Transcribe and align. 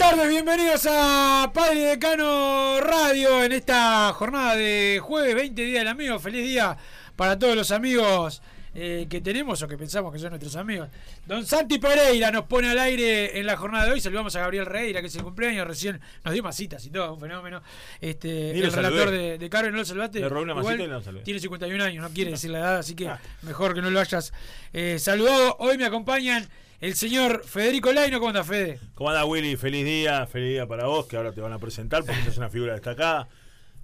Tardes, 0.00 0.28
bienvenidos 0.30 0.86
a 0.90 1.50
Padre 1.52 1.80
Decano 1.80 2.80
Radio 2.80 3.44
en 3.44 3.52
esta 3.52 4.10
jornada 4.14 4.56
de 4.56 4.98
jueves 5.02 5.34
20 5.34 5.62
días 5.62 5.80
del 5.80 5.88
amigo. 5.88 6.18
Feliz 6.18 6.42
día 6.42 6.74
para 7.16 7.38
todos 7.38 7.54
los 7.54 7.70
amigos 7.70 8.40
eh, 8.74 9.06
que 9.10 9.20
tenemos 9.20 9.60
o 9.60 9.68
que 9.68 9.76
pensamos 9.76 10.10
que 10.10 10.18
son 10.18 10.30
nuestros 10.30 10.56
amigos. 10.56 10.88
Don 11.26 11.44
Santi 11.44 11.78
Pereira 11.78 12.30
nos 12.30 12.44
pone 12.46 12.70
al 12.70 12.78
aire 12.78 13.38
en 13.38 13.44
la 13.44 13.58
jornada 13.58 13.84
de 13.84 13.92
hoy. 13.92 14.00
Saludamos 14.00 14.34
a 14.36 14.40
Gabriel 14.40 14.64
Reira, 14.64 15.02
que 15.02 15.08
es 15.08 15.16
el 15.16 15.22
cumpleaños. 15.22 15.66
Recién 15.66 16.00
nos 16.24 16.32
dio 16.32 16.42
masitas 16.42 16.82
y 16.86 16.90
todo, 16.90 17.12
un 17.12 17.20
fenómeno. 17.20 17.62
Este, 18.00 18.52
el 18.58 18.72
relator 18.72 19.00
saludé. 19.00 19.18
de, 19.32 19.38
de 19.38 19.50
Caro, 19.50 19.70
¿no 19.70 19.76
lo 19.76 19.84
saludaste? 19.84 20.20
Le 20.20 20.28
robé 20.30 20.44
una 20.44 20.52
Igual 20.52 20.64
masita 20.64 20.84
y 20.84 20.88
no 20.88 20.94
lo 20.94 21.02
saludé. 21.02 21.22
Tiene 21.24 21.40
51 21.40 21.84
años, 21.84 22.02
no 22.08 22.14
quiere 22.14 22.30
decir 22.32 22.50
la 22.50 22.60
edad, 22.60 22.78
así 22.78 22.94
que 22.94 23.06
Ah. 23.08 23.20
mejor 23.42 23.74
que 23.74 23.82
no 23.82 23.90
lo 23.90 24.00
hayas 24.00 24.32
eh, 24.72 24.98
saludado. 24.98 25.56
Hoy 25.58 25.76
me 25.76 25.84
acompañan 25.84 26.48
el 26.80 26.94
señor 26.94 27.44
Federico 27.44 27.92
Laino. 27.92 28.18
¿Cómo 28.18 28.28
anda, 28.30 28.44
Fede? 28.44 28.78
¿Cómo 28.94 29.10
anda 29.10 29.24
Willy? 29.24 29.56
Feliz 29.56 29.84
día, 29.84 30.26
feliz 30.26 30.50
día 30.50 30.66
para 30.66 30.86
vos, 30.86 31.06
que 31.06 31.16
ahora 31.16 31.32
te 31.32 31.40
van 31.40 31.52
a 31.52 31.58
presentar 31.58 32.04
porque 32.04 32.22
sos 32.24 32.38
una 32.38 32.50
figura 32.50 32.72
destacada. 32.74 33.28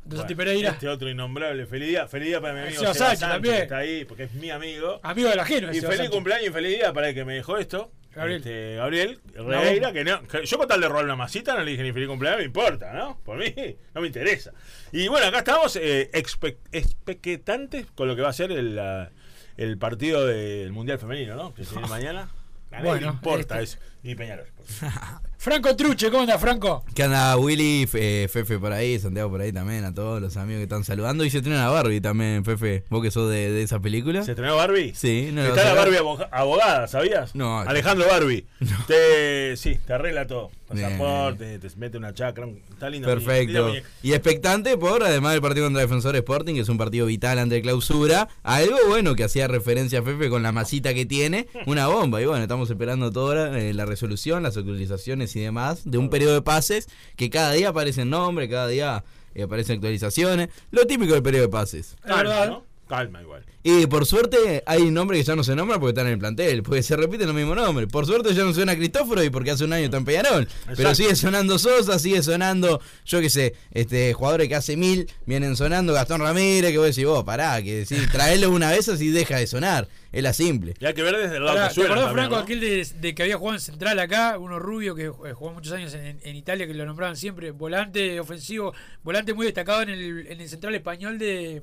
Bueno, 0.04 0.24
Pereira. 0.36 0.70
Este 0.70 0.88
otro 0.88 1.10
innombrable, 1.10 1.66
feliz 1.66 1.88
día, 1.88 2.06
feliz 2.06 2.28
día 2.28 2.40
para 2.40 2.54
mi 2.54 2.60
amigo 2.60 2.80
Seba 2.80 2.94
Sánchez 2.94 3.20
también. 3.20 3.54
que 3.56 3.62
está 3.62 3.78
ahí 3.78 4.04
porque 4.04 4.22
es 4.24 4.32
mi 4.34 4.50
amigo. 4.50 5.00
Amigo 5.02 5.28
del 5.28 5.40
ajeno. 5.40 5.68
Y 5.72 5.80
feliz 5.80 5.96
Sánchez. 5.96 6.10
cumpleaños 6.10 6.48
y 6.48 6.52
feliz 6.52 6.76
día 6.78 6.92
para 6.92 7.08
el 7.08 7.14
que 7.14 7.24
me 7.24 7.34
dejó 7.34 7.58
esto. 7.58 7.90
Gabriel. 8.14 8.38
Este, 8.38 8.76
Gabriel 8.76 9.20
bomba. 9.36 9.92
que 9.92 10.04
no, 10.04 10.22
que 10.22 10.46
yo 10.46 10.56
con 10.56 10.66
tal 10.68 10.80
de 10.80 10.88
robar 10.88 11.04
una 11.04 11.16
masita 11.16 11.54
no 11.54 11.62
le 11.64 11.72
dije 11.72 11.82
ni 11.82 11.92
feliz 11.92 12.08
cumpleaños, 12.08 12.38
me 12.38 12.44
importa, 12.46 12.92
¿no? 12.94 13.20
Por 13.24 13.36
mí, 13.36 13.52
no 13.94 14.00
me 14.00 14.06
interesa. 14.06 14.52
Y 14.90 15.08
bueno, 15.08 15.26
acá 15.26 15.38
estamos 15.38 15.76
eh, 15.76 16.08
expe- 16.14 16.56
expectantes 16.72 17.86
con 17.94 18.08
lo 18.08 18.16
que 18.16 18.22
va 18.22 18.28
a 18.30 18.32
ser 18.32 18.52
el, 18.52 18.76
la- 18.76 19.10
el 19.58 19.76
partido 19.76 20.24
del 20.26 20.72
Mundial 20.72 20.98
Femenino, 20.98 21.34
¿no? 21.34 21.52
Que 21.52 21.64
se 21.64 21.72
viene 21.74 21.88
mañana. 21.90 22.30
A 22.70 22.76
nadie 22.76 22.84
Bueno, 22.88 23.06
le 23.08 23.12
importa 23.14 23.60
este- 23.60 23.78
eso. 23.78 23.78
Y 24.02 24.14
Peñarol. 24.14 24.46
Franco 25.46 25.76
Truche, 25.76 26.10
¿cómo 26.10 26.22
anda, 26.24 26.40
Franco? 26.40 26.84
¿Qué 26.92 27.04
anda 27.04 27.36
Willy, 27.36 27.86
Fe- 27.86 28.26
Fefe 28.26 28.58
por 28.58 28.72
ahí, 28.72 28.98
Santiago 28.98 29.30
por 29.30 29.40
ahí 29.40 29.52
también, 29.52 29.84
a 29.84 29.94
todos 29.94 30.20
los 30.20 30.36
amigos 30.36 30.58
que 30.58 30.64
están 30.64 30.82
saludando? 30.82 31.24
Y 31.24 31.30
se 31.30 31.40
tiene 31.40 31.56
a 31.56 31.68
Barbie 31.68 32.00
también, 32.00 32.44
Fefe. 32.44 32.82
¿Vos 32.90 33.00
que 33.00 33.12
sos 33.12 33.30
de, 33.30 33.52
de 33.52 33.62
esa 33.62 33.78
película? 33.78 34.24
¿Se 34.24 34.32
estrenó 34.32 34.56
Barbie? 34.56 34.92
Sí, 34.96 35.30
no 35.32 35.44
Está 35.44 35.62
la. 35.66 35.74
Barbie 35.74 35.98
aboga- 35.98 36.28
abogada, 36.32 36.88
¿sabías? 36.88 37.32
No. 37.36 37.60
Alejandro 37.60 38.08
Barbie. 38.08 38.44
Te, 38.88 39.56
sí, 39.56 39.78
te 39.86 39.92
arregla 39.92 40.26
todo. 40.26 40.50
Pasaporte, 40.66 41.60
te 41.60 41.68
mete 41.76 41.96
una 41.96 42.12
chacra. 42.12 42.48
Está 42.72 42.90
lindo. 42.90 43.06
Perfecto. 43.06 43.72
Y 44.02 44.14
expectante 44.14 44.76
por, 44.76 45.04
además 45.04 45.34
del 45.34 45.40
partido 45.40 45.66
contra 45.66 45.80
Defensor 45.82 46.16
Sporting, 46.16 46.54
que 46.54 46.62
es 46.62 46.68
un 46.68 46.76
partido 46.76 47.06
vital 47.06 47.38
ante 47.38 47.62
clausura, 47.62 48.26
algo 48.42 48.76
bueno 48.88 49.14
que 49.14 49.22
hacía 49.22 49.46
referencia 49.46 50.00
a 50.00 50.02
Fefe 50.02 50.28
con 50.28 50.42
la 50.42 50.50
masita 50.50 50.92
que 50.92 51.06
tiene, 51.06 51.46
una 51.66 51.86
bomba. 51.86 52.20
Y 52.20 52.26
bueno, 52.26 52.42
estamos 52.42 52.68
esperando 52.68 53.12
toda 53.12 53.56
eh, 53.56 53.74
la 53.74 53.86
resolución, 53.86 54.42
las 54.42 54.56
actualizaciones 54.56 55.35
y 55.36 55.42
demás 55.42 55.82
de 55.84 55.98
un 55.98 56.10
periodo 56.10 56.34
de 56.34 56.42
pases 56.42 56.88
que 57.16 57.30
cada 57.30 57.52
día 57.52 57.68
aparecen 57.70 58.10
nombres, 58.10 58.48
cada 58.48 58.68
día 58.68 59.04
eh, 59.34 59.42
aparecen 59.44 59.76
actualizaciones. 59.76 60.48
Lo 60.70 60.86
típico 60.86 61.12
del 61.14 61.22
periodo 61.22 61.42
de 61.44 61.48
pases. 61.50 61.92
Es 61.92 61.96
Calma, 62.02 62.16
verdad. 62.16 62.48
¿no? 62.48 62.64
Calma 62.88 63.22
igual. 63.22 63.35
Y 63.68 63.88
por 63.88 64.06
suerte 64.06 64.62
hay 64.64 64.92
nombres 64.92 65.18
que 65.22 65.26
ya 65.26 65.34
no 65.34 65.42
se 65.42 65.56
nombran 65.56 65.80
porque 65.80 65.90
están 65.90 66.06
en 66.06 66.12
el 66.12 66.18
plantel, 66.20 66.62
porque 66.62 66.84
se 66.84 66.94
repiten 66.94 67.26
los 67.26 67.34
mismos 67.34 67.56
nombres. 67.56 67.88
Por 67.88 68.06
suerte 68.06 68.32
ya 68.32 68.44
no 68.44 68.54
suena 68.54 68.76
Cristóforo 68.76 69.24
y 69.24 69.28
porque 69.28 69.50
hace 69.50 69.64
un 69.64 69.72
año 69.72 69.86
está 69.86 69.96
en 69.96 70.04
Peñarol. 70.04 70.46
Pero 70.76 70.94
sigue 70.94 71.16
sonando 71.16 71.58
Sosa, 71.58 71.98
sigue 71.98 72.22
sonando, 72.22 72.80
yo 73.04 73.20
qué 73.20 73.28
sé, 73.28 73.56
este 73.72 74.12
jugadores 74.12 74.46
que 74.46 74.54
hace 74.54 74.76
mil 74.76 75.10
vienen 75.24 75.56
sonando, 75.56 75.92
Gastón 75.94 76.20
Ramírez, 76.20 76.70
que 76.70 76.78
vos 76.78 76.86
decís, 76.86 77.06
vos, 77.06 77.24
pará, 77.24 77.60
que 77.60 77.84
sí, 77.86 77.96
traelo 78.12 78.50
una 78.52 78.70
vez 78.70 78.88
así 78.88 79.10
deja 79.10 79.36
de 79.36 79.48
sonar. 79.48 79.88
Es 80.12 80.22
la 80.22 80.32
simple. 80.32 80.74
Y 80.78 80.86
hay 80.86 80.94
que 80.94 81.02
ver 81.02 81.16
desde 81.16 81.38
el 81.38 81.44
lado 81.44 81.56
Pará, 81.56 81.68
que 81.68 81.68
¿Te 81.70 81.74
suena. 81.74 81.90
acordás, 81.90 82.06
también, 82.06 82.28
Franco, 82.28 82.36
¿no? 82.36 82.42
aquel 82.42 82.60
de, 82.60 82.86
de 83.00 83.14
que 83.16 83.22
había 83.24 83.36
jugado 83.36 83.56
en 83.56 83.60
Central 83.60 83.98
acá? 83.98 84.38
Uno 84.38 84.60
rubio 84.60 84.94
que 84.94 85.06
eh, 85.06 85.32
jugó 85.34 85.50
muchos 85.52 85.72
años 85.72 85.92
en, 85.92 86.20
en 86.22 86.36
Italia, 86.36 86.68
que 86.68 86.72
lo 86.72 86.86
nombraban 86.86 87.16
siempre. 87.16 87.50
Volante 87.50 88.20
ofensivo, 88.20 88.72
volante 89.02 89.34
muy 89.34 89.44
destacado 89.46 89.82
en 89.82 89.88
el, 89.88 90.26
en 90.28 90.40
el 90.40 90.48
Central 90.48 90.76
español 90.76 91.18
de. 91.18 91.62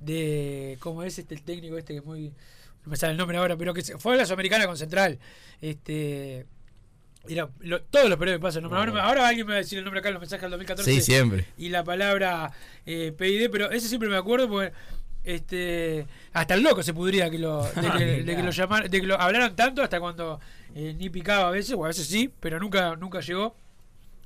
De 0.00 0.76
¿Cómo 0.80 1.02
es 1.02 1.18
este 1.18 1.34
el 1.34 1.42
técnico 1.42 1.76
este 1.78 1.94
que 1.94 1.98
es 2.00 2.04
muy. 2.04 2.28
No 2.84 2.90
me 2.90 2.96
sale 2.96 3.12
el 3.12 3.18
nombre 3.18 3.38
ahora, 3.38 3.56
pero 3.56 3.72
que 3.72 3.82
se- 3.82 3.98
fue 3.98 4.14
a 4.14 4.16
la 4.18 4.26
Sudamericana 4.26 4.66
con 4.66 4.76
Central. 4.76 5.18
Este. 5.60 6.46
Era, 7.26 7.48
lo- 7.60 7.80
todos 7.82 8.10
los 8.10 8.18
periodos 8.18 8.40
de 8.40 8.42
paso 8.42 8.60
nombran. 8.60 8.86
Ahora, 8.90 9.04
ahora 9.04 9.28
alguien 9.28 9.46
me 9.46 9.52
va 9.54 9.56
a 9.56 9.62
decir 9.62 9.78
el 9.78 9.84
nombre 9.84 10.00
acá 10.00 10.08
en 10.10 10.14
los 10.14 10.20
mensajes 10.20 10.42
del 10.42 10.50
2014 10.50 10.92
Sí, 10.92 11.00
siempre. 11.00 11.46
y 11.56 11.70
la 11.70 11.82
palabra 11.82 12.52
eh, 12.84 13.14
PID, 13.16 13.48
pero 13.50 13.70
ese 13.70 13.88
siempre 13.88 14.10
me 14.10 14.16
acuerdo 14.16 14.46
porque 14.48 14.72
este 15.24 16.06
hasta 16.34 16.52
el 16.52 16.62
loco 16.62 16.82
se 16.82 16.92
pudría 16.92 17.30
que 17.30 17.38
lo, 17.38 17.62
de, 17.64 17.70
que, 17.98 18.04
de 18.24 18.36
que 18.36 18.42
lo 18.42 18.50
llamaran, 18.50 18.90
de 18.90 19.00
que 19.00 19.06
lo 19.06 19.18
hablaran 19.18 19.56
tanto 19.56 19.82
hasta 19.82 19.98
cuando 20.00 20.38
eh, 20.74 20.94
ni 20.98 21.08
picaba 21.08 21.48
a 21.48 21.50
veces, 21.50 21.74
o 21.78 21.84
a 21.84 21.88
veces 21.88 22.06
sí, 22.06 22.30
pero 22.40 22.58
nunca, 22.60 22.94
nunca 22.96 23.20
llegó. 23.20 23.56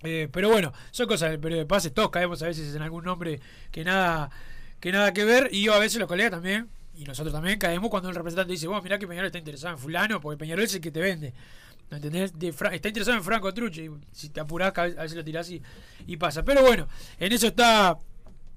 Eh, 0.02 0.28
pero 0.32 0.48
bueno, 0.48 0.72
son 0.90 1.06
cosas 1.06 1.30
del 1.30 1.38
periodo 1.40 1.60
de 1.60 1.66
pases, 1.66 1.92
todos 1.92 2.10
caemos 2.10 2.42
a 2.42 2.46
veces 2.46 2.74
en 2.74 2.82
algún 2.82 3.04
nombre 3.04 3.40
que 3.70 3.84
nada, 3.84 4.30
que 4.80 4.92
nada 4.92 5.12
que 5.12 5.24
ver, 5.24 5.48
y 5.52 5.62
yo 5.62 5.74
a 5.74 5.78
veces 5.78 5.98
los 5.98 6.08
colegas 6.08 6.30
también, 6.32 6.68
y 6.96 7.04
nosotros 7.04 7.32
también 7.32 7.58
caemos 7.58 7.90
cuando 7.90 8.08
el 8.08 8.14
representante 8.14 8.52
dice, 8.52 8.66
vos 8.66 8.82
mirá 8.82 8.98
que 8.98 9.06
Peñarol 9.06 9.26
está 9.26 9.38
interesado 9.38 9.74
en 9.74 9.78
fulano, 9.80 10.20
porque 10.20 10.36
Peñarol 10.38 10.64
es 10.64 10.74
el 10.74 10.80
que 10.80 10.90
te 10.90 11.00
vende. 11.00 11.32
¿No 11.90 11.96
entendés? 11.96 12.38
De 12.38 12.48
está 12.48 12.88
interesado 12.88 13.16
en 13.16 13.24
Franco 13.24 13.52
Truche, 13.54 13.84
y 13.86 13.90
si 14.12 14.28
te 14.28 14.40
apurás, 14.40 14.76
a 14.76 14.82
veces 14.84 15.14
lo 15.14 15.24
tirás 15.24 15.48
y, 15.50 15.62
y 16.06 16.16
pasa. 16.18 16.44
Pero 16.44 16.62
bueno, 16.62 16.86
en 17.18 17.32
eso 17.32 17.46
está 17.46 17.96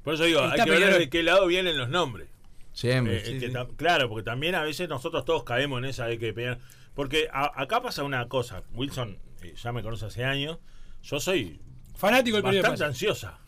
Por 0.03 0.15
eso 0.15 0.23
digo, 0.25 0.41
hay 0.41 0.61
que 0.63 0.69
ver 0.69 0.97
de 0.97 1.09
qué 1.09 1.23
lado 1.23 1.47
vienen 1.47 1.77
los 1.77 1.87
nombres. 1.89 2.27
Siempre. 2.73 3.17
Eh, 3.17 3.25
sí, 3.25 3.39
que 3.39 3.47
sí. 3.47 3.53
ta- 3.53 3.67
Claro, 3.77 4.09
porque 4.09 4.23
también 4.23 4.55
a 4.55 4.63
veces 4.63 4.89
nosotros 4.89 5.23
todos 5.25 5.43
caemos 5.43 5.79
en 5.79 5.85
esa 5.85 6.05
de 6.07 6.17
que 6.19 6.35
Peñarol- 6.35 6.59
Porque 6.93 7.29
a- 7.31 7.51
acá 7.61 7.81
pasa 7.81 8.03
una 8.03 8.27
cosa. 8.27 8.63
Wilson 8.73 9.17
eh, 9.43 9.53
ya 9.61 9.71
me 9.71 9.81
conoce 9.81 10.05
hace 10.07 10.25
años. 10.25 10.57
Yo 11.03 11.19
soy 11.21 11.59
fanático 11.95 12.35
del 12.35 12.43
periodo 12.43 12.63
de 12.63 12.69
bastante 12.69 12.83
pases. 12.91 13.01
ansiosa. 13.01 13.39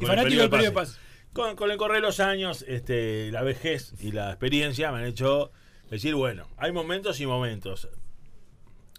Y 0.00 0.06
fanático 0.06 0.40
del 0.40 0.50
periodo 0.50 0.70
de 0.70 0.74
pase. 0.74 0.98
Con, 1.32 1.56
con 1.56 1.70
el 1.70 1.76
correr 1.76 1.96
de 1.96 2.06
los 2.06 2.20
años, 2.20 2.64
este, 2.66 3.30
la 3.30 3.42
vejez 3.42 3.94
y 4.00 4.12
la 4.12 4.30
experiencia 4.30 4.90
me 4.90 4.98
han 4.98 5.04
hecho 5.04 5.52
decir, 5.90 6.14
bueno, 6.14 6.48
hay 6.56 6.72
momentos 6.72 7.20
y 7.20 7.26
momentos. 7.26 7.88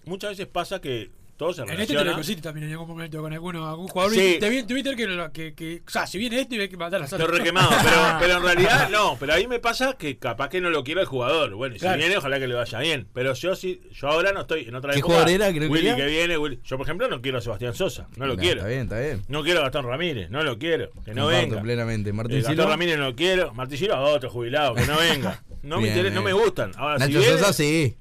muchas 0.05 0.31
veces 0.31 0.47
pasa 0.47 0.79
que 0.81 1.11
todo 1.39 1.53
se 1.53 1.61
En 1.61 1.69
este 1.79 1.95
te 1.95 2.03
lo 2.03 2.13
cosiste 2.15 2.41
también 2.41 2.65
en 2.67 2.73
algún 2.73 2.89
momento 2.89 3.21
con 3.21 3.31
alguno, 3.31 3.65
algún 3.65 3.87
jugador. 3.87 4.13
Sí. 4.13 4.35
Te 4.41 4.49
vi 4.49 4.57
en 4.57 4.67
Twitter 4.67 4.93
que, 4.95 5.07
lo- 5.07 5.31
que, 5.31 5.53
que, 5.55 5.81
o 5.87 5.89
sea, 5.89 6.05
si 6.05 6.17
viene 6.17 6.41
este, 6.41 6.59
hay 6.59 6.67
que 6.67 6.75
matar 6.75 7.01
a 7.01 7.05
Estoy 7.05 7.25
re 7.25 7.41
quemado, 7.41 7.69
pero, 7.81 7.95
pero 8.19 8.37
en 8.37 8.43
realidad 8.43 8.89
no, 8.89 9.15
pero 9.17 9.33
ahí 9.33 9.47
me 9.47 9.59
pasa 9.59 9.93
que 9.97 10.17
capaz 10.17 10.49
que 10.49 10.59
no 10.59 10.69
lo 10.69 10.83
quiero 10.83 10.99
el 10.99 11.07
jugador. 11.07 11.55
Bueno, 11.55 11.77
y 11.77 11.79
Claro. 11.79 11.95
si 11.95 11.99
viene, 12.01 12.17
ojalá 12.17 12.39
que 12.39 12.47
le 12.47 12.55
vaya 12.55 12.79
bien. 12.79 13.07
Pero 13.13 13.33
yo 13.33 13.55
sí, 13.55 13.81
yo 13.93 14.07
ahora 14.09 14.33
no 14.33 14.41
estoy 14.41 14.65
en 14.67 14.75
otra 14.75 14.91
¿Qué 14.91 14.99
época. 14.99 15.13
jugador 15.13 15.31
era 15.33 15.53
que 15.53 15.59
no 15.61 15.67
Willy 15.71 15.95
que 15.95 16.05
viene, 16.05 16.37
Willy- 16.37 16.59
Yo 16.65 16.77
por 16.77 16.85
ejemplo 16.85 17.07
no 17.07 17.21
quiero 17.21 17.37
a 17.37 17.41
Sebastián 17.41 17.73
Sosa, 17.73 18.07
no 18.17 18.27
lo 18.27 18.35
quiero. 18.35 18.57
Está 18.57 18.67
bien, 18.67 18.81
está 18.81 18.99
bien. 18.99 19.21
No 19.29 19.41
quiero 19.41 19.61
a 19.61 19.63
Gastón 19.63 19.85
Ramírez, 19.85 20.29
no 20.29 20.43
lo 20.43 20.59
quiero, 20.59 20.89
que 21.05 21.13
no 21.13 21.23
Comparto 21.23 21.47
venga. 21.49 21.61
plenamente. 21.61 22.11
Martín 22.11 22.37
Eh, 22.39 22.41
Gastón. 22.41 22.67
Ramírez 22.67 22.97
no 22.97 23.05
lo 23.05 23.15
quiero, 23.15 23.53
Martín 23.53 23.77
Silva 23.77 24.01
otro 24.01 24.29
jubilado, 24.29 24.75
que 24.75 24.85
no 24.85 24.97
venga. 24.97 25.41
No 25.63 25.81
me 25.81 25.87
interesa, 25.89 26.15
no 26.15 26.21
me 26.21 26.31
gustan. 26.31 26.71
Ahora 26.77 26.95
si 26.99 27.07
Nacho 27.07 27.19
viene, 27.19 27.37
Sosa 27.37 27.51
sí. 27.53 27.95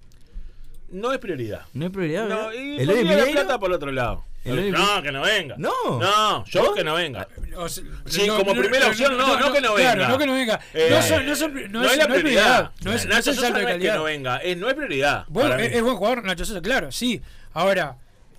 No 0.91 1.13
es 1.13 1.19
prioridad. 1.19 1.63
No 1.75 1.87
es 1.87 1.93
prioridad, 1.93 2.27
No, 2.29 2.53
y 2.53 2.79
¿El 2.81 2.87
la 3.07 3.25
plata 3.27 3.59
por 3.59 3.73
otro 3.73 3.91
lado. 3.93 4.25
¿El 4.45 4.71
No, 4.71 5.03
que 5.03 5.13
no 5.13 5.23
venga. 5.23 5.57
No. 5.59 5.73
No, 6.01 6.45
yo 6.47 6.73
que 6.73 6.85
no 6.85 6.95
venga. 6.95 7.29
O 7.57 7.69
sea, 7.69 7.85
Sí, 8.07 8.27
como 8.29 8.55
primera 8.55 8.87
opción, 8.87 9.17
no, 9.19 9.39
no 9.39 9.53
que 9.53 9.61
no 9.61 9.75
Claro, 9.75 9.99
venga. 10.01 10.09
no 10.09 10.19
que 10.19 10.27
no 10.27 10.33
venga. 10.33 10.61
Eh, 10.73 10.89
no, 10.91 11.03
son- 11.03 11.27
no, 11.27 11.37
son- 11.37 11.73
no 11.73 11.85
es, 11.85 11.97
la 11.99 12.07
no 12.07 12.15
prioridad. 12.15 12.63
No 12.63 12.69
es, 12.69 12.85
no 12.85 12.93
es 12.93 13.07
Nacho 13.07 13.31
el 13.31 13.37
Sosa 13.37 13.49
salto 13.49 13.59
de 13.59 13.65
no 13.65 13.71
es 13.71 13.79
que 13.79 13.93
no 13.93 14.05
venga, 14.05 14.37
es, 14.39 14.57
no 14.57 14.69
es 14.69 14.75
prioridad. 14.75 15.25
Bueno, 15.29 15.55
es, 15.57 15.75
es 15.75 15.83
buen 15.83 15.97
jugador 15.97 16.25
Nacho 16.25 16.45
Sosa, 16.45 16.63
claro, 16.63 16.91
sí. 16.93 17.21
Ahora, 17.53 17.97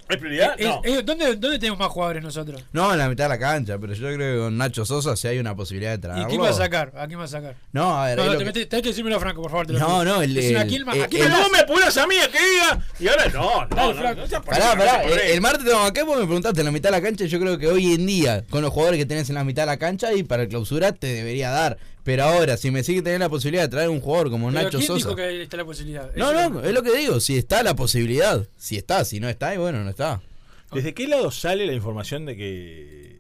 ¿Es 0.10 0.18
prioridad? 0.18 0.56
es- 0.58 0.68
no. 0.68 0.82
es- 0.84 1.06
¿dónde, 1.06 1.36
¿dónde 1.36 1.60
tenemos 1.60 1.78
más 1.80 1.90
jugadores 1.90 2.24
nosotros? 2.24 2.64
No, 2.74 2.92
en 2.92 2.98
la 2.98 3.08
mitad 3.08 3.26
de 3.26 3.30
la 3.30 3.40
cancha, 3.40 3.78
pero 3.80 3.94
yo 3.94 4.08
creo 4.14 4.36
que 4.36 4.40
con 4.44 4.58
Nacho 4.58 4.84
Sosa 4.84 5.16
si 5.16 5.28
hay 5.28 5.38
una 5.40 5.56
posibilidad 5.56 5.92
de 5.92 5.98
¿Y 5.98 6.02
traerlo. 6.02 6.28
quién 6.28 6.42
va 6.42 6.50
a 6.50 6.54
sacar? 6.54 6.92
¿A 6.98 7.08
quién 7.08 7.20
va 7.20 7.26
a 7.26 7.28
sacar? 7.28 7.56
No, 7.72 7.96
a 8.02 8.08
ver, 8.08 8.18
No, 8.18 8.26
no, 8.26 8.32
te 8.32 8.38
que- 8.40 8.46
metes- 8.46 8.70
tenés 8.70 8.84
que 8.84 8.90
decírmelo 8.90 9.20
Franco, 9.20 9.42
por 9.44 9.52
favor. 9.52 9.68
te 9.68 9.74
lo 9.74 9.80
No, 9.80 10.04
no, 10.04 10.22
el- 10.22 10.34
Decime, 10.34 10.60
¿a 10.60 10.62
el- 10.64 10.86
ma- 10.86 10.94
el- 10.94 11.00
más? 11.30 11.40
vos 11.42 11.52
me 11.52 11.60
apuras 11.60 11.96
a 11.98 12.08
mí 12.08 12.16
a 12.18 12.28
que 12.28 12.38
diga. 12.40 12.88
Y 13.00 13.08
ahora 13.08 13.26
no, 13.28 13.66
no, 13.68 13.94
no. 13.94 14.00
Franco. 14.00 14.22
no 14.22 14.28
seas 14.28 14.42
Pará, 14.44 14.76
pará, 14.76 15.04
el, 15.04 15.20
el 15.20 15.42
martes 15.42 15.64
te 15.64 15.72
vamos 15.72 15.90
acá 15.90 16.04
vos 16.04 16.18
me 16.18 16.26
preguntaste 16.26 16.60
en 16.62 16.66
la 16.66 16.72
mitad 16.72 16.90
de 16.90 16.98
la 16.98 17.02
cancha. 17.04 17.26
Yo 17.26 17.40
creo 17.40 17.58
que 17.60 17.68
hoy 17.68 17.94
en 17.94 18.08
día, 18.08 18.44
con 18.50 18.64
los 18.64 18.72
jugadores 18.74 18.98
que 19.00 19.06
tenés 19.06 19.30
en 19.30 19.36
la 19.36 19.44
mitad 19.44 19.62
de 19.64 19.68
la 19.68 19.78
cancha 19.78 20.12
y 20.14 20.24
para 20.24 20.42
el 20.44 20.50
clausura, 20.50 20.92
te 20.92 21.08
debería 21.08 21.52
dar. 21.52 21.78
Pero 22.10 22.24
ahora, 22.24 22.58
si 22.58 22.72
me 22.72 22.84
sigue 22.84 23.04
teniendo 23.04 23.26
la 23.26 23.30
posibilidad 23.30 23.62
de 23.62 23.70
traer 23.70 23.88
un 23.88 24.02
jugador 24.02 24.32
como 24.32 24.50
Pero 24.50 24.64
Nacho 24.64 24.80
¿Quién 24.80 24.88
Sosa. 24.88 25.10
dijo 25.10 25.16
que 25.16 25.22
ahí 25.22 25.42
está 25.42 25.58
la 25.58 25.66
posibilidad? 25.66 26.12
No, 26.16 26.50
no, 26.50 26.64
es 26.64 26.74
lo 26.74 26.82
que 26.82 26.98
digo. 26.98 27.20
Si 27.20 27.38
está 27.38 27.62
la 27.62 27.76
posibilidad, 27.76 28.48
si 28.58 28.78
está, 28.78 29.06
si 29.06 29.20
no 29.20 29.30
está, 29.30 29.54
y 29.54 29.60
bueno, 29.60 29.84
no 29.84 29.92
está. 29.92 30.20
¿Desde 30.74 30.96
qué 30.96 31.08
lado 31.08 31.30
sale 31.30 31.68
la 31.68 31.74
información 31.74 32.26
de 32.26 32.36
que 32.36 33.20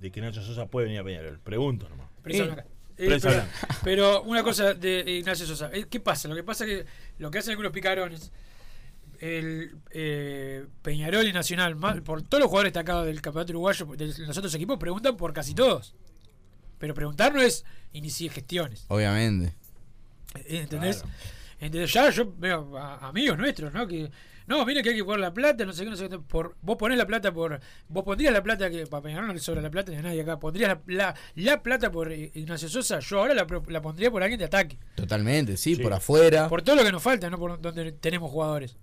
de 0.00 0.10
que 0.10 0.22
Nacho 0.22 0.42
Sosa 0.42 0.64
puede 0.64 0.86
venir 0.86 1.00
a 1.00 1.04
Peñarol? 1.04 1.40
Pregunto 1.40 1.86
nomás. 1.90 2.08
Eh. 2.24 2.64
Eh, 2.96 3.06
prensa 3.06 3.28
pero, 3.28 3.44
pero 3.84 4.22
una 4.22 4.42
cosa 4.42 4.72
de 4.72 5.04
Ignacio 5.06 5.44
Sosa, 5.44 5.70
eh, 5.70 5.84
¿qué 5.90 6.00
pasa? 6.00 6.26
Lo 6.26 6.34
que 6.34 6.42
pasa 6.42 6.64
es 6.64 6.70
que 6.70 6.86
lo 7.18 7.30
que 7.30 7.38
hacen 7.38 7.50
algunos 7.50 7.72
picarones, 7.72 8.32
el 9.20 9.76
eh, 9.90 10.64
Peñarol 10.80 11.28
y 11.28 11.34
Nacional, 11.34 11.76
por 12.02 12.22
todos 12.22 12.40
los 12.40 12.48
jugadores 12.48 12.72
destacados 12.72 13.04
del 13.04 13.20
campeonato 13.20 13.52
uruguayo, 13.52 13.84
de 13.94 14.06
los 14.06 14.38
otros 14.38 14.54
equipos, 14.54 14.78
preguntan 14.78 15.18
por 15.18 15.34
casi 15.34 15.54
todos. 15.54 15.94
Pero 16.82 16.94
preguntar 16.94 17.32
no 17.32 17.40
es 17.40 17.64
iniciar 17.92 18.32
gestiones. 18.32 18.86
Obviamente. 18.88 19.54
Eh, 20.34 20.62
¿Entendés? 20.62 21.04
Entonces 21.60 21.92
ya 21.92 22.10
yo 22.10 22.34
veo 22.36 22.76
a- 22.76 23.06
amigos 23.06 23.38
nuestros, 23.38 23.72
¿no? 23.72 23.86
Que 23.86 24.10
no, 24.48 24.66
mira 24.66 24.82
que 24.82 24.88
hay 24.90 24.96
que 24.96 25.04
poner 25.04 25.20
la 25.20 25.32
plata, 25.32 25.64
no 25.64 25.72
sé 25.72 25.84
qué, 25.84 25.90
no 25.90 25.96
sé 25.96 26.08
qué. 26.08 26.18
Por, 26.18 26.56
vos 26.60 26.76
ponés 26.76 26.98
la 26.98 27.06
plata 27.06 27.32
por. 27.32 27.60
Vos 27.86 28.02
pondrías 28.02 28.32
la 28.32 28.42
plata 28.42 28.68
que. 28.68 28.84
Para 28.88 29.00
Peñarol 29.04 29.28
no 29.28 29.32
le 29.32 29.38
sobra 29.38 29.62
la 29.62 29.70
plata 29.70 29.92
ni 29.92 29.98
a 29.98 30.02
nadie 30.02 30.22
acá. 30.22 30.40
Pondrías 30.40 30.70
la, 30.70 30.80
la, 30.86 31.14
la 31.36 31.62
plata 31.62 31.92
por 31.92 32.10
Ignacio 32.10 32.68
Sosa. 32.68 32.98
Yo 32.98 33.20
ahora 33.20 33.32
la, 33.34 33.46
pro- 33.46 33.62
la 33.68 33.80
pondría 33.80 34.10
por 34.10 34.24
alguien 34.24 34.40
de 34.40 34.46
ataque. 34.46 34.76
Totalmente, 34.96 35.56
sí, 35.56 35.76
Sí. 35.76 35.82
por 35.84 35.92
afuera. 35.92 36.48
Por 36.48 36.62
todo 36.62 36.74
lo 36.74 36.82
que 36.82 36.90
nos 36.90 37.00
falta, 37.04 37.30
¿no? 37.30 37.38
Por 37.38 37.60
donde 37.60 37.92
tenemos 37.92 38.28
jugadores. 38.28 38.76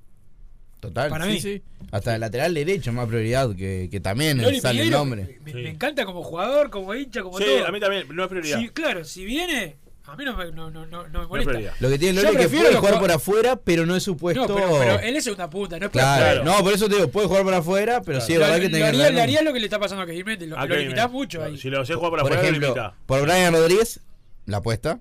Total, 0.79 1.09
para 1.09 1.25
sí, 1.25 1.31
mí. 1.31 1.41
sí. 1.41 1.61
Hasta 1.91 2.15
el 2.15 2.21
lateral 2.21 2.53
derecho 2.53 2.93
más 2.93 3.07
prioridad 3.07 3.53
que, 3.55 3.89
que 3.91 3.99
también 3.99 4.41
Loli 4.41 4.61
sale 4.61 4.83
el 4.83 4.91
nombre. 4.91 5.39
Me, 5.43 5.51
Sí. 5.51 5.57
me 5.57 5.69
encanta 5.69 6.05
como 6.05 6.23
jugador, 6.23 6.69
como 6.69 6.95
hincha, 6.95 7.21
como 7.21 7.37
Sí, 7.37 7.43
todo. 7.45 7.67
a 7.67 7.71
mí 7.71 7.79
también, 7.81 8.05
no 8.13 8.23
es 8.23 8.29
prioridad. 8.29 8.59
Sí, 8.59 8.69
claro, 8.69 9.03
si 9.03 9.25
viene, 9.25 9.75
a 10.05 10.15
mí 10.15 10.23
no 10.23 10.37
me, 10.37 10.51
no, 10.53 10.71
no, 10.71 10.85
no, 10.85 11.07
no 11.09 11.19
me 11.19 11.27
molesta. 11.27 11.51
prioridad. 11.51 11.73
Lo 11.81 11.89
que 11.89 11.99
tiene 11.99 12.21
Loli 12.21 12.37
es 12.37 12.47
que 12.47 12.57
puede 12.57 12.75
jugar 12.75 12.97
por 12.99 13.11
afuera, 13.11 13.55
pero 13.57 13.85
no 13.85 13.93
es 13.95 14.03
su 14.03 14.15
puesto. 14.15 14.47
No, 14.47 14.55
pero, 14.55 14.77
pero 14.79 14.99
él 15.01 15.17
es 15.17 15.23
segunda 15.25 15.49
punta, 15.49 15.77
no 15.79 15.87
es 15.87 15.91
por 15.91 15.99
Claro, 16.01 16.23
Claro. 16.23 16.43
no, 16.45 16.63
por 16.63 16.73
eso 16.73 16.87
te 16.87 16.95
digo, 16.95 17.07
puede 17.09 17.27
jugar 17.27 17.43
por 17.43 17.53
afuera, 17.55 18.01
pero 18.01 18.21
sí 18.21 18.33
es 18.33 18.39
verdad 18.39 18.59
que 18.61 18.69
ganar 18.69 18.95
le 18.95 19.09
un- 19.11 19.19
haría 19.19 19.41
lo 19.41 19.51
que 19.51 19.59
le 19.59 19.65
está 19.65 19.79
pasando 19.79 20.03
a 20.03 20.05
Kevin 20.05 20.25
Méndez, 20.25 20.47
lo, 20.49 20.57
¿A 20.57 20.65
lo 20.65 20.75
limitás 20.77 21.11
mucho 21.11 21.43
ahí. 21.43 21.57
Si 21.57 21.69
lo 21.69 21.85
sé 21.85 21.95
jugar 21.95 22.11
por 22.11 22.19
Por 22.21 22.31
afuera, 22.31 22.41
lo 22.41 22.47
ejemplo, 22.47 22.67
limita. 22.69 22.93
por 23.05 23.21
Brian 23.23 23.53
Rodríguez, 23.53 23.99
la 24.45 24.57
apuesta. 24.57 24.97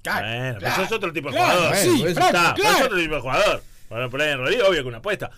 Claro, 0.00 0.26
Bueno, 0.26 0.58
pero 0.60 0.84
es 0.84 0.92
otro 0.92 1.12
tipo 1.12 1.30
de 1.30 1.36
jugador. 1.38 1.76
sí, 1.76 2.02
claro. 2.14 2.54
es 2.56 2.82
otro 2.86 2.96
tipo 2.98 3.14
de 3.16 3.20
jugador. 3.20 3.62
Para 3.88 4.08
por 4.08 4.20
ahí 4.22 4.32
en 4.32 4.38
Rodríguez, 4.38 4.64
obvio 4.68 4.82
que 4.82 4.88
una 4.88 4.98
apuesta. 4.98 5.30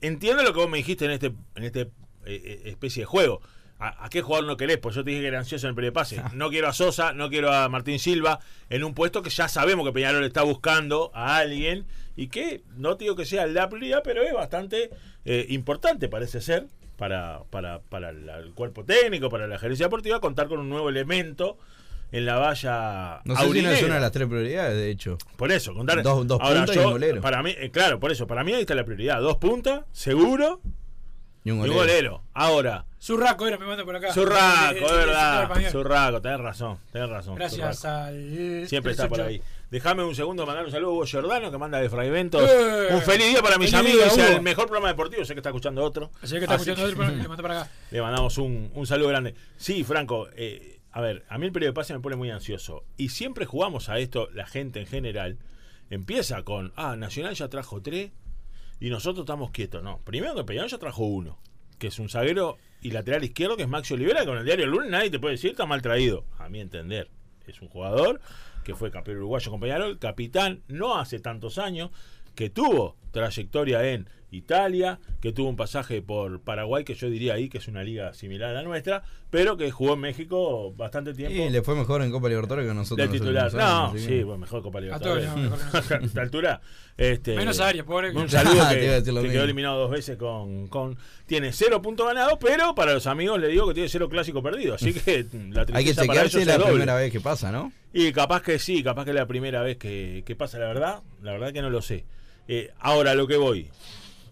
Entiendo 0.00 0.42
lo 0.42 0.52
que 0.52 0.58
vos 0.60 0.68
me 0.68 0.78
dijiste 0.78 1.04
en 1.04 1.12
este, 1.12 1.26
en 1.54 1.64
este 1.64 1.80
eh, 1.82 1.88
eh, 2.26 2.62
especie 2.66 3.02
de 3.02 3.06
juego. 3.06 3.40
¿A, 3.78 4.04
a 4.04 4.08
qué 4.10 4.22
jugador 4.22 4.46
no 4.46 4.56
querés? 4.56 4.78
Pues 4.78 4.94
yo 4.94 5.02
te 5.02 5.10
dije 5.10 5.22
que 5.22 5.28
era 5.28 5.38
ansioso 5.40 5.66
en 5.66 5.70
el 5.70 5.74
primer 5.74 5.92
pase. 5.92 6.22
No 6.34 6.50
quiero 6.50 6.68
a 6.68 6.72
Sosa, 6.72 7.12
no 7.12 7.28
quiero 7.30 7.52
a 7.52 7.68
Martín 7.68 7.98
Silva 7.98 8.38
en 8.70 8.84
un 8.84 8.94
puesto 8.94 9.22
que 9.22 9.30
ya 9.30 9.48
sabemos 9.48 9.84
que 9.86 9.92
Peñarol 9.92 10.24
está 10.24 10.42
buscando 10.42 11.10
a 11.14 11.36
alguien 11.38 11.84
y 12.16 12.28
que 12.28 12.62
no 12.76 12.96
te 12.96 13.04
digo 13.04 13.16
que 13.16 13.24
sea 13.24 13.46
la 13.46 13.68
prioridad, 13.68 14.02
pero 14.04 14.22
es 14.22 14.32
bastante 14.32 14.90
eh, 15.24 15.46
importante, 15.48 16.08
parece 16.08 16.40
ser, 16.40 16.66
para, 16.96 17.42
para, 17.50 17.80
para 17.80 18.12
la- 18.12 18.38
el 18.38 18.52
cuerpo 18.52 18.84
técnico, 18.84 19.30
para 19.30 19.46
la 19.48 19.58
gerencia 19.58 19.86
deportiva, 19.86 20.20
contar 20.20 20.46
con 20.48 20.60
un 20.60 20.68
nuevo 20.68 20.88
elemento 20.88 21.58
en 22.12 22.26
la 22.26 22.36
valla 22.36 23.20
No 23.24 23.34
sé 23.36 23.42
si 23.52 23.62
no 23.62 23.70
es 23.70 23.82
una 23.82 23.94
de 23.96 24.00
las 24.00 24.12
tres 24.12 24.28
prioridades, 24.28 24.76
de 24.76 24.90
hecho. 24.90 25.18
Por 25.36 25.50
eso, 25.50 25.74
contar. 25.74 26.02
Dos- 26.02 26.26
dos 26.26 26.38
Ahora, 26.40 26.58
puntas 26.60 26.76
y 26.76 26.78
un 26.78 26.90
golero. 26.92 27.20
Para 27.20 27.42
mí, 27.42 27.54
eh, 27.58 27.70
claro, 27.70 27.98
por 27.98 28.12
eso, 28.12 28.26
para 28.26 28.44
mí 28.44 28.52
ahí 28.52 28.60
está 28.60 28.74
la 28.74 28.84
prioridad. 28.84 29.20
Dos 29.20 29.38
puntas, 29.38 29.82
seguro, 29.92 30.60
Y 31.44 31.50
un 31.50 31.56
y 31.58 31.60
un 31.62 31.66
golero. 31.68 31.74
golero. 31.80 32.22
Ahora, 32.34 32.84
Zurraco 33.00 33.48
era, 33.48 33.58
me 33.58 33.66
manda 33.66 33.84
por 33.84 33.96
acá. 33.96 34.12
Zurraco, 34.12 34.74
de- 34.74 34.84
es 34.84 34.92
verdad. 34.92 35.70
Zurraco, 35.72 36.22
tenés 36.22 36.38
razón, 36.40 36.78
tenés 36.92 37.08
razón. 37.08 37.34
Gracias 37.34 37.78
Zurraco. 37.80 37.96
al. 38.06 38.64
Siempre 38.68 38.92
está 38.92 39.08
por 39.08 39.20
ahí. 39.22 39.42
Déjame 39.70 40.04
un 40.04 40.14
segundo 40.14 40.44
mandar 40.44 40.66
un 40.66 40.70
saludo 40.70 40.90
a 40.90 40.92
Hugo 40.96 41.06
Giordano 41.06 41.50
que 41.50 41.56
manda 41.56 41.80
de 41.80 41.88
Fragmentos. 41.88 42.42
Eh, 42.46 42.88
un 42.92 43.00
feliz 43.00 43.26
día 43.28 43.40
para 43.42 43.56
mis 43.56 43.70
feliz 43.70 43.90
amigos. 43.90 44.14
día, 44.16 44.34
el 44.34 44.42
mejor 44.42 44.66
programa 44.66 44.88
deportivo. 44.88 45.24
Sé 45.24 45.32
que 45.32 45.40
está 45.40 45.48
escuchando 45.48 45.82
otro. 45.82 46.10
Así 46.22 46.34
que 46.34 46.40
está 46.42 46.56
Así 46.56 46.68
escuchando 46.70 46.82
que- 46.88 46.92
otro, 47.02 47.06
pero 47.06 47.22
le 47.22 47.26
mando 47.28 47.42
para 47.42 47.62
acá. 47.62 47.70
Le 47.90 48.02
mandamos 48.02 48.36
un, 48.36 48.70
un 48.74 48.86
saludo 48.86 49.08
grande. 49.08 49.34
Sí, 49.56 49.82
Franco, 49.82 50.28
eh, 50.36 50.71
a 50.92 51.00
ver, 51.00 51.24
a 51.28 51.38
mí 51.38 51.46
el 51.46 51.52
periodo 51.52 51.72
de 51.72 51.74
pase 51.74 51.94
me 51.94 52.00
pone 52.00 52.16
muy 52.16 52.30
ansioso. 52.30 52.84
Y 52.98 53.08
siempre 53.08 53.46
jugamos 53.46 53.88
a 53.88 53.98
esto, 53.98 54.28
la 54.32 54.46
gente 54.46 54.80
en 54.80 54.86
general. 54.86 55.38
Empieza 55.88 56.42
con, 56.42 56.72
ah, 56.76 56.96
Nacional 56.96 57.34
ya 57.34 57.48
trajo 57.48 57.80
tres 57.82 58.12
y 58.78 58.90
nosotros 58.90 59.24
estamos 59.24 59.50
quietos. 59.50 59.82
No, 59.82 60.00
primero 60.04 60.34
que 60.34 60.44
Peñarol 60.44 60.70
ya 60.70 60.78
trajo 60.78 61.04
uno, 61.04 61.38
que 61.78 61.86
es 61.86 61.98
un 61.98 62.10
zaguero 62.10 62.58
y 62.82 62.90
lateral 62.90 63.24
izquierdo, 63.24 63.56
que 63.56 63.62
es 63.62 63.68
Maxi 63.68 63.94
Olivera, 63.94 64.20
que 64.20 64.26
con 64.26 64.38
el 64.38 64.44
diario 64.44 64.66
lunes 64.66 64.90
nadie 64.90 65.10
te 65.10 65.18
puede 65.18 65.34
decir 65.34 65.52
está 65.52 65.64
mal 65.64 65.80
traído. 65.80 66.26
A 66.38 66.48
mi 66.50 66.60
entender, 66.60 67.10
es 67.46 67.62
un 67.62 67.68
jugador 67.68 68.20
que 68.62 68.74
fue 68.74 68.90
campeón 68.90 69.16
uruguayo 69.18 69.50
con 69.50 69.60
Peñarol, 69.60 69.98
capitán 69.98 70.62
no 70.68 70.98
hace 70.98 71.18
tantos 71.20 71.58
años, 71.58 71.90
que 72.34 72.50
tuvo 72.50 72.96
trayectoria 73.12 73.82
en 73.92 74.08
Italia, 74.32 74.98
que 75.20 75.32
tuvo 75.32 75.48
un 75.48 75.56
pasaje 75.56 76.02
por 76.02 76.40
Paraguay, 76.40 76.84
que 76.84 76.94
yo 76.94 77.08
diría 77.10 77.34
ahí 77.34 77.48
que 77.48 77.58
es 77.58 77.68
una 77.68 77.84
liga 77.84 78.12
similar 78.14 78.50
a 78.50 78.54
la 78.54 78.62
nuestra, 78.62 79.02
pero 79.30 79.56
que 79.56 79.70
jugó 79.70 79.94
en 79.94 80.00
México 80.00 80.72
bastante 80.74 81.14
tiempo. 81.14 81.36
Y 81.36 81.50
le 81.50 81.62
fue 81.62 81.74
mejor 81.76 82.02
en 82.02 82.10
Copa 82.10 82.28
Libertadores 82.28 82.66
que 82.66 82.74
nosotros. 82.74 83.10
de 83.10 83.18
titular. 83.18 83.52
No, 83.54 83.92
sí, 83.96 84.06
que- 84.06 84.24
bueno, 84.24 84.38
mejor 84.40 84.62
Copa 84.62 84.78
A 84.78 84.98
todos, 84.98 85.18
Libertadores. 85.20 85.28
no, 85.28 85.36
mejor 85.56 85.92
a 86.02 86.04
esta 86.04 86.20
altura. 86.22 86.60
Este, 86.96 87.36
Menos 87.36 87.58
Arias, 87.60 87.86
pobre. 87.86 88.10
Un 88.10 88.28
saludo 88.28 88.52
te 88.68 88.84
iba 88.84 88.96
a 88.96 89.02
que, 89.02 89.12
que 89.12 89.28
quedó 89.30 89.44
eliminado 89.44 89.78
dos 89.80 89.90
veces 89.90 90.16
con, 90.16 90.66
con. 90.68 90.98
Tiene 91.26 91.52
cero 91.52 91.80
puntos 91.80 92.06
ganados, 92.06 92.38
pero 92.40 92.74
para 92.74 92.92
los 92.92 93.06
amigos 93.06 93.40
le 93.40 93.48
digo 93.48 93.66
que 93.68 93.74
tiene 93.74 93.88
cero 93.88 94.08
clásico 94.08 94.42
perdido. 94.42 94.74
Así 94.74 94.92
que 94.92 95.26
la 95.50 95.66
Hay 95.72 95.84
que 95.84 95.94
chequearse 95.94 96.44
la 96.44 96.58
doble. 96.58 96.72
primera 96.72 96.94
vez 96.96 97.10
que 97.12 97.20
pasa, 97.20 97.50
¿no? 97.52 97.72
Y 97.94 98.12
capaz 98.12 98.42
que 98.42 98.58
sí, 98.58 98.82
capaz 98.82 99.04
que 99.04 99.10
es 99.10 99.16
la 99.16 99.26
primera 99.26 99.62
vez 99.62 99.76
que, 99.76 100.22
que 100.26 100.34
pasa, 100.36 100.58
la 100.58 100.66
verdad. 100.66 101.00
La 101.22 101.32
verdad 101.32 101.52
que 101.52 101.62
no 101.62 101.70
lo 101.70 101.80
sé. 101.82 102.04
Eh, 102.48 102.70
ahora, 102.80 103.14
lo 103.14 103.26
que 103.26 103.36
voy. 103.36 103.68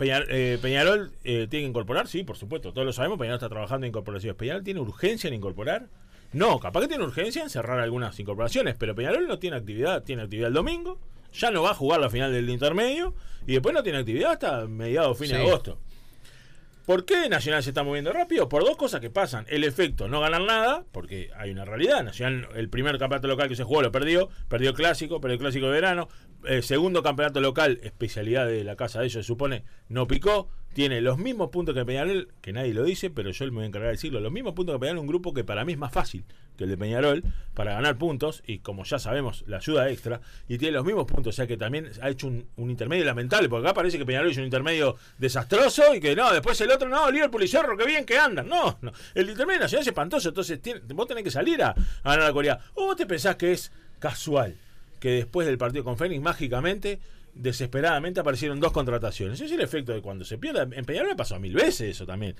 Peñar- 0.00 0.26
eh, 0.30 0.59
Peñarol 0.62 1.12
eh, 1.25 1.47
tiene 1.50 1.64
que 1.64 1.69
incorporar, 1.69 2.09
sí, 2.09 2.25
por 2.25 2.37
supuesto, 2.38 2.73
todos 2.73 2.87
lo 2.87 2.92
sabemos. 2.95 3.19
Peñarol 3.19 3.37
está 3.37 3.50
trabajando 3.50 3.85
en 3.87 3.90
incorporaciones. 3.90 4.37
¿Peñarol 4.37 4.64
tiene 4.64 4.80
urgencia 4.80 5.28
en 5.28 5.35
incorporar? 5.35 5.88
No, 6.33 6.59
capaz 6.59 6.80
que 6.80 6.88
tiene 6.88 7.04
urgencia 7.04 7.42
en 7.42 7.50
cerrar 7.50 7.78
algunas 7.80 8.19
incorporaciones, 8.19 8.76
pero 8.78 8.95
Peñarol 8.95 9.28
no 9.28 9.38
tiene 9.38 9.57
actividad. 9.59 10.02
Tiene 10.02 10.23
actividad 10.23 10.49
el 10.49 10.54
domingo, 10.54 10.99
ya 11.35 11.50
no 11.50 11.62
va 11.62 11.73
a 11.73 11.75
jugar 11.75 12.00
la 12.00 12.09
final 12.09 12.33
del 12.33 12.49
intermedio 12.49 13.14
y 13.47 13.52
después 13.52 13.75
no 13.75 13.83
tiene 13.83 13.99
actividad 13.99 14.33
hasta 14.33 14.66
mediados, 14.66 15.19
fin 15.19 15.28
de 15.28 15.37
Sí. 15.37 15.40
agosto. 15.42 15.78
¿Por 16.87 17.04
qué 17.04 17.28
Nacional 17.28 17.62
se 17.62 17.71
está 17.71 17.85
moviendo 17.85 18.12
rápido? 18.12 18.49
Por 18.49 18.64
dos 18.64 18.76
cosas 18.76 19.00
que 19.00 19.11
pasan. 19.11 19.45
El 19.49 19.62
efecto, 19.64 20.09
no 20.09 20.21
ganar 20.21 20.40
nada, 20.42 20.85
porque 20.90 21.30
hay 21.37 21.50
una 21.50 21.64
realidad. 21.64 22.02
Nacional, 22.02 22.49
el 22.57 22.69
primer 22.69 22.99
campeonato 22.99 23.28
local 23.28 23.49
que 23.49 23.54
se 23.54 23.62
jugó 23.62 23.83
lo 23.83 23.92
perdió, 23.92 24.28
perdió 24.49 24.71
el 24.71 24.75
clásico, 24.76 25.21
perdió 25.21 25.35
el 25.35 25.40
clásico 25.40 25.66
de 25.66 25.73
verano, 25.73 26.09
segundo 26.62 27.02
campeonato 27.02 27.40
local, 27.40 27.80
especialidad 27.82 28.47
de 28.47 28.64
la 28.64 28.76
casa 28.76 29.00
de 29.00 29.06
ellos, 29.06 29.26
supone, 29.26 29.64
no 29.88 30.06
picó. 30.06 30.49
Tiene 30.73 31.00
los 31.00 31.18
mismos 31.18 31.50
puntos 31.50 31.75
que 31.75 31.85
Peñarol, 31.85 32.28
que 32.40 32.52
nadie 32.52 32.73
lo 32.73 32.85
dice, 32.85 33.11
pero 33.11 33.32
yo 33.32 33.44
me 33.47 33.50
voy 33.50 33.64
a 33.64 33.66
encargar 33.66 33.88
de 33.88 33.94
decirlo. 33.94 34.20
Los 34.20 34.30
mismos 34.30 34.54
puntos 34.54 34.76
que 34.76 34.78
Peñarol, 34.78 35.00
un 35.00 35.09
grupo 35.09 35.35
que 35.35 35.42
para 35.42 35.64
mí 35.64 35.73
es 35.73 35.78
más 35.78 35.92
fácil 35.92 36.25
que 36.56 36.62
el 36.62 36.70
de 36.70 36.78
Peñarol 36.78 37.25
para 37.54 37.73
ganar 37.73 37.99
puntos. 37.99 38.44
Y 38.47 38.61
como 38.61 38.85
ya 38.85 39.00
sabemos, 39.00 39.42
la 39.49 39.56
ayuda 39.56 39.90
extra. 39.90 40.20
Y 40.47 40.59
tiene 40.59 40.76
los 40.76 40.85
mismos 40.85 41.06
puntos, 41.06 41.35
o 41.35 41.37
sea 41.37 41.49
que 41.49 41.56
también 41.56 41.90
ha 42.00 42.09
hecho 42.09 42.28
un, 42.28 42.47
intermedio 42.56 43.04
lamentable. 43.04 43.49
Porque 43.49 43.66
acá 43.66 43.75
parece 43.75 43.99
que 43.99 44.06
Peñarol 44.06 44.30
hizo 44.30 44.40
un 44.40 44.44
intermedio 44.44 44.97
desastroso 45.18 45.92
y 45.92 45.99
que 45.99 46.14
no, 46.14 46.32
después 46.32 46.61
el 46.61 46.70
otro, 46.70 46.88
no, 46.88 47.11
Liverpool 47.11 47.42
y 47.42 47.49
Cerro, 47.49 47.76
que 47.76 47.85
bien 47.85 48.04
que 48.04 48.16
andan. 48.16 48.49
No, 48.49 48.78
no. 48.80 48.92
El 49.14 49.28
intermedio 49.28 49.59
nacional 49.59 49.82
es 49.82 49.88
espantoso. 49.88 50.28
Entonces 50.28 50.62
tiene- 50.62 50.82
vos 50.94 51.09
tenés 51.09 51.25
que 51.25 51.32
salir 51.32 51.61
a, 51.64 51.70
a 51.70 52.11
ganar 52.11 52.28
a 52.28 52.32
Corea. 52.32 52.61
¿O 52.75 52.85
vos 52.85 52.97
te 52.97 53.06
pensás 53.06 53.35
que 53.35 53.50
es 53.50 53.73
casual 53.99 54.56
que 55.00 55.11
después 55.11 55.47
del 55.47 55.59
partido 55.59 55.83
con 55.83 55.97
Fénix, 55.99 56.23
mágicamente, 56.23 57.00
desesperadamente 57.35 58.21
aparecieron 58.21 58.61
dos 58.61 58.73
contrataciones? 58.73 59.40
Es 59.40 59.50
el 59.52 59.61
efecto 59.61 59.92
de 59.92 60.02
cuando 60.02 60.25
se 60.25 60.38
pierde. 60.38 60.62
En 60.76 60.85
Peñarol 60.85 61.09
me 61.11 61.16
pasó 61.16 61.38
mil 61.40 61.54
veces 61.54 61.90
eso 61.97 62.07
también. 62.07 62.35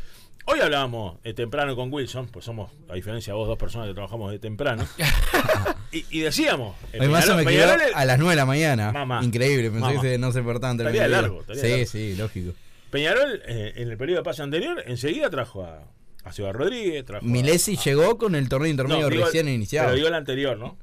Hoy 0.47 0.61
hablábamos 0.61 1.19
eh, 1.25 1.33
temprano 1.35 1.75
con 1.76 1.93
Wilson, 1.93 2.29
pues 2.29 2.45
somos, 2.45 2.71
a 2.88 2.95
diferencia 2.95 3.33
de 3.33 3.38
vos, 3.38 3.47
dos 3.49 3.59
personas 3.59 3.88
que 3.88 3.95
trabajamos 3.95 4.31
de 4.33 4.38
temprano. 4.38 4.87
y, 5.93 6.05
y 6.11 6.21
decíamos. 6.21 6.76
en 6.93 7.02
Hoy 7.02 7.09
más 7.09 7.26
Peñarol- 7.29 7.45
me 7.45 7.95
a 7.95 8.05
las 8.05 8.19
9 8.19 8.31
de 8.33 8.37
la 8.37 8.47
mañana. 8.47 8.93
Mamá. 8.93 9.21
Increíble, 9.25 9.71
pensé 9.71 9.81
Mamá. 9.87 10.00
que 10.00 10.19
no 10.19 10.33
se 10.33 10.43
portaban 10.43 10.76
Estaría 10.79 11.02
terminar 11.02 11.07
el 11.07 11.23
largo, 11.31 11.40
estaría 11.40 11.62
Sí, 11.62 11.71
largo. 11.71 11.87
sí, 11.87 12.14
lógico. 12.17 12.52
Peñarol, 12.90 13.43
eh, 13.47 13.73
en 13.76 13.90
el 13.90 13.97
periodo 13.97 14.19
de 14.21 14.25
pase 14.25 14.43
anterior, 14.43 14.83
enseguida 14.87 15.31
trajo 15.31 15.64
a, 15.64 15.85
a 16.25 16.33
Seba 16.33 16.52
Rodríguez. 16.52 17.05
Trajo 17.05 17.25
a- 17.25 17.29
Milesi 17.29 17.76
llegó 17.76 18.19
con 18.19 18.35
el 18.35 18.49
torneo 18.49 18.71
intermedio 18.71 19.02
No, 19.05 19.09
digo- 19.11 19.25
recién 19.26 19.49
iniciado. 19.49 19.87
Pero 19.88 19.97
digo 19.97 20.09
el 20.09 20.14
anterior, 20.14 20.59
¿no? 20.59 20.76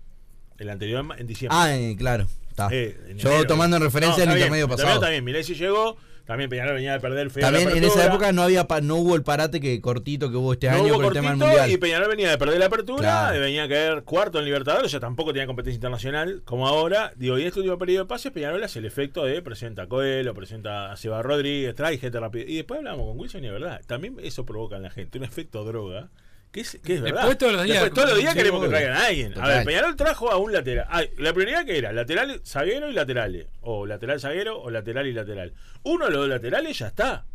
El 0.59 0.69
anterior 0.69 1.05
en, 1.17 1.27
diciembre. 1.27 1.57
Ah, 1.59 1.75
eh, 1.75 1.95
claro. 1.97 2.27
Está. 2.49 2.69
Eh, 2.71 2.97
en 3.09 3.17
Yo 3.19 3.29
enero. 3.29 3.47
tomando 3.47 3.77
en 3.77 3.83
referencia 3.83 4.25
No, 4.25 4.31
el 4.31 4.37
intermedio 4.37 4.67
también 4.67 4.85
pasado. 4.85 4.99
También, 5.01 5.23
Milesi 5.23 5.53
llegó. 5.55 5.97
También 6.25 6.49
Peñarol 6.49 6.73
venía 6.75 6.91
de 6.91 6.99
perder 6.99 7.29
feo 7.29 7.39
También 7.41 7.69
en 7.69 7.81
esa 7.85 8.05
época 8.05 8.33
no 8.33 8.41
había 8.41 8.67
pa- 8.67 8.81
no 8.81 8.95
hubo 8.97 9.15
el 9.15 9.23
parate 9.23 9.61
que 9.61 9.79
cortito 9.79 10.29
que 10.29 10.35
hubo 10.35 10.51
este 10.51 10.69
no 10.69 10.75
año 10.75 10.87
hubo 10.87 10.95
por 10.95 11.05
el 11.05 11.13
tema 11.13 11.29
del 11.29 11.39
cortito 11.39 11.45
mundial. 11.57 11.71
y 11.71 11.77
Peñarol 11.77 12.09
venía 12.09 12.29
de 12.31 12.37
perder 12.37 12.59
la 12.59 12.65
apertura, 12.65 12.99
Claro. 12.99 13.39
venía 13.39 13.63
a 13.63 13.69
caer 13.69 14.03
cuarto 14.03 14.37
en 14.39 14.43
Libertadores, 14.43 14.91
ya 14.91 14.99
tampoco 14.99 15.31
tenía 15.31 15.47
competencia 15.47 15.77
internacional 15.77 16.41
como 16.43 16.67
ahora. 16.67 17.13
Digo, 17.15 17.37
y 17.37 17.43
en 17.43 17.47
este 17.47 17.59
último 17.61 17.77
periodo 17.77 18.03
de 18.03 18.07
pases, 18.09 18.33
Peñarol 18.33 18.61
hace 18.61 18.79
el 18.79 18.85
efecto 18.85 19.23
de 19.23 19.41
presenta 19.41 19.83
a 19.83 19.87
Coelho, 19.87 20.33
presenta 20.33 20.91
a 20.91 20.97
Seba 20.97 21.21
Rodríguez, 21.21 21.73
trae 21.75 21.97
gente 21.97 22.19
rápido. 22.19 22.43
Y 22.45 22.55
después 22.57 22.79
hablamos 22.79 23.07
con 23.07 23.17
Wilson 23.17 23.45
y 23.45 23.47
es 23.47 23.53
verdad, 23.53 23.79
también 23.87 24.17
eso 24.21 24.45
provoca 24.45 24.75
en 24.75 24.81
la 24.81 24.89
gente 24.89 25.17
un 25.19 25.23
efecto 25.23 25.63
droga. 25.63 26.09
Que 26.57 26.61
es, 26.61 26.79
que 26.83 26.95
es 26.95 27.01
verdad. 27.01 27.17
Después 27.21 27.37
todos 27.37 27.53
los 27.53 27.63
días- 27.65 27.81
Después 27.83 27.93
todos 27.93 28.09
los 28.09 28.17
días 28.17 28.31
Sí, 28.33 28.37
queremos 28.39 28.63
que 28.63 28.69
traigan 28.69 28.93
a 28.97 29.05
alguien. 29.05 29.31
A 29.33 29.35
Total. 29.35 29.49
ver, 29.57 29.65
Peñarol 29.65 29.95
trajo 29.95 30.31
a 30.31 30.37
un 30.37 30.51
lateral. 30.51 30.87
Ah, 30.89 31.03
la 31.19 31.33
prioridad 31.33 31.65
que 31.65 31.77
era, 31.77 31.91
lateral, 31.91 32.41
zaguero 32.43 32.89
y 32.89 32.93
laterales. 32.93 33.45
O 33.61 33.85
lateral 33.85 34.19
zaguero 34.19 34.59
o 34.59 34.71
lateral 34.71 35.05
y 35.05 35.13
lateral. 35.13 35.53
Uno 35.83 36.05
de 36.05 36.11
los 36.11 36.21
dos 36.21 36.29
laterales 36.29 36.79
ya 36.79 36.87
está. 36.87 37.25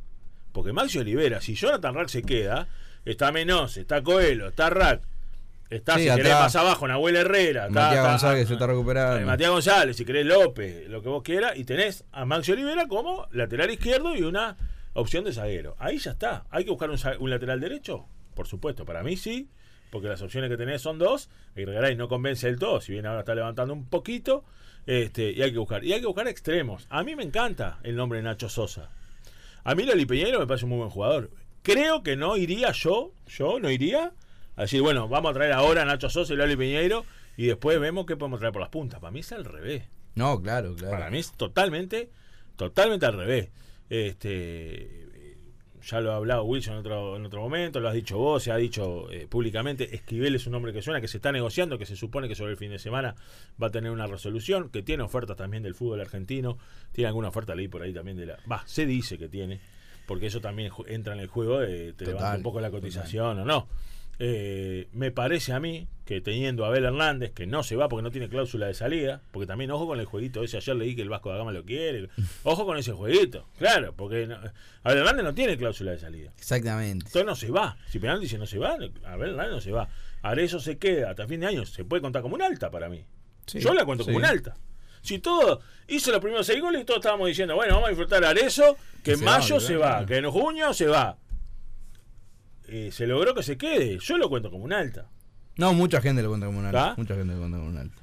Porque 0.50 0.72
Maxi 0.72 0.98
Olivera, 0.98 1.40
si 1.40 1.54
Jonathan 1.54 1.94
Rack 1.94 2.08
se 2.08 2.22
queda, 2.24 2.66
está 3.04 3.30
Menos, 3.30 3.76
está 3.76 4.02
Coelho, 4.02 4.48
está 4.48 4.70
Rack, 4.70 5.02
está 5.70 5.94
Sí, 5.98 6.08
si 6.08 6.14
querés 6.16 6.32
más 6.32 6.56
abajo 6.56 6.88
Nahuel 6.88 7.14
Herrera, 7.16 7.68
está, 7.68 7.80
Matías 7.80 7.94
está- 7.98 8.10
González 8.10 8.48
se 8.48 8.52
está 8.54 8.66
recuperando. 8.66 9.20
eh, 9.20 9.24
Matías 9.24 9.50
González, 9.50 9.96
si 9.96 10.04
querés 10.04 10.26
López, 10.26 10.88
lo 10.88 11.00
que 11.00 11.08
vos 11.08 11.22
quieras, 11.22 11.52
y 11.56 11.64
tenés 11.64 12.04
a 12.10 12.24
Maxi 12.24 12.50
Olivera 12.52 12.88
como 12.88 13.28
lateral 13.30 13.70
izquierdo 13.70 14.16
y 14.16 14.22
una 14.22 14.56
opción 14.94 15.22
de 15.24 15.32
zaguero. 15.32 15.76
Ahí 15.78 15.98
ya 15.98 16.10
está. 16.10 16.44
¿Hay 16.50 16.64
que 16.64 16.70
buscar 16.70 16.90
un 17.20 17.30
lateral 17.30 17.60
derecho? 17.60 18.06
Por 18.34 18.46
supuesto, 18.46 18.84
para 18.84 19.02
mí 19.02 19.16
sí, 19.16 19.48
porque 19.90 20.08
las 20.08 20.22
opciones 20.22 20.50
que 20.50 20.56
tenés 20.56 20.82
son 20.82 20.98
dos. 20.98 21.28
Y 21.56 21.64
Regaray 21.64 21.96
no 21.96 22.08
convence 22.08 22.46
del 22.46 22.58
todo, 22.58 22.80
si 22.80 22.92
bien 22.92 23.06
ahora 23.06 23.20
está 23.20 23.34
levantando 23.34 23.74
un 23.74 23.86
poquito. 23.86 24.44
Este, 24.86 25.32
y 25.32 25.42
hay 25.42 25.52
que 25.52 25.58
buscar. 25.58 25.84
Y 25.84 25.92
hay 25.92 26.00
que 26.00 26.06
buscar 26.06 26.26
extremos. 26.28 26.86
A 26.90 27.02
mí 27.02 27.14
me 27.14 27.22
encanta 27.22 27.78
el 27.82 27.96
nombre 27.96 28.18
de 28.18 28.24
Nacho 28.24 28.48
Sosa. 28.48 28.90
A 29.64 29.74
mí 29.74 29.84
Loli 29.84 30.06
Piñeiro 30.06 30.40
me 30.40 30.46
parece 30.46 30.64
un 30.64 30.70
muy 30.70 30.78
buen 30.78 30.90
jugador. 30.90 31.30
Creo 31.62 32.02
que 32.02 32.16
no 32.16 32.36
iría 32.36 32.72
yo, 32.72 33.12
yo 33.26 33.60
no 33.60 33.70
iría 33.70 34.12
a 34.56 34.62
decir, 34.62 34.82
bueno, 34.82 35.08
vamos 35.08 35.30
a 35.30 35.34
traer 35.34 35.52
ahora 35.52 35.82
a 35.82 35.84
Nacho 35.84 36.10
Sosa 36.10 36.32
y 36.32 36.36
Loli 36.36 36.56
Piñeiro 36.56 37.04
y 37.36 37.46
después 37.46 37.78
vemos 37.78 38.06
qué 38.06 38.16
podemos 38.16 38.40
traer 38.40 38.52
por 38.52 38.62
las 38.62 38.70
puntas. 38.70 38.98
Para 38.98 39.12
mí 39.12 39.20
es 39.20 39.30
al 39.32 39.44
revés. 39.44 39.84
No, 40.14 40.42
claro, 40.42 40.74
claro. 40.74 40.92
Para 40.92 41.10
mí 41.10 41.18
es 41.18 41.32
totalmente, 41.32 42.10
totalmente 42.56 43.06
al 43.06 43.14
revés. 43.14 43.50
Este, 43.88 45.01
ya 45.84 46.00
lo 46.00 46.12
ha 46.12 46.16
hablado 46.16 46.44
Wilson 46.44 46.74
en 46.74 46.80
otro, 46.80 47.16
en 47.16 47.26
otro 47.26 47.40
momento, 47.40 47.80
lo 47.80 47.88
has 47.88 47.94
dicho 47.94 48.18
vos, 48.18 48.42
se 48.42 48.52
ha 48.52 48.56
dicho 48.56 49.10
eh, 49.10 49.26
públicamente. 49.28 49.94
Esquivel 49.94 50.34
es 50.34 50.46
un 50.46 50.52
nombre 50.52 50.72
que 50.72 50.82
suena, 50.82 51.00
que 51.00 51.08
se 51.08 51.18
está 51.18 51.32
negociando, 51.32 51.78
que 51.78 51.86
se 51.86 51.96
supone 51.96 52.28
que 52.28 52.34
sobre 52.34 52.52
el 52.52 52.56
fin 52.56 52.70
de 52.70 52.78
semana 52.78 53.14
va 53.60 53.66
a 53.66 53.70
tener 53.70 53.90
una 53.90 54.06
resolución, 54.06 54.70
que 54.70 54.82
tiene 54.82 55.02
ofertas 55.02 55.36
también 55.36 55.62
del 55.62 55.74
fútbol 55.74 56.00
argentino, 56.00 56.58
tiene 56.92 57.08
alguna 57.08 57.28
oferta 57.28 57.54
leí 57.54 57.68
por 57.68 57.82
ahí 57.82 57.92
también 57.92 58.16
de 58.16 58.26
la. 58.26 58.38
Va, 58.50 58.62
se 58.66 58.86
dice 58.86 59.18
que 59.18 59.28
tiene, 59.28 59.60
porque 60.06 60.26
eso 60.26 60.40
también 60.40 60.70
entra 60.86 61.14
en 61.14 61.20
el 61.20 61.26
juego, 61.26 61.60
de, 61.60 61.92
te 61.92 62.04
Total, 62.04 62.14
levanta 62.14 62.36
un 62.36 62.42
poco 62.42 62.60
la 62.60 62.70
cotización 62.70 63.40
o 63.40 63.44
no. 63.44 63.68
Eh, 64.18 64.88
me 64.92 65.10
parece 65.10 65.52
a 65.52 65.60
mí 65.60 65.88
que 66.04 66.20
teniendo 66.20 66.64
a 66.64 66.68
Abel 66.68 66.84
Hernández, 66.84 67.32
que 67.32 67.46
no 67.46 67.62
se 67.62 67.76
va 67.76 67.88
porque 67.88 68.02
no 68.02 68.10
tiene 68.10 68.28
cláusula 68.28 68.66
de 68.66 68.74
salida, 68.74 69.20
porque 69.30 69.46
también 69.46 69.70
ojo 69.70 69.86
con 69.86 69.98
el 70.00 70.04
jueguito 70.06 70.42
ese, 70.42 70.56
ayer 70.58 70.76
leí 70.76 70.94
que 70.94 71.02
el 71.02 71.08
Vasco 71.08 71.30
da 71.30 71.38
Gama 71.38 71.52
lo 71.52 71.64
quiere, 71.64 72.08
ojo 72.44 72.66
con 72.66 72.76
ese 72.76 72.92
jueguito, 72.92 73.46
claro, 73.58 73.94
porque 73.96 74.26
no- 74.26 74.36
Abel 74.82 74.98
Hernández 74.98 75.24
no 75.24 75.34
tiene 75.34 75.56
cláusula 75.56 75.92
de 75.92 75.98
salida. 75.98 76.32
Exactamente. 76.36 77.06
Entonces 77.06 77.24
no 77.24 77.34
se 77.36 77.50
va. 77.50 77.76
Si 77.88 77.98
Penal 77.98 78.20
dice 78.20 78.36
no 78.38 78.46
se 78.46 78.58
va, 78.58 78.76
Abel 79.04 79.30
Hernández 79.30 79.52
no 79.52 79.60
se 79.60 79.72
va. 79.72 79.88
Arezzo 80.22 80.60
se 80.60 80.76
queda 80.78 81.10
hasta 81.10 81.26
fin 81.26 81.40
de 81.40 81.46
año, 81.46 81.64
se 81.66 81.84
puede 81.84 82.02
contar 82.02 82.22
como 82.22 82.34
un 82.34 82.42
alta 82.42 82.70
para 82.70 82.88
mí. 82.88 83.04
Sí, 83.46 83.60
Yo 83.60 83.72
la 83.74 83.84
cuento 83.84 84.04
como 84.04 84.18
un 84.18 84.24
alta. 84.24 84.54
Si 85.02 85.18
todo 85.18 85.60
hizo 85.88 86.12
los 86.12 86.20
primeros 86.20 86.46
seis 86.46 86.60
goles 86.60 86.82
y 86.82 86.84
todos 86.84 86.98
estábamos 86.98 87.26
diciendo, 87.26 87.56
bueno, 87.56 87.74
vamos 87.74 87.86
a 87.88 87.90
disfrutar 87.90 88.24
a 88.24 88.28
Arezzo, 88.30 88.76
que 89.02 89.12
en 89.14 89.20
va, 89.20 89.38
mayo 89.38 89.58
se 89.58 89.76
va, 89.76 90.06
que 90.06 90.16
en 90.18 90.30
junio 90.30 90.72
se 90.74 90.86
va. 90.86 91.16
Eh, 92.74 92.90
se 92.90 93.06
logró 93.06 93.34
que 93.34 93.42
se 93.42 93.58
quede. 93.58 93.98
Yo 93.98 94.16
lo 94.16 94.30
cuento 94.30 94.50
como 94.50 94.64
un 94.64 94.72
alta. 94.72 95.10
No, 95.56 95.74
mucha 95.74 96.00
gente 96.00 96.22
lo 96.22 96.30
cuenta 96.30 96.46
como 96.46 96.60
un 96.60 96.64
alto. 96.64 96.78
¿Ah? 96.78 96.94
Mucha 96.96 97.14
gente 97.14 97.34
lo 97.34 97.40
cuenta 97.40 97.58
como 97.58 97.68
un 97.68 97.76
alto. 97.76 98.00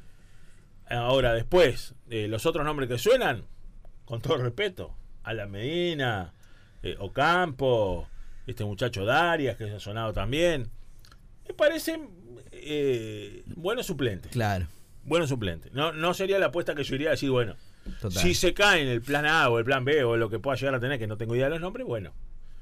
Ahora, 0.89 1.33
después, 1.33 1.95
eh, 2.09 2.27
los 2.27 2.45
otros 2.45 2.63
nombres 2.63 2.87
que 2.87 2.99
suenan, 2.99 3.45
con 4.05 4.21
todo 4.21 4.37
respeto, 4.37 4.95
Alan 5.23 5.49
Medina, 5.49 6.33
eh, 6.83 6.95
Ocampo, 6.99 8.07
este 8.45 8.63
muchacho 8.63 9.05
Darias, 9.05 9.57
que 9.57 9.71
ha 9.71 9.79
sonado 9.79 10.13
también, 10.13 10.69
me 11.47 11.53
parecen 11.55 12.09
eh, 12.51 13.43
buenos 13.55 13.87
suplentes. 13.87 14.31
Claro. 14.31 14.67
Buenos 15.03 15.29
suplentes. 15.29 15.73
No, 15.73 15.93
no 15.93 16.13
sería 16.13 16.37
la 16.37 16.47
apuesta 16.47 16.75
que 16.75 16.83
yo 16.83 16.93
iría 16.93 17.09
a 17.09 17.11
decir, 17.11 17.31
bueno, 17.31 17.55
Total. 18.01 18.21
si 18.21 18.35
se 18.35 18.53
cae 18.53 18.83
en 18.83 18.87
el 18.87 19.01
plan 19.01 19.25
A 19.25 19.49
o 19.49 19.57
el 19.57 19.65
plan 19.65 19.83
B 19.83 20.03
o 20.03 20.17
lo 20.17 20.29
que 20.29 20.37
pueda 20.37 20.57
llegar 20.57 20.75
a 20.75 20.79
tener, 20.79 20.99
que 20.99 21.07
no 21.07 21.17
tengo 21.17 21.35
idea 21.35 21.45
de 21.45 21.51
los 21.51 21.61
nombres, 21.61 21.87
bueno, 21.87 22.13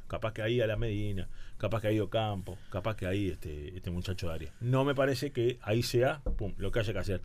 capaz 0.08 0.34
que 0.34 0.42
ahí 0.42 0.62
a 0.62 0.68
la 0.68 0.76
Medina, 0.78 1.28
capaz 1.58 1.82
que 1.82 1.88
ahí 1.90 2.00
Ocampo, 2.00 2.58
capaz 2.72 2.96
que 2.96 3.06
ahí 3.08 3.30
este, 3.30 3.76
este 3.76 3.90
muchacho 3.92 4.28
Darias. 4.28 4.54
No 4.62 4.86
me 4.86 4.96
parece 4.96 5.32
que 5.32 5.60
ahí 5.62 5.84
sea 5.84 6.22
pum, 6.38 6.54
lo 6.58 6.72
que 6.72 6.80
haya 6.80 6.94
que 6.94 7.00
hacer. 7.00 7.22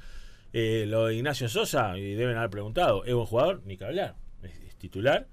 Eh, 0.53 0.85
lo 0.87 1.07
de 1.07 1.15
Ignacio 1.17 1.49
Sosa, 1.49 1.97
y 1.99 2.15
deben 2.15 2.37
haber 2.37 2.51
preguntado, 2.51 3.05
¿es 3.05 3.15
buen 3.15 3.27
jugador? 3.27 3.63
Ni 3.65 3.77
que 3.77 3.85
hablar. 3.85 4.17
Es, 4.43 4.55
es 4.61 4.77
titular 4.77 5.27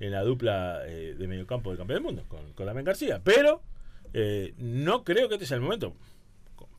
en 0.00 0.10
la 0.12 0.22
dupla 0.22 0.82
eh, 0.86 1.14
de 1.18 1.26
mediocampo 1.28 1.70
del 1.70 1.78
campeón 1.78 1.96
del 2.02 2.04
mundo 2.04 2.24
con, 2.28 2.52
con 2.52 2.66
Damián 2.66 2.84
García. 2.84 3.20
Pero 3.24 3.62
eh, 4.12 4.52
no 4.58 5.02
creo 5.04 5.28
que 5.28 5.34
este 5.36 5.46
sea 5.46 5.56
el 5.56 5.62
momento. 5.62 5.94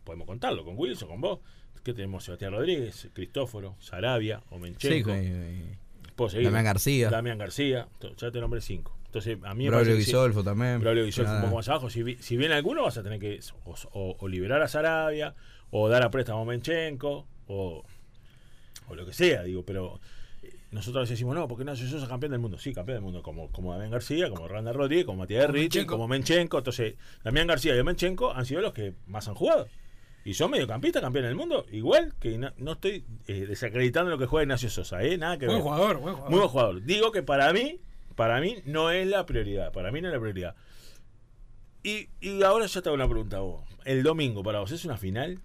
Podemos 0.03 0.27
contarlo 0.27 0.63
con 0.63 0.75
Wilson, 0.77 1.09
con 1.09 1.21
vos. 1.21 1.39
que 1.83 1.93
tenemos? 1.93 2.23
Sebastián 2.23 2.51
Rodríguez, 2.53 3.09
Cristóforo, 3.13 3.75
Sarabia, 3.79 4.39
Sí, 4.39 4.45
Omenchenko. 4.55 5.11
eh, 5.13 5.77
Puedo 6.15 6.29
seguir. 6.29 6.45
Damián 6.47 6.65
García. 6.65 7.09
Damián 7.09 7.37
García. 7.37 7.87
Ya 8.17 8.31
te 8.31 8.39
nombré 8.39 8.61
cinco. 8.61 8.96
Entonces, 9.07 9.37
a 9.43 9.53
mí 9.53 9.63
me 9.65 9.69
Braulio. 9.71 9.95
Guisolfo 9.95 10.43
también. 10.43 10.79
Braulio 10.79 11.05
Guisolfo 11.05 11.33
un 11.33 11.41
poco 11.41 11.55
más 11.55 11.67
abajo. 11.69 11.89
Si, 11.89 12.15
si 12.19 12.37
viene 12.37 12.53
alguno, 12.55 12.83
vas 12.83 12.97
a 12.97 13.03
tener 13.03 13.19
que 13.19 13.39
o, 13.65 13.73
o- 13.93 14.15
o 14.19 14.27
liberar 14.27 14.61
a 14.61 14.67
Sarabia, 14.67 15.33
o 15.71 15.87
dar 15.89 16.03
a 16.03 16.11
préstamo 16.11 16.41
a 16.41 16.45
Menchenko, 16.45 17.25
o, 17.47 17.83
o 18.89 18.95
lo 18.95 19.05
que 19.05 19.13
sea, 19.13 19.43
digo, 19.43 19.63
pero 19.63 19.99
eh, 20.43 20.49
nosotros 20.71 20.97
a 20.97 21.01
veces 21.01 21.15
decimos, 21.17 21.35
no, 21.35 21.47
porque 21.47 21.63
no, 21.63 21.73
yo 21.73 21.87
soy 21.99 22.07
campeón 22.07 22.31
del 22.33 22.41
mundo. 22.41 22.57
Sí, 22.59 22.73
campeón 22.73 22.97
del 22.97 23.03
mundo, 23.03 23.21
como, 23.23 23.49
como 23.51 23.71
Damián 23.71 23.91
García, 23.91 24.29
como 24.29 24.47
Randa 24.47 24.73
Rodríguez, 24.73 25.05
como 25.05 25.19
Matías 25.19 25.49
Menchenko. 25.51 25.93
como 25.93 26.07
Menchenko. 26.07 26.57
Entonces, 26.59 26.95
Damián 27.23 27.47
García 27.47 27.75
y 27.75 27.83
Menchenko 27.83 28.33
han 28.33 28.45
sido 28.45 28.61
los 28.61 28.73
que 28.73 28.93
más 29.07 29.27
han 29.27 29.35
jugado. 29.35 29.67
Y 30.25 30.33
son 30.33 30.51
mediocampistas 30.51 31.01
campeones 31.01 31.29
del 31.29 31.37
mundo, 31.37 31.65
igual 31.71 32.13
que 32.19 32.37
no, 32.37 32.51
no 32.57 32.73
estoy 32.73 33.05
eh, 33.27 33.45
desacreditando 33.47 34.11
lo 34.11 34.17
que 34.17 34.25
juega 34.25 34.43
Ignacio 34.43 34.69
Sosa, 34.69 35.01
¿eh? 35.01 35.17
Nada 35.17 35.37
que 35.37 35.45
Buen 35.45 35.59
ver. 35.59 35.63
jugador, 35.63 35.97
buen 35.99 36.15
jugador. 36.15 36.29
Muy 36.31 36.39
buen 36.39 36.49
jugador. 36.49 36.83
Digo 36.83 37.11
que 37.13 37.23
para 37.23 37.53
mí, 37.53 37.79
para 38.17 38.41
mí 38.41 38.57
no 38.65 38.91
es 38.91 39.07
la 39.07 39.25
prioridad. 39.25 39.71
Para 39.71 39.91
mí 39.93 40.01
no 40.01 40.09
es 40.09 40.13
la 40.13 40.19
prioridad. 40.19 40.55
Y, 41.83 42.09
y 42.19 42.43
ahora 42.43 42.65
ya 42.65 42.81
te 42.81 42.89
hago 42.89 42.95
una 42.95 43.07
pregunta 43.07 43.37
a 43.37 43.39
vos. 43.39 43.63
El 43.85 44.03
domingo 44.03 44.43
para 44.43 44.59
vos 44.59 44.71
es 44.71 44.83
una 44.83 44.97
final. 44.97 45.39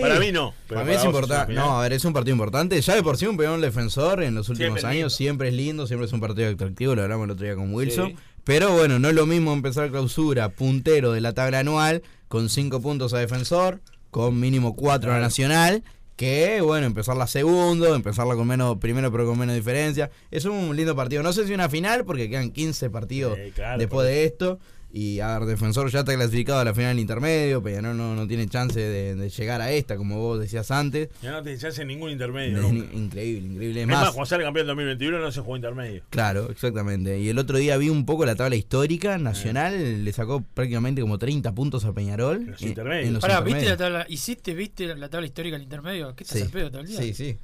Para 0.00 0.16
Eh, 0.16 0.20
mí 0.20 0.32
no. 0.32 0.54
pero 0.66 0.80
Para 0.80 0.90
mí 0.90 0.96
es 0.96 1.04
importante. 1.04 1.52
No, 1.52 1.78
a 1.78 1.82
ver, 1.82 1.92
es 1.92 2.04
un 2.04 2.12
partido 2.14 2.32
importante. 2.32 2.80
Ya 2.80 2.94
de 2.96 3.02
por 3.02 3.18
sí 3.18 3.26
un 3.26 3.36
peón 3.36 3.60
defensor 3.60 4.22
en 4.22 4.34
los 4.34 4.48
últimos 4.48 4.80
Siempre 4.80 4.98
años 4.98 5.14
siempre 5.14 5.48
es 5.48 5.54
lindo, 5.54 5.86
siempre 5.86 6.06
es 6.06 6.12
un 6.12 6.20
partido 6.20 6.48
atractivo, 6.50 6.94
lo 6.94 7.02
hablamos 7.02 7.26
el 7.26 7.30
otro 7.32 7.44
día 7.44 7.54
con 7.54 7.72
Wilson. 7.72 8.08
Sí. 8.10 8.16
Pero 8.44 8.72
bueno, 8.72 8.98
no 8.98 9.10
es 9.10 9.14
lo 9.14 9.26
mismo 9.26 9.52
empezar 9.52 9.90
clausura 9.90 10.48
puntero 10.48 11.12
de 11.12 11.20
la 11.20 11.32
tabla 11.34 11.60
anual 11.60 12.02
con 12.28 12.48
5 12.48 12.80
puntos 12.80 13.12
a 13.12 13.18
defensor, 13.18 13.80
con 14.10 14.40
mínimo 14.40 14.74
4 14.74 15.12
a 15.12 15.20
nacional 15.20 15.84
que, 16.16 16.60
bueno, 16.60 16.86
empezarla 16.86 17.26
segundo, 17.26 17.94
empezarla 17.94 18.34
con 18.34 18.46
menos, 18.46 18.78
primero 18.78 19.10
pero 19.10 19.26
con 19.26 19.38
menos 19.38 19.54
diferencia. 19.54 20.10
Es 20.30 20.44
un 20.44 20.76
lindo 20.76 20.94
partido. 20.94 21.22
No 21.22 21.32
sé 21.32 21.46
si 21.46 21.54
una 21.54 21.68
final, 21.68 22.04
porque 22.04 22.28
quedan 22.28 22.50
15 22.50 22.90
partidos 22.90 23.38
Sí, 23.42 23.52
claro, 23.52 23.78
después 23.78 24.06
de 24.06 24.24
esto. 24.24 24.58
Y 24.94 25.20
a 25.20 25.38
ver, 25.38 25.48
Defensor 25.48 25.90
ya 25.90 26.00
está 26.00 26.14
clasificado 26.14 26.58
a 26.60 26.64
la 26.66 26.74
final 26.74 26.90
del 26.90 26.98
intermedio, 27.00 27.62
Peñarol 27.62 27.96
no, 27.96 28.14
no 28.14 28.28
tiene 28.28 28.46
chance 28.46 28.78
de, 28.78 29.14
de 29.14 29.30
llegar 29.30 29.62
a 29.62 29.72
esta, 29.72 29.96
como 29.96 30.18
vos 30.18 30.38
decías 30.38 30.70
antes. 30.70 31.08
Ya 31.22 31.30
no 31.32 31.42
te 31.42 31.56
chance 31.56 31.80
en 31.80 31.88
ningún 31.88 32.10
intermedio. 32.10 32.58
Es 32.58 32.62
nunca. 32.62 32.94
increíble, 32.94 33.48
increíble. 33.54 33.80
Es 33.82 33.86
más, 33.86 34.00
más, 34.02 34.10
cuando 34.10 34.26
sale 34.26 34.44
campeón 34.44 34.64
en 34.64 34.68
2021 34.76 35.18
no 35.18 35.32
se 35.32 35.40
jugó 35.40 35.56
intermedio. 35.56 36.02
Claro, 36.10 36.50
exactamente. 36.50 37.18
Y 37.18 37.28
el 37.30 37.38
otro 37.38 37.56
día 37.56 37.78
vi 37.78 37.88
un 37.88 38.04
poco 38.04 38.26
la 38.26 38.34
tabla 38.34 38.54
histórica 38.56 39.16
nacional, 39.16 40.04
le 40.04 40.12
sacó 40.12 40.44
prácticamente 40.54 41.00
como 41.00 41.16
30 41.18 41.54
puntos 41.54 41.86
a 41.86 41.92
Peñarol. 41.94 42.44
Los 42.48 42.60
en- 42.62 42.68
intermedios. 42.68 43.06
en 43.08 43.14
los 43.14 43.22
Pará, 43.22 43.40
¿viste 43.40 43.64
la 43.64 43.72
intermedios. 43.72 43.78
tabla? 44.02 44.06
¿Hiciste, 44.12 44.54
viste 44.54 44.94
la 44.94 45.08
tabla 45.08 45.26
histórica 45.26 45.54
del 45.56 45.62
intermedio? 45.62 46.14
¿Qué 46.14 46.24
estás 46.24 46.36
Sí. 46.38 46.44
al 46.44 46.50
pedo 46.50 46.70
todo 46.70 46.82
el 46.82 46.88
día? 46.88 47.00
sí, 47.00 47.14
sí. 47.14 47.38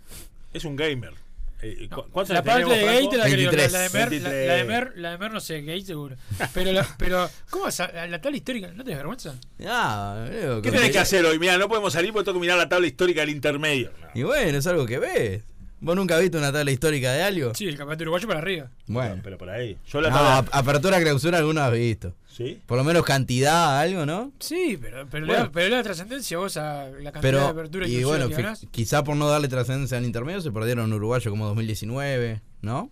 Es 0.52 0.64
un 0.67 0.76
gamer. 0.76 1.12
Eh, 1.60 1.88
¿cu- 1.92 2.04
¿Cuántos 2.12 2.34
La 2.34 2.42
parte 2.44 2.60
de 2.64 2.84
Franco? 2.84 3.16
la 3.16 3.24
creo, 3.24 3.50
la, 3.50 3.56
23. 3.66 3.72
la 3.72 3.78
de 3.80 3.88
Mer, 3.90 4.00
la, 4.02 4.08
23. 4.10 4.46
la 4.48 4.54
de 4.54 4.64
Mer, 4.64 4.92
la 4.96 5.10
de 5.10 5.18
Mer 5.18 5.32
no 5.32 5.40
sé, 5.40 5.62
Gate 5.62 5.82
seguro. 5.86 6.16
Pero, 6.54 6.72
la, 6.72 6.86
pero 6.98 7.28
¿cómo 7.50 7.64
vas 7.64 7.80
a 7.80 8.06
la 8.06 8.20
tabla 8.20 8.36
histórica? 8.36 8.70
¿No 8.74 8.84
te 8.84 8.94
vergüenza? 8.94 9.34
Ah, 9.66 10.26
¿Qué 10.62 10.70
tenés 10.70 10.90
que 10.90 10.98
hacer 11.00 11.24
hoy? 11.24 11.38
Mira, 11.40 11.58
no 11.58 11.68
podemos 11.68 11.92
salir 11.92 12.12
porque 12.12 12.26
tengo 12.26 12.38
que 12.38 12.42
mirar 12.42 12.58
la 12.58 12.68
tabla 12.68 12.86
histórica 12.86 13.22
del 13.22 13.30
intermedio. 13.30 13.90
No. 14.00 14.08
Y 14.14 14.22
bueno, 14.22 14.58
es 14.58 14.66
algo 14.68 14.86
que 14.86 14.98
ves. 15.00 15.42
¿Vos 15.80 15.94
nunca 15.97 16.18
viste 16.18 16.37
una 16.38 16.52
tabla 16.52 16.70
histórica 16.70 17.12
de 17.12 17.23
algo? 17.23 17.54
Sí, 17.54 17.66
el 17.66 17.76
campeonato 17.76 18.02
uruguayo 18.04 18.26
para 18.28 18.40
arriba. 18.40 18.70
Bueno. 18.87 19.20
Pero 19.23 19.38
por 19.38 19.49
ahí. 19.50 19.76
Yo 19.87 20.00
la 20.00 20.11
No, 20.11 20.16
tabla. 20.16 20.38
ap- 20.38 20.49
apertura, 20.52 21.00
clausura, 21.00 21.38
alguno 21.38 21.61
has 21.61 21.73
visto. 21.73 22.14
¿Sí? 22.26 22.61
Por 22.66 22.78
lo 22.78 22.85
menos 22.85 23.04
cantidad, 23.04 23.78
algo, 23.80 24.06
¿no? 24.06 24.32
Sí, 24.38 24.78
pero, 24.80 25.06
pero, 25.11 25.26
Bueno. 25.26 25.50
pero 25.52 25.75
da 25.76 25.82
trascendencia 25.82 26.38
vos 26.38 26.56
a 26.56 26.85
la 26.88 27.11
cantidad 27.12 27.20
Pero, 27.20 27.38
de 27.40 27.47
apertura 27.49 27.87
y, 27.88 27.90
y 27.90 27.94
clausura 27.97 28.16
bueno, 28.18 28.28
que 28.28 28.37
fi- 28.37 28.42
ganás. 28.42 28.66
quizá 28.70 29.04
por 29.04 29.16
no 29.16 29.28
darle 29.28 29.49
trascendencia 29.49 29.99
al 29.99 30.04
intermedio 30.04 30.40
se 30.40 30.52
perdieron 30.52 30.92
uruguayo 30.92 31.30
como 31.30 31.47
2019, 31.47 32.40
¿no? 32.62 32.90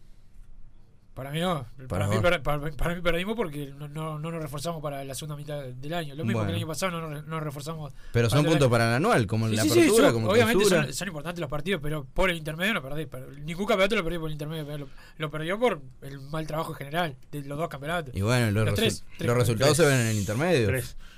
Para 1.16 1.30
mí 1.30 1.40
no. 1.40 1.64
Para 1.88 2.06
Para, 2.06 2.08
mí, 2.08 2.20
para, 2.20 2.42
para 2.76 2.94
mí 2.94 3.00
perdimos 3.00 3.35
porque 3.37 3.73
no, 3.76 3.88
no, 3.88 4.18
no 4.18 4.30
nos 4.30 4.42
reforzamos 4.42 4.82
para 4.82 5.02
la 5.02 5.14
segunda 5.14 5.35
mitad 5.35 5.62
del 5.64 5.94
año. 5.94 6.14
Lo 6.14 6.25
mismo 6.26 6.40
Bueno. 6.40 6.49
que 6.49 6.52
el 6.52 6.56
año 6.58 6.66
pasado 6.66 6.92
no 6.92 7.08
nos, 7.08 7.25
no 7.25 7.37
nos 7.37 7.42
reforzamos. 7.42 7.94
Pero 8.12 8.28
son 8.28 8.44
puntos 8.44 8.68
para 8.68 8.87
el 8.90 8.94
anual, 8.96 9.26
como 9.26 9.46
en 9.46 9.52
Sí, 9.52 9.56
la 9.56 9.62
sí, 9.62 9.70
sí, 9.70 9.78
apertura, 9.80 10.12
como 10.12 10.28
obviamente 10.28 10.66
son, 10.66 10.92
son 10.92 11.08
importantes 11.08 11.40
los 11.40 11.49
partidos, 11.49 11.80
pero 11.82 12.04
por 12.04 12.28
el 12.28 12.37
intermedio 12.37 12.75
no 12.75 12.82
perdí. 12.82 13.06
pero 13.06 13.32
ningún 13.32 13.64
campeonato 13.64 13.96
lo 13.96 14.04
perdí 14.04 14.18
por 14.18 14.28
el 14.28 14.32
intermedio. 14.35 14.76
Lo, 14.76 14.88
lo 15.16 15.30
perdió 15.30 15.58
por 15.58 15.80
el 16.02 16.20
mal 16.20 16.46
trabajo 16.46 16.75
general 16.75 17.16
de 17.32 17.42
los 17.44 17.56
dos 17.56 17.68
campeonatos. 17.70 18.14
Y 18.14 18.20
bueno, 18.20 18.50
los, 18.50 18.66
Los 18.66 18.75
resu- 18.75 18.76
tres, 18.76 19.04
tres, 19.16 19.26
los 19.26 19.37
resultados 19.38 19.75
tres. 19.75 19.88
se 19.88 19.92
ven 19.94 20.02
en 20.04 20.11
el 20.12 20.18
intermedio. 20.18 20.70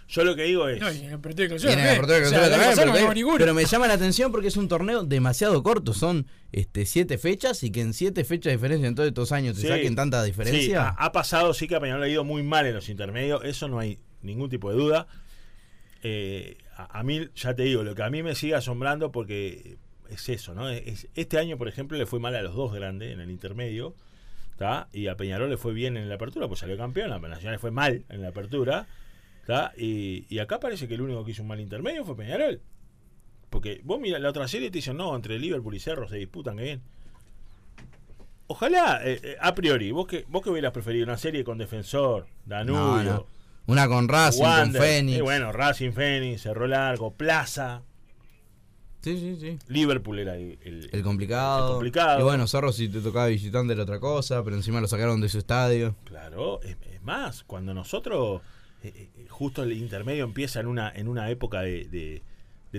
Yo 0.09 0.25
lo 0.25 0.35
que 0.35 0.45
digo 0.45 0.67
es. 0.69 0.81
No, 0.81 0.91
y 0.91 1.01
en 1.01 1.11
el 1.13 1.21
partido 1.21 1.43
de 1.43 1.49
clausura 1.49 1.75
pero, 1.75 2.93
ganamos 2.93 3.15
ninguno. 3.15 3.37
pero 3.37 3.53
me 3.53 3.65
llama 3.67 3.87
la 3.89 3.95
atención 3.95 4.33
porque 4.33 4.49
es 4.49 4.57
un 4.57 4.67
torneo 4.67 5.03
demasiado 5.05 5.63
corto. 5.63 5.93
Son 5.93 6.27
este 6.51 6.87
siete 6.87 7.19
fechas 7.19 7.63
y 7.63 7.71
que 7.71 7.83
en 7.83 7.93
siete 7.93 8.25
fechas 8.25 8.51
de 8.51 8.57
diferencia 8.57 8.89
en 8.89 8.95
todos 8.95 9.07
estos 9.09 9.33
años 9.33 9.57
te 9.57 9.63
Sí. 9.63 9.69
saquen 9.69 9.95
tanta 9.95 10.23
Sí, 10.23 10.31
diferencia. 10.31 10.89
ha, 10.89 11.05
ha 11.05 11.13
pasado, 11.13 11.53
sí 11.53 11.69
que 11.69 11.77
a 11.77 11.81
Peñarol 11.81 12.01
le 12.01 12.07
ha 12.07 12.11
ido 12.11 12.25
muy 12.25 12.43
mal 12.43 12.65
en 12.67 12.75
los 12.75 12.89
intermedios, 12.89 13.45
eso 13.45 13.69
no 13.69 13.79
hay 13.79 13.99
ningún 14.23 14.49
tipo 14.49 14.71
de 14.71 14.77
duda. 14.79 15.07
Eh, 16.03 16.57
a, 16.77 17.01
a 17.01 17.03
mí, 17.03 17.29
ya 17.35 17.55
te 17.55 17.65
digo, 17.65 17.83
lo 17.83 17.95
que 17.95 18.03
a 18.03 18.11
mí 18.11 18.23
me 18.23 18.35
sigue 18.35 18.55
asombrando 18.55 19.11
porque 19.13 19.77
es 20.11 20.29
eso, 20.29 20.55
¿no? 20.55 20.69
Es- 20.71 21.09
este 21.17 21.39
año, 21.39 21.59
por 21.59 21.69
ejemplo, 21.69 21.99
le 21.99 22.07
fue 22.07 22.19
mal 22.21 22.35
a 22.35 22.43
los 22.43 22.55
dos 22.55 22.73
grandes 22.73 23.13
en 23.13 23.21
el 23.21 23.31
intermedio, 23.31 23.95
¿tá? 24.57 24.89
Y 24.93 25.09
a 25.09 25.17
Peñarol 25.17 25.51
le 25.51 25.57
fue 25.57 25.73
bien 25.73 25.97
en 25.97 26.09
la 26.09 26.15
apertura, 26.15 26.47
pues 26.49 26.61
salió 26.61 26.77
campeón, 26.77 27.13
a 27.13 27.19
Nacional 27.19 27.55
le 27.55 27.59
fue 27.59 27.71
mal 27.73 28.05
en 28.09 28.23
la 28.23 28.29
apertura. 28.29 28.87
Y, 29.77 30.27
y 30.29 30.39
acá 30.41 30.61
parece 30.61 30.87
que 30.89 30.95
el 30.95 31.01
único 31.03 31.25
que 31.25 31.31
hizo 31.33 31.43
un 31.43 31.49
mal 31.49 31.61
intermedio 31.61 32.05
fue 32.05 32.17
Peñarol. 32.17 32.61
Porque 33.51 33.81
vos 33.85 33.99
mira 33.99 34.19
la 34.19 34.29
otra 34.29 34.47
serie 34.47 34.69
y 34.69 34.71
te 34.71 34.79
dicen, 34.79 34.97
no, 34.97 35.15
entre 35.17 35.39
Liverpool 35.39 35.75
y 35.75 35.81
Cerro 35.81 36.07
se 36.09 36.17
disputan, 36.17 36.57
que 36.57 36.63
bien. 36.65 36.83
Ojalá, 38.47 39.01
eh, 39.05 39.21
eh, 39.23 39.37
a 39.41 39.55
priori, 39.55 39.91
vos 39.91 40.07
que, 40.07 40.25
vos 40.29 40.43
que 40.43 40.51
hubieras 40.51 40.73
preferido 40.73 41.05
una 41.05 41.19
serie 41.19 41.45
con 41.45 41.59
Defensor, 41.59 42.27
Danubio, 42.47 42.81
No, 42.81 43.03
no. 43.05 43.27
Una 43.67 43.87
con 43.87 44.09
Racing, 44.09 44.43
Wander, 44.43 44.81
con 44.81 44.89
Fénix. 44.89 45.21
bueno, 45.23 45.53
Racing, 45.53 45.93
Fénix, 45.93 46.41
Cerro 46.43 46.67
Largo, 46.67 47.13
Plaza, 47.13 47.83
Sí, 49.03 49.17
sí, 49.19 49.37
sí. 49.41 49.59
Liverpool 49.69 50.19
era 50.19 50.37
el, 50.37 50.59
el- 50.63 50.91
El 50.93 51.03
complicado. 51.03 51.67
el 51.69 51.73
complicado. 51.75 52.21
Y 52.21 52.23
bueno, 52.25 52.47
Zorro 52.49 52.73
si 52.73 52.89
te 52.89 53.01
tocaba 53.01 53.27
visitante 53.29 53.73
era 53.75 53.85
otra 53.85 54.01
cosa, 54.01 54.43
pero 54.43 54.57
encima 54.57 54.81
lo 54.81 54.89
sacaron 54.89 55.21
de 55.21 55.29
su 55.29 55.39
estadio. 55.39 55.95
Claro, 56.05 56.61
es, 56.63 56.77
es 56.93 57.01
más, 57.03 57.45
cuando 57.45 57.73
nosotros, 57.75 58.41
eh, 58.83 59.11
eh, 59.17 59.27
justo 59.29 59.65
el 59.65 59.73
intermedio 59.73 60.25
empieza 60.25 60.61
en 60.61 60.67
una, 60.67 60.93
en 60.95 61.09
una 61.09 61.31
época 61.31 61.63
de, 61.63 62.23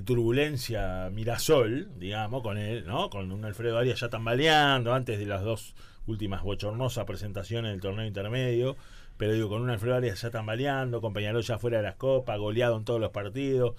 turbulencia 0.05 1.09
Mirasol, 1.11 1.89
digamos, 1.99 2.41
con 2.41 2.57
él, 2.57 2.85
¿no? 2.85 3.09
Con 3.09 3.31
un 3.31 3.43
Alfredo 3.43 3.77
Arias 3.77 3.99
ya 3.99 4.09
tambaleando 4.09 4.93
antes 4.93 5.19
de 5.19 5.25
las 5.25 5.43
dos 5.43 5.75
últimas 6.07 6.41
bochornosas 6.43 7.05
presentaciones 7.05 7.71
del 7.71 7.81
torneo 7.81 8.05
intermedio, 8.05 8.77
pero 9.17 9.33
digo, 9.33 9.49
con 9.49 9.61
un 9.61 9.69
Alfredo 9.69 9.95
Arias 9.95 10.21
ya 10.21 10.29
tambaleando, 10.29 11.01
con 11.01 11.11
Peñarol 11.11 11.43
ya 11.43 11.57
fuera 11.57 11.77
de 11.77 11.83
las 11.83 11.95
copas, 11.95 12.39
goleado 12.39 12.77
en 12.77 12.85
todos 12.85 13.01
los 13.01 13.11
partidos. 13.11 13.75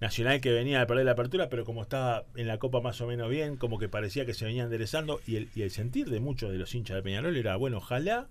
Nacional 0.00 0.40
que 0.40 0.50
venía 0.50 0.80
de 0.80 0.86
perder 0.86 1.06
la 1.06 1.12
apertura, 1.12 1.48
pero 1.48 1.64
como 1.64 1.82
estaba 1.82 2.24
en 2.34 2.48
la 2.48 2.58
Copa 2.58 2.80
más 2.80 3.00
o 3.00 3.06
menos 3.06 3.30
bien, 3.30 3.56
como 3.56 3.78
que 3.78 3.88
parecía 3.88 4.26
que 4.26 4.34
se 4.34 4.44
venía 4.44 4.64
enderezando, 4.64 5.20
y 5.26 5.36
el, 5.36 5.48
y 5.54 5.62
el 5.62 5.70
sentir 5.70 6.10
de 6.10 6.18
muchos 6.18 6.50
de 6.50 6.58
los 6.58 6.74
hinchas 6.74 6.96
de 6.96 7.02
Peñarol 7.04 7.36
era, 7.36 7.54
bueno, 7.54 7.78
ojalá, 7.78 8.26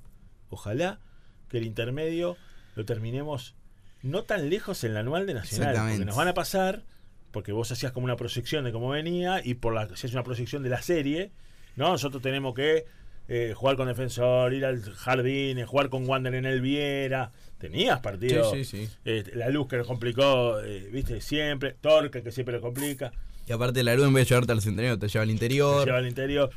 ojalá 0.49 0.99
que 1.47 1.60
el 1.60 1.63
intermedio 1.63 2.36
lo 2.76 2.86
terminemos 2.86 3.56
no 4.02 4.24
tan 4.24 4.50
lejos 4.50 4.84
en 4.84 4.94
la 4.96 5.02
anual 5.02 5.28
de 5.28 5.34
Nacional, 5.36 5.76
porque 5.90 6.06
nos 6.06 6.16
van 6.16 6.28
a 6.28 6.34
pasar, 6.34 6.84
porque 7.32 7.52
vos 7.52 7.72
hacías 7.72 7.92
como 7.92 8.06
una 8.06 8.16
proyección 8.16 8.64
de 8.66 8.72
cómo 8.72 8.90
venía, 8.90 9.42
y 9.44 9.54
por 9.54 9.74
la 9.74 9.88
si 9.96 10.08
es 10.08 10.14
una 10.14 10.24
proyección 10.24 10.64
de 10.64 10.70
la 10.70 10.82
serie, 10.82 11.32
¿no? 11.76 11.90
Nosotros 11.90 12.22
tenemos 12.22 12.56
que 12.56 12.86
eh, 13.28 13.54
jugar 13.56 13.76
con 13.78 13.88
defensor, 13.88 14.54
ir 14.54 14.66
al 14.66 14.82
jardín, 14.82 15.60
eh, 15.60 15.66
jugar 15.66 15.90
con 15.90 16.08
Wander 16.10 16.34
en 16.36 16.46
el 16.46 16.62
Viera. 16.62 17.32
Tenías 17.60 18.00
partidos. 18.00 18.52
Sí, 18.52 18.66
sí, 18.66 18.88
sí. 18.88 18.94
Eh, 19.06 19.24
la 19.36 19.50
luz 19.50 19.68
que 19.68 19.78
nos 19.78 19.86
complicó, 19.86 20.60
eh, 20.62 20.90
viste, 20.92 21.22
siempre. 21.22 21.76
Torque 21.80 22.24
que 22.24 22.32
siempre 22.32 22.56
lo 22.56 22.62
complica. 22.62 23.12
Y 23.48 23.54
aparte 23.54 23.84
la 23.84 23.96
luz 23.96 24.08
en 24.08 24.14
vez 24.14 24.26
de 24.26 24.30
llevarte 24.30 24.52
al 24.52 24.62
centenario 24.62 24.98
te 24.98 25.08
lleva 25.08 25.22
al 25.22 25.28
Te 25.30 25.34
interior. 25.34 25.86
lleva 25.86 25.98
al 26.00 26.08
interior. 26.08 26.50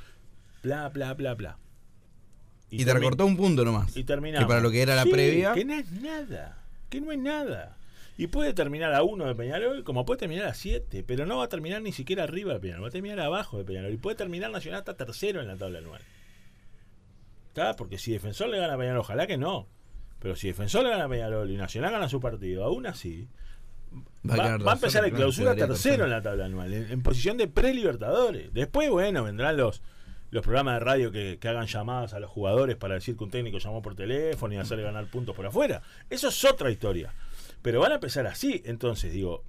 Bla, 0.62 0.88
bla, 0.88 1.12
bla, 1.12 1.34
bla. 1.34 1.58
Y, 2.80 2.84
te 2.84 2.92
recortó 2.92 3.26
un 3.26 3.36
punto 3.36 3.64
nomás. 3.64 3.96
Y 3.96 4.04
terminamos. 4.04 4.46
Que 4.46 4.48
para 4.48 4.60
lo 4.60 4.70
que 4.70 4.82
era 4.82 4.94
la 4.94 5.04
Sí, 5.04 5.10
previa. 5.10 5.52
Que 5.52 5.64
no 5.64 5.74
es 5.74 5.90
nada. 5.92 6.58
Que 6.88 7.00
no 7.00 7.12
es 7.12 7.18
nada. 7.18 7.76
Y 8.16 8.28
puede 8.28 8.54
terminar 8.54 8.94
a 8.94 9.02
uno 9.02 9.26
de 9.26 9.34
Peñarol, 9.34 9.82
como 9.82 10.04
puede 10.04 10.20
terminar 10.20 10.46
a 10.46 10.54
siete, 10.54 11.02
pero 11.02 11.26
no 11.26 11.38
va 11.38 11.44
a 11.44 11.48
terminar 11.48 11.82
ni 11.82 11.90
siquiera 11.92 12.22
arriba 12.22 12.54
de 12.54 12.60
Peñarol, 12.60 12.84
va 12.84 12.88
a 12.88 12.92
terminar 12.92 13.18
abajo 13.20 13.58
de 13.58 13.64
Peñarol. 13.64 13.92
Y 13.92 13.96
puede 13.96 14.16
terminar 14.16 14.50
Nacional 14.50 14.80
hasta 14.80 14.96
tercero 14.96 15.40
en 15.40 15.48
la 15.48 15.56
tabla 15.56 15.80
anual. 15.80 16.00
¿Está? 17.48 17.74
Porque 17.74 17.98
si 17.98 18.12
Defensor 18.12 18.48
le 18.48 18.58
gana 18.58 18.74
a 18.74 18.78
Peñarol, 18.78 19.00
ojalá 19.00 19.26
que 19.26 19.36
no. 19.36 19.66
Pero 20.20 20.36
si 20.36 20.46
Defensor 20.46 20.84
le 20.84 20.90
gana 20.90 21.04
a 21.04 21.08
Peñarol 21.08 21.50
y 21.50 21.56
Nacional 21.56 21.90
gana 21.90 22.08
su 22.08 22.20
partido, 22.20 22.64
aún 22.64 22.86
así, 22.86 23.28
Va 24.28 24.34
a 24.34 24.36
va, 24.36 24.44
quedar 24.44 24.66
va 24.66 24.72
a 24.72 24.74
empezar 24.74 25.04
el 25.04 25.12
clausura 25.12 25.54
tercero 25.54 26.04
en 26.04 26.10
la 26.10 26.22
tabla 26.22 26.46
anual, 26.46 26.72
en, 26.72 26.90
en 26.90 27.02
posición 27.02 27.36
de 27.36 27.46
pre-libertadores. 27.46 28.52
Después, 28.52 28.90
bueno, 28.90 29.22
vendrán 29.22 29.56
los, 29.56 29.82
los 30.34 30.42
programas 30.42 30.74
de 30.74 30.80
radio 30.80 31.12
que, 31.12 31.38
hagan 31.44 31.68
llamadas 31.68 32.12
a 32.12 32.18
los 32.18 32.28
jugadores 32.28 32.74
para 32.74 32.94
decir 32.96 33.16
que 33.16 33.22
un 33.22 33.30
técnico 33.30 33.58
llamó 33.58 33.82
por 33.82 33.94
teléfono 33.94 34.52
y 34.52 34.56
hacerle 34.56 34.82
ganar 34.82 35.06
puntos 35.06 35.36
por 35.36 35.46
afuera. 35.46 35.80
Eso 36.10 36.26
es 36.26 36.44
otra 36.44 36.72
historia. 36.72 37.14
Pero 37.62 37.78
van 37.78 37.92
a 37.92 37.94
empezar 37.94 38.26
así. 38.26 38.60
Entonces, 38.64 39.12
digo, 39.12 39.44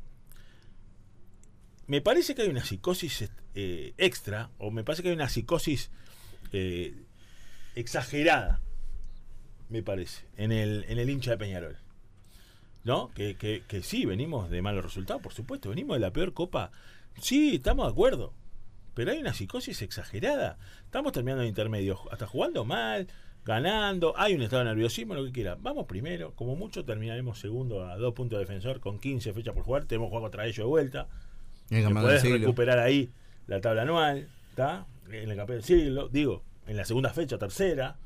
me 1.87 2.01
parece 2.01 2.35
que 2.35 2.43
hay 2.43 2.49
una 2.49 2.63
psicosis 2.63 3.31
eh, 3.55 3.95
extra, 3.97 4.51
o 4.59 4.69
me 4.69 4.83
parece 4.83 5.01
que 5.01 5.09
hay 5.09 5.15
una 5.15 5.27
psicosis 5.27 5.89
eh, 6.53 6.93
exagerada, 7.73 8.61
me 9.69 9.81
parece, 9.81 10.27
en 10.37 10.51
el, 10.51 10.85
en 10.87 10.99
el 10.99 11.09
hincha 11.09 11.31
de 11.31 11.37
Peñarol. 11.39 11.77
¿No? 12.83 13.11
Que, 13.15 13.37
que, 13.37 13.63
que 13.67 13.81
sí, 13.81 14.05
venimos 14.05 14.51
de 14.51 14.61
malos 14.61 14.85
resultados, 14.85 15.23
por 15.23 15.33
supuesto, 15.33 15.69
venimos 15.69 15.95
de 15.95 16.01
la 16.01 16.13
peor 16.13 16.33
copa. 16.33 16.71
Sí, 17.19 17.55
estamos 17.55 17.87
de 17.87 17.91
acuerdo. 17.91 18.35
Pero 18.95 19.12
hay 19.12 19.19
una 19.19 19.34
psicosis 19.34 19.81
exagerada. 19.81 20.58
Estamos 20.86 21.12
terminando 21.12 21.43
el 21.43 21.49
intermedio, 21.49 21.99
hasta 22.12 22.25
jugando 22.25 22.65
mal, 22.65 23.08
ganando, 23.45 24.13
hay 24.17 24.34
un 24.34 24.41
estado 24.41 24.63
de 24.63 24.69
nerviosismo, 24.69 25.13
lo 25.13 25.25
que 25.25 25.31
quiera. 25.31 25.55
Vamos 25.60 25.86
primero, 25.86 26.31
como 26.34 26.55
mucho 26.55 26.84
terminaremos 26.84 27.38
segundo 27.38 27.86
a 27.88 27.97
dos 27.97 28.13
puntos 28.13 28.39
de 28.39 28.45
defensor 28.45 28.79
con 28.79 28.97
15 28.97 29.34
fechas 29.34 29.53
por 29.53 29.63
jugar. 29.63 29.86
Tenemos 29.86 30.08
jugar 30.08 30.23
contra 30.23 30.45
ellos 30.45 30.58
de 30.58 30.63
vuelta. 30.63 31.08
Podés 31.69 32.23
recuperar 32.23 32.79
ahí 32.79 33.12
la 33.47 33.62
tabla 33.62 33.84
anual, 33.84 34.29
¿está? 34.49 34.88
En 35.12 35.29
el 35.29 35.38
campeón 35.38 35.60
del 35.60 35.63
siglo, 35.63 36.08
digo, 36.08 36.41
en 36.65 36.77
la 36.77 36.86
segunda 36.86 37.12
fecha, 37.12 37.38
tercera. 37.38 37.97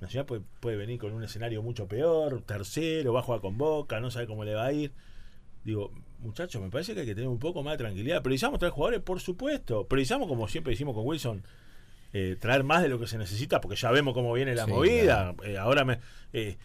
Nacional 0.00 0.26
puede, 0.26 0.42
puede 0.60 0.76
venir 0.76 1.00
con 1.00 1.12
un 1.12 1.24
escenario 1.24 1.60
mucho 1.62 1.88
peor, 1.88 2.42
tercero, 2.42 3.12
va 3.12 3.20
a 3.20 3.22
jugar 3.24 3.40
con 3.40 3.58
Boca, 3.58 3.98
no 3.98 4.12
sabe 4.12 4.28
cómo 4.28 4.44
le 4.44 4.54
va 4.54 4.66
a 4.66 4.72
ir. 4.72 4.92
Digo, 5.64 5.90
muchachos, 6.20 6.60
me 6.62 6.70
parece 6.70 6.94
que 6.94 7.00
hay 7.00 7.06
que 7.06 7.14
tener 7.14 7.28
un 7.28 7.38
poco 7.38 7.62
más 7.62 7.74
de 7.74 7.78
tranquilidad. 7.84 8.22
Priorizamos 8.22 8.58
traer 8.58 8.72
jugadores, 8.72 9.00
por 9.00 9.20
supuesto. 9.20 9.86
Priorizamos, 9.86 10.28
como 10.28 10.48
siempre 10.48 10.72
hicimos 10.72 10.94
con 10.94 11.06
Wilson, 11.06 11.42
eh, 12.12 12.36
traer 12.40 12.64
más 12.64 12.82
de 12.82 12.88
lo 12.88 12.98
que 12.98 13.06
se 13.06 13.18
necesita, 13.18 13.60
porque 13.60 13.76
ya 13.76 13.90
vemos 13.90 14.14
cómo 14.14 14.32
viene 14.32 14.54
la 14.54 14.64
Sí, 14.64 14.70
movida. 14.70 15.34
Eh, 15.44 15.58
ahora 15.58 15.84
me. 15.84 15.98
eh, 16.32 16.56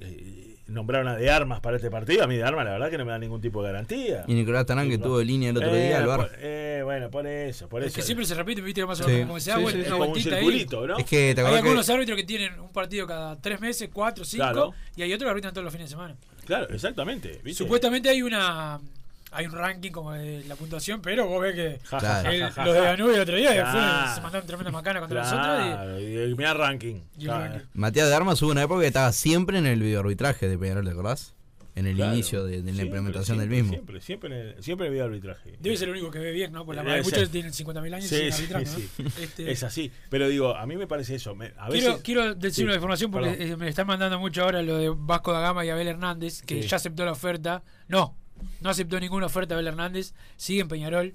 eh, 0.00 0.57
nombraron 0.68 1.08
a 1.08 1.16
de 1.16 1.30
armas 1.30 1.60
para 1.60 1.76
este 1.76 1.90
partido. 1.90 2.22
A 2.24 2.26
mí 2.26 2.36
de 2.36 2.44
armas, 2.44 2.64
la 2.64 2.72
verdad 2.72 2.90
que 2.90 2.98
no 2.98 3.04
me 3.04 3.10
da 3.12 3.18
ningún 3.18 3.40
tipo 3.40 3.62
de 3.62 3.72
garantía. 3.72 4.24
Y 4.28 4.34
Nicolás 4.34 4.66
Tarán, 4.66 4.88
que 4.88 4.98
No. 4.98 5.04
tuvo 5.04 5.22
línea 5.22 5.50
el 5.50 5.56
otro 5.56 5.74
Eh, 5.74 5.86
día 5.88 5.98
al 5.98 6.06
bar. 6.06 6.20
por- 6.20 6.30
eh, 6.40 6.82
bueno, 6.84 7.10
por 7.10 7.26
eso, 7.26 7.68
por 7.68 7.82
Es 7.82 7.88
eso. 7.88 7.96
que 7.96 8.02
siempre 8.02 8.26
se 8.26 8.34
repite, 8.34 8.60
viste, 8.60 8.84
más 8.86 9.00
o 9.00 9.04
Sí. 9.04 9.10
menos 9.10 9.26
como 9.26 9.40
se 9.40 9.50
da 9.50 9.56
Sí, 9.56 9.62
vuelta, 9.62 9.80
sí, 9.80 9.86
una 9.88 9.96
un 9.96 10.10
vueltita 10.10 10.36
ahí. 10.36 10.66
Es 10.98 11.04
que 11.06 11.34
te 11.34 11.40
Hay 11.40 11.54
algunos 11.56 11.86
que. 11.86 11.92
árbitros 11.92 12.16
que 12.16 12.24
tienen 12.24 12.60
un 12.60 12.72
partido 12.72 13.06
cada 13.06 13.40
tres 13.40 13.60
meses, 13.60 13.88
cuatro, 13.92 14.24
cinco, 14.24 14.42
Claro. 14.44 14.74
y 14.94 15.02
hay 15.02 15.12
otros 15.12 15.26
que 15.26 15.30
arbitran 15.30 15.52
todos 15.54 15.64
los 15.64 15.72
fines 15.72 15.88
de 15.88 15.96
semana. 15.96 16.16
Claro, 16.44 16.68
exactamente. 16.70 17.40
¿viste? 17.42 17.54
Supuestamente 17.64 18.08
hay 18.08 18.22
una 18.22 18.78
hay 19.30 19.46
un 19.46 19.52
ranking 19.52 19.90
como 19.90 20.12
de 20.12 20.44
la 20.44 20.56
puntuación, 20.56 21.00
pero 21.02 21.26
vos 21.26 21.40
ves 21.42 21.54
que 21.54 21.78
Claro. 21.88 22.30
el- 22.30 22.40
los 22.40 22.54
de. 22.56 22.80
Danubio 22.80 23.14
el 23.14 23.20
otro 23.20 23.36
día 23.36 23.52
Claro. 23.52 23.70
fue- 24.06 24.14
se 24.14 24.20
mandaron 24.22 24.46
tremenda 24.46 24.70
macana 24.70 25.00
contra 25.00 25.20
nosotros 25.22 25.44
Claro, 25.46 26.00
y 26.00 26.16
el 26.16 26.36
mirá 26.36 26.54
ranking. 26.54 26.94
y, 26.94 26.98
y 26.98 27.20
el 27.22 27.24
Claro. 27.28 27.44
ranking. 27.52 27.66
Matías 27.74 28.08
de 28.08 28.14
Armas 28.14 28.40
hubo 28.42 28.50
una 28.50 28.62
época 28.62 28.80
que 28.80 28.86
estaba 28.86 29.12
siempre 29.12 29.58
en 29.58 29.66
el 29.66 29.80
videoarbitraje 29.82 30.48
de 30.48 30.58
Peñarol, 30.58 30.84
¿te 30.84 30.90
acordás? 30.92 31.34
En 31.74 31.86
el 31.86 31.94
Claro. 31.94 32.12
inicio 32.14 32.44
de, 32.44 32.60
de 32.62 32.72
la 32.72 32.82
implementación 32.82 33.36
siempre, 33.38 33.54
del 33.54 33.62
mismo. 33.64 33.72
Siempre, 33.74 34.00
siempre, 34.00 34.28
en 34.30 34.46
el, 34.56 34.62
siempre 34.64 34.86
en 34.86 34.92
el 34.92 34.94
video 34.94 35.04
arbitraje. 35.06 35.56
Debe 35.60 35.76
ser 35.76 35.86
el 35.88 35.94
único 35.94 36.10
que 36.10 36.18
ve 36.18 36.32
bien, 36.32 36.50
¿no? 36.50 36.64
Porque 36.66 36.82
la 36.82 36.90
ser. 36.90 37.04
muchos 37.04 37.30
tienen 37.30 37.52
50.000 37.52 37.94
años 37.94 38.08
Sí, 38.08 38.16
sin 38.16 38.32
sí, 38.32 38.52
arbitrar, 38.54 38.66
¿no? 38.66 38.72
sí. 39.06 39.22
Este, 39.22 39.52
Es 39.52 39.62
así. 39.62 39.92
Pero 40.10 40.26
digo, 40.28 40.56
a 40.56 40.66
mí 40.66 40.76
me 40.76 40.88
parece 40.88 41.14
eso. 41.14 41.36
me- 41.36 41.52
a 41.56 41.68
Quiero, 41.68 41.90
veces, 41.90 42.02
quiero 42.02 42.34
decir 42.34 42.52
Sí, 42.56 42.64
una 42.64 42.74
información 42.74 43.12
porque 43.12 43.30
perdón. 43.30 43.48
eh, 43.52 43.56
me 43.56 43.68
están 43.68 43.86
mandando 43.86 44.18
mucho 44.18 44.42
ahora 44.42 44.60
lo 44.62 44.76
de 44.76 44.92
Vasco 44.92 45.32
da 45.32 45.38
Gama 45.38 45.64
y 45.64 45.70
Abel 45.70 45.86
Hernández, 45.86 46.42
que 46.42 46.62
Sí. 46.64 46.68
ya 46.68 46.78
aceptó 46.78 47.04
la 47.04 47.12
oferta. 47.12 47.62
No, 47.86 48.16
no 48.60 48.70
aceptó 48.70 48.98
ninguna 49.00 49.26
oferta 49.26 49.54
Abel 49.54 49.66
Hernández, 49.68 50.14
sigue 50.36 50.60
en 50.60 50.68
Peñarol. 50.68 51.14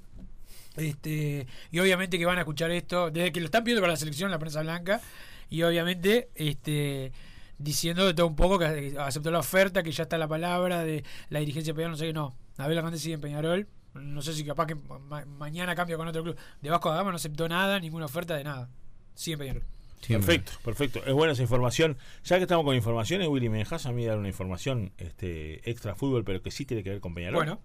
Este, 0.75 1.45
y 1.71 1.79
obviamente 1.79 2.17
que 2.17 2.25
van 2.25 2.37
a 2.37 2.41
escuchar 2.41 2.71
esto, 2.71 3.11
desde 3.11 3.31
que 3.31 3.39
lo 3.39 3.45
están 3.45 3.63
pidiendo 3.63 3.81
para 3.81 3.93
la 3.93 3.97
selección, 3.97 4.31
la 4.31 4.39
prensa 4.39 4.61
blanca, 4.61 5.01
y 5.49 5.61
obviamente 5.63 6.29
este 6.35 7.11
diciendo 7.59 8.05
de 8.05 8.13
todo 8.15 8.27
un 8.27 8.35
poco 8.35 8.57
que 8.57 8.95
aceptó 8.99 9.29
la 9.31 9.39
oferta, 9.39 9.83
que 9.83 9.91
ya 9.91 10.03
está 10.03 10.17
la 10.17 10.27
palabra 10.27 10.83
de 10.83 11.03
la 11.29 11.39
dirigencia 11.39 11.73
de 11.73 11.75
Peñarol, 11.77 11.91
no 11.91 11.97
sé 11.97 12.07
qué, 12.07 12.13
no. 12.13 12.35
Abel 12.57 12.77
Hernández 12.77 13.01
sigue 13.01 13.15
en 13.15 13.21
Peñarol. 13.21 13.67
No 13.93 14.23
sé 14.23 14.33
si 14.33 14.43
capaz 14.43 14.65
que 14.65 14.73
ma- 14.75 15.23
mañana 15.25 15.75
cambia 15.75 15.95
con 15.97 16.07
otro 16.07 16.23
club. 16.23 16.35
De 16.61 16.69
Vasco 16.71 16.89
Gama 16.89 17.11
no 17.11 17.17
aceptó 17.17 17.47
nada, 17.47 17.79
ninguna 17.79 18.05
oferta 18.05 18.35
de 18.35 18.43
nada. 18.43 18.67
Sigue 19.13 19.33
en 19.33 19.39
Peñarol. 19.39 19.63
Siempre. 20.05 20.39
Perfecto, 20.39 20.59
perfecto. 20.63 21.03
Es 21.05 21.13
buena 21.13 21.33
esa 21.33 21.41
información. 21.41 21.97
Ya 22.25 22.37
que 22.37 22.43
estamos 22.43 22.65
con 22.65 22.75
informaciones, 22.75 23.27
Willy, 23.27 23.49
¿me 23.49 23.59
dejas 23.59 23.85
a 23.85 23.91
mí 23.91 24.05
dar 24.05 24.17
una 24.17 24.27
información 24.27 24.91
este, 24.97 25.67
extra 25.69 25.95
fútbol, 25.95 26.23
pero 26.23 26.41
que 26.41 26.51
sí 26.51 26.65
tiene 26.65 26.83
que 26.83 26.89
ver 26.89 26.99
con 26.99 27.13
Peñarol? 27.13 27.35
Bueno, 27.37 27.59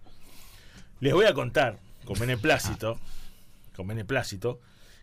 Les 1.01 1.13
voy 1.13 1.25
a 1.25 1.33
contar, 1.33 1.79
con 2.05 2.17
beneplácito, 2.19 2.99
con 3.75 3.87
beneplácito, 3.87 4.59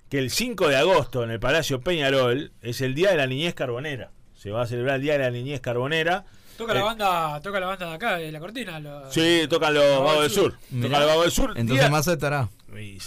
que 0.09 0.19
el 0.19 0.31
5 0.31 0.69
de 0.69 0.77
agosto 0.77 1.25
en 1.25 1.31
el 1.31 1.41
Palacio 1.41 1.81
Peñarol 1.81 2.53
es 2.63 2.81
el 2.81 2.95
Día 2.95 3.11
de 3.11 3.17
la 3.17 3.27
Niñez 3.27 3.55
Carbonera. 3.55 4.11
Se 4.35 4.51
va 4.51 4.63
a 4.63 4.67
celebrar 4.67 4.97
el 4.97 5.03
Día 5.03 5.15
de 5.15 5.19
la 5.21 5.31
Niñez 5.31 5.61
Carbonera. 5.61 6.25
Toca 6.57 6.73
Eh, 6.73 6.77
la 6.77 6.85
banda, 6.85 7.41
toca 7.43 7.61
la 7.61 7.67
banda 7.67 7.89
de 7.89 7.95
acá, 7.95 8.17
de 8.19 8.31
la 8.33 8.39
cortina. 8.41 8.79
lo- 8.81 9.11
Sí, 9.11 9.47
tocan 9.49 9.75
los 9.75 9.85
Vagos 10.03 10.23
del 10.23 10.31
Sur. 10.31 10.53
Tocan 10.71 10.91
los 11.01 11.07
Vagos 11.07 11.23
del 11.25 11.33
Sur. 11.33 11.51
Entonces 11.57 11.81
Día- 11.85 11.91
más 11.91 12.07
estará. 12.07 12.49
Y, 12.79 12.99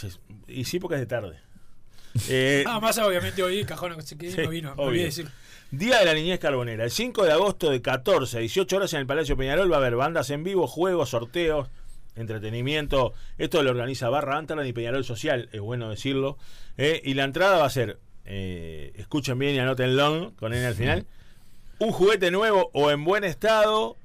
y 0.48 0.66
sí, 0.66 0.80
porque 0.80 0.96
es 0.96 1.02
de 1.02 1.08
tarde. 1.08 1.40
Eh, 2.30 2.64
Ah, 2.68 2.80
más 2.80 2.98
obviamente 2.98 3.42
hoy 3.44 3.64
Cajón 3.66 3.96
no 3.98 4.50
vino. 4.50 4.70
Me 4.70 4.74
obvio. 4.76 4.88
olvidé 4.88 5.06
decir. 5.06 5.28
Día 5.72 6.00
de 6.00 6.06
la 6.06 6.14
Niñez 6.14 6.40
Carbonera. 6.40 6.84
El 6.84 6.92
5 6.92 7.24
de 7.26 7.32
agosto 7.32 7.70
de 7.70 7.82
14 7.82 8.38
a 8.38 8.40
18 8.40 8.76
horas 8.78 8.94
en 8.94 9.02
el 9.02 9.06
Palacio 9.06 9.38
Peñarol 9.38 9.72
va 9.72 9.76
a 9.76 9.80
haber 9.80 9.96
bandas 9.96 10.30
en 10.32 10.44
vivo, 10.44 10.66
juegos, 10.68 11.10
sorteos, 11.10 11.70
entretenimiento. 12.16 13.14
Esto 13.38 13.62
lo 13.64 13.70
organiza 13.72 14.10
Barra 14.10 14.38
Anterland 14.38 14.68
y 14.68 14.74
Peñarol 14.74 15.04
Social, 15.06 15.50
es 15.52 15.62
bueno 15.62 15.90
decirlo. 15.90 16.38
Eh, 16.78 17.02
y 17.06 17.14
la 17.14 17.24
entrada 17.24 17.58
va 17.60 17.66
a 17.66 17.70
ser, 17.70 18.00
eh, 18.26 18.94
escuchen 18.96 19.38
bien 19.38 19.56
y 19.56 19.60
anótenlo 19.60 20.34
con 20.38 20.54
N 20.54 20.66
al 20.66 20.76
final, 20.76 21.06
un 21.80 21.92
juguete 21.92 22.32
nuevo 22.32 22.70
o 22.74 22.92
en 22.92 23.04
buen 23.06 23.24
estado 23.24 23.96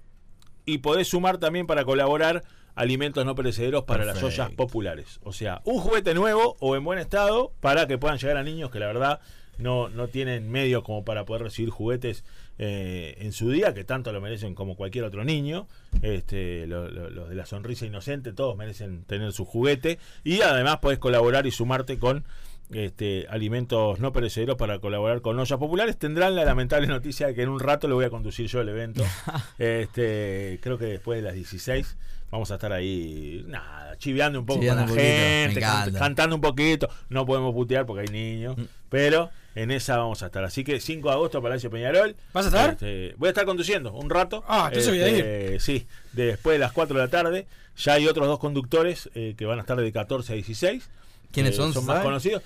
y 0.67 0.79
podés 0.79 1.09
sumar 1.09 1.39
también 1.39 1.67
para 1.67 1.85
colaborar 1.85 2.45
alimentos 2.75 3.25
no 3.25 3.35
perecederos 3.35 3.85
para 3.85 4.05
las 4.05 4.23
ollas 4.23 4.51
populares. 4.51 5.21
O 5.23 5.33
sea, 5.33 5.61
un 5.65 5.79
juguete 5.81 6.15
nuevo 6.15 6.57
o 6.61 6.77
en 6.77 6.85
buen 6.85 6.99
estado 6.99 7.53
para 7.61 7.87
que 7.87 7.99
puedan 7.99 8.19
llegar 8.19 8.37
a 8.37 8.43
niños 8.43 8.71
que 8.71 8.79
la 8.81 8.87
verdad 8.87 9.21
no, 9.59 9.89
no 9.89 10.09
tienen 10.09 10.51
medios 10.51 10.83
como 10.83 11.05
para 11.05 11.25
poder 11.25 11.43
recibir 11.45 11.71
juguetes 11.71 12.25
eh, 12.59 13.15
en 13.19 13.33
su 13.33 13.51
día, 13.51 13.73
que 13.75 13.85
tanto 13.85 14.13
lo 14.13 14.21
merecen 14.21 14.55
como 14.57 14.75
cualquier 14.77 15.05
otro 15.05 15.25
niño. 15.25 15.69
Este, 16.03 16.67
lo- 16.67 16.89
lo- 16.91 17.11
los 17.11 17.29
de 17.29 17.35
la 17.37 17.47
sonrisa 17.47 17.87
inocente, 17.87 18.33
todos 18.33 18.57
merecen 18.57 19.05
tener 19.05 19.33
su 19.33 19.45
juguete. 19.45 19.99
Y 20.25 20.41
además 20.41 20.79
podés 20.79 20.99
colaborar 20.99 21.47
y 21.47 21.53
sumarte 21.53 21.99
con 22.01 22.25
este, 22.73 23.27
alimentos 23.29 24.01
no 24.01 24.13
perecederos 24.13 24.57
para 24.57 24.81
colaborar 24.81 25.21
con 25.21 25.39
ollas 25.39 25.59
populares. 25.59 25.97
Tendrán 25.99 26.35
la 26.35 26.45
lamentable 26.45 26.89
noticia 26.89 27.29
de 27.29 27.35
que 27.37 27.43
en 27.43 27.51
un 27.51 27.61
rato 27.61 27.87
le 27.87 27.95
voy 27.95 28.07
a 28.07 28.11
conducir 28.11 28.47
yo 28.49 28.61
el 28.61 28.69
evento. 28.71 29.05
este, 29.59 30.59
creo 30.63 30.79
que 30.79 30.87
después 30.87 31.19
de 31.19 31.23
las 31.23 31.35
16 31.35 31.97
vamos 32.35 32.51
a 32.51 32.55
estar 32.55 32.73
ahí, 32.73 33.45
nada, 33.47 33.97
chiveando 33.97 34.41
un 34.41 34.47
poco 34.47 34.59
Chiveando 34.61 34.87
con 34.87 34.97
la 34.97 35.03
poquito, 35.03 35.15
gente, 35.15 35.61
can- 35.61 35.93
cantando 35.93 36.35
un 36.37 36.43
poquito. 36.43 36.89
No 37.09 37.25
podemos 37.25 37.55
putear 37.55 37.87
porque 37.87 38.03
hay 38.03 38.09
niños, 38.09 38.57
Mm. 38.57 38.63
pero 38.89 39.31
en 39.55 39.71
esa 39.71 39.99
vamos 39.99 40.23
a 40.25 40.27
estar. 40.27 40.43
Así 40.43 40.65
que 40.65 40.81
5 40.81 41.09
de 41.11 41.15
agosto, 41.15 41.41
Palacio 41.41 41.71
Peñarol. 41.71 42.17
¿Vas 42.33 42.47
a 42.47 42.49
estar? 42.49 42.71
Este, 42.71 43.15
voy 43.19 43.29
a 43.29 43.31
estar 43.31 43.45
conduciendo 43.45 43.93
un 43.93 44.11
rato. 44.11 44.43
Ah, 44.49 44.65
entonces 44.67 44.91
voy 44.91 45.01
a 45.01 45.07
Este, 45.07 45.61
Sí, 45.61 45.87
después 46.13 46.57
de 46.57 46.59
las 46.59 46.73
4 46.73 46.97
de 46.97 47.03
la 47.05 47.09
tarde. 47.09 47.47
Ya 47.77 47.93
hay 47.95 48.07
otros 48.09 48.27
dos 48.27 48.39
conductores 48.41 49.11
eh, 49.15 49.35
que 49.39 49.47
van 49.47 49.59
a 49.59 49.63
estar 49.63 49.77
de 49.77 49.93
14 49.93 50.33
a 50.33 50.35
16. 50.35 50.91
¿Quiénes 51.33 51.55
Eh, 51.55 51.57
son, 51.57 51.73
Son 51.73 51.87
más 51.87 52.03
conocidos. 52.03 52.43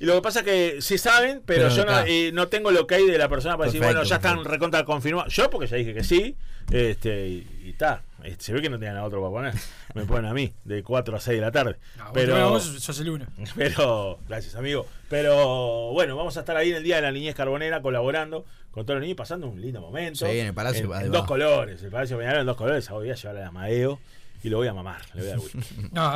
Y 0.00 0.06
lo 0.06 0.14
que 0.14 0.22
pasa 0.22 0.40
es 0.40 0.44
que 0.44 0.76
sí 0.80 0.96
saben, 0.96 1.42
pero, 1.44 1.68
Pero 1.68 1.74
yo 1.74 1.84
no, 1.84 1.98
eh, 2.06 2.30
no 2.32 2.48
tengo 2.48 2.70
lo 2.70 2.86
que 2.86 2.96
hay 2.96 3.06
de 3.06 3.18
la 3.18 3.28
persona 3.28 3.56
para 3.56 3.66
decir, 3.66 3.82
bueno, 3.82 4.02
ya 4.04 4.16
están 4.16 4.44
recontra 4.44 4.84
confirmados. 4.84 5.34
Yo 5.34 5.50
porque 5.50 5.66
ya 5.66 5.76
dije 5.76 5.92
que 5.92 6.04
sí, 6.04 6.36
este, 6.70 7.26
y 7.28 7.70
está. 7.70 8.02
Este, 8.22 8.44
se 8.44 8.52
ve 8.52 8.60
que 8.60 8.68
no 8.68 8.78
tienen 8.78 8.96
a 8.96 9.04
otro 9.04 9.20
para 9.20 9.30
poner. 9.30 9.54
Me 9.94 10.04
ponen 10.04 10.26
a 10.26 10.34
mí, 10.34 10.52
de 10.64 10.82
4 10.82 11.16
a 11.16 11.20
6 11.20 11.36
de 11.36 11.40
la 11.40 11.50
tarde. 11.50 11.76
No, 11.96 12.12
pero, 12.12 12.50
vos 12.50 12.64
sos 12.64 13.00
el 13.00 13.10
uno. 13.10 13.26
pero, 13.56 14.18
gracias 14.28 14.54
amigo. 14.54 14.86
Pero 15.08 15.92
bueno, 15.92 16.16
vamos 16.16 16.36
a 16.36 16.40
estar 16.40 16.56
ahí 16.56 16.70
en 16.70 16.76
el 16.76 16.82
Día 16.82 16.96
de 16.96 17.02
la 17.02 17.12
Niñez 17.12 17.34
Carbonera 17.34 17.80
colaborando 17.80 18.44
con 18.70 18.84
todos 18.84 18.96
los 18.98 19.02
niños, 19.02 19.16
pasando 19.16 19.48
un 19.48 19.60
lindo 19.60 19.80
momento. 19.80 20.26
Sí, 20.26 20.38
en 20.38 20.48
el 20.48 20.54
Palacio, 20.54 20.94
En, 20.94 21.06
en 21.06 21.12
dos 21.12 21.26
colores, 21.26 21.82
el 21.82 21.90
Palacio 21.90 22.18
Peñarol 22.18 22.40
en 22.40 22.46
dos 22.46 22.56
colores. 22.56 22.88
Voy 22.88 23.10
a 23.10 23.14
llevar 23.14 23.36
a 23.38 23.48
Amadeo 23.48 23.98
y 24.42 24.48
lo 24.48 24.58
voy 24.58 24.68
a 24.68 24.74
mamar. 24.74 25.00
Le 25.14 25.22
voy 25.22 25.30
a 25.30 25.32
dar 25.32 25.40
whisky. 25.40 25.58
No. 25.92 26.14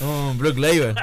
Un 0.30 0.38
Brook 0.38 0.58
Label. 0.58 0.94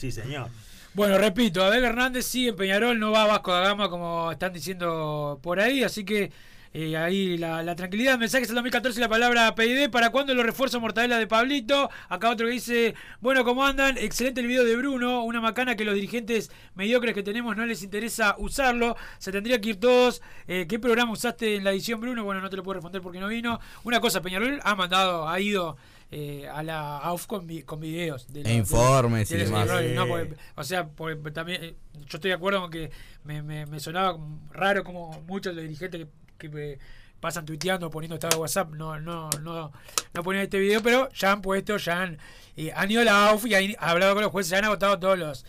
Sí, 0.00 0.10
señor. 0.10 0.48
bueno, 0.94 1.18
repito, 1.18 1.62
Abel 1.62 1.84
Hernández 1.84 2.24
sigue 2.24 2.48
en 2.48 2.56
Peñarol, 2.56 2.98
no 2.98 3.10
va 3.10 3.24
a 3.24 3.26
Vasco 3.26 3.52
da 3.52 3.60
Gama 3.60 3.90
como 3.90 4.32
están 4.32 4.50
diciendo 4.50 5.38
por 5.42 5.60
ahí, 5.60 5.84
así 5.84 6.06
que 6.06 6.32
eh, 6.72 6.96
ahí 6.96 7.36
la, 7.36 7.62
la 7.62 7.74
tranquilidad. 7.76 8.18
Mensajes 8.18 8.48
al 8.48 8.54
2014 8.54 8.98
la 8.98 9.10
palabra 9.10 9.54
PID. 9.54 9.90
¿Para 9.90 10.08
cuándo 10.10 10.32
los 10.32 10.46
refuerzos 10.46 10.80
mortadela 10.80 11.18
de 11.18 11.26
Pablito? 11.26 11.90
Acá 12.08 12.30
otro 12.30 12.46
que 12.46 12.52
dice: 12.52 12.94
Bueno, 13.20 13.44
¿cómo 13.44 13.66
andan? 13.66 13.98
Excelente 13.98 14.40
el 14.40 14.46
video 14.46 14.64
de 14.64 14.74
Bruno. 14.76 15.22
Una 15.24 15.42
macana 15.42 15.74
que 15.76 15.84
los 15.84 15.94
dirigentes 15.94 16.50
mediocres 16.76 17.12
que 17.14 17.22
tenemos 17.22 17.56
no 17.58 17.66
les 17.66 17.82
interesa 17.82 18.36
usarlo. 18.38 18.96
Se 19.18 19.32
tendría 19.32 19.60
que 19.60 19.70
ir 19.70 19.80
todos. 19.80 20.22
Eh, 20.46 20.66
¿Qué 20.66 20.78
programa 20.78 21.12
usaste 21.12 21.56
en 21.56 21.64
la 21.64 21.72
edición, 21.72 22.00
Bruno? 22.00 22.24
Bueno, 22.24 22.40
no 22.40 22.48
te 22.48 22.56
lo 22.56 22.62
puedo 22.62 22.74
responder 22.74 23.02
porque 23.02 23.20
no 23.20 23.28
vino. 23.28 23.60
Una 23.84 24.00
cosa, 24.00 24.22
Peñarol 24.22 24.60
ha 24.62 24.74
mandado, 24.74 25.28
ha 25.28 25.38
ido. 25.40 25.76
Eh, 26.12 26.48
a 26.48 26.62
la 26.62 26.98
AUF 26.98 27.26
con, 27.26 27.46
vi- 27.46 27.62
con 27.62 27.78
videos 27.80 28.32
de 28.32 28.40
E 28.42 28.54
informes 28.54 29.30
y 29.30 29.34
de 29.34 29.40
los 29.40 29.50
demás. 29.50 29.68
errores, 29.68 29.94
¿no? 29.94 30.04
Sí. 30.04 30.08
Porque, 30.10 30.36
o 30.56 30.64
sea, 30.64 30.88
porque 30.88 31.30
también 31.30 31.64
eh, 31.64 31.74
yo 32.06 32.16
estoy 32.18 32.30
de 32.30 32.34
acuerdo 32.34 32.60
con 32.62 32.70
que 32.70 32.90
me, 33.24 33.42
me, 33.42 33.66
me 33.66 33.78
sonaba 33.80 34.18
raro 34.52 34.82
como 34.84 35.20
muchos 35.28 35.54
de 35.54 35.62
los 35.62 35.68
dirigentes 35.68 36.06
que, 36.38 36.50
que, 36.50 36.78
pasan 37.20 37.44
tuiteando, 37.44 37.90
poniendo 37.90 38.14
estado 38.14 38.36
de 38.36 38.40
WhatsApp, 38.40 38.70
no, 38.72 38.98
no, 38.98 39.28
no, 39.42 39.70
no 40.14 40.22
ponían 40.22 40.44
este 40.44 40.58
video, 40.58 40.82
pero 40.82 41.10
ya 41.12 41.32
han 41.32 41.42
puesto, 41.42 41.76
ya 41.76 42.02
han, 42.02 42.18
eh, 42.56 42.72
han 42.74 42.90
ido 42.90 43.02
a 43.02 43.04
la 43.04 43.28
AUF 43.28 43.44
y 43.46 43.54
han 43.54 43.76
hablado 43.78 44.14
con 44.14 44.22
los 44.22 44.32
jueces, 44.32 44.48
se 44.48 44.56
han 44.56 44.64
agotado 44.64 44.98
todos 44.98 45.18
los, 45.18 45.44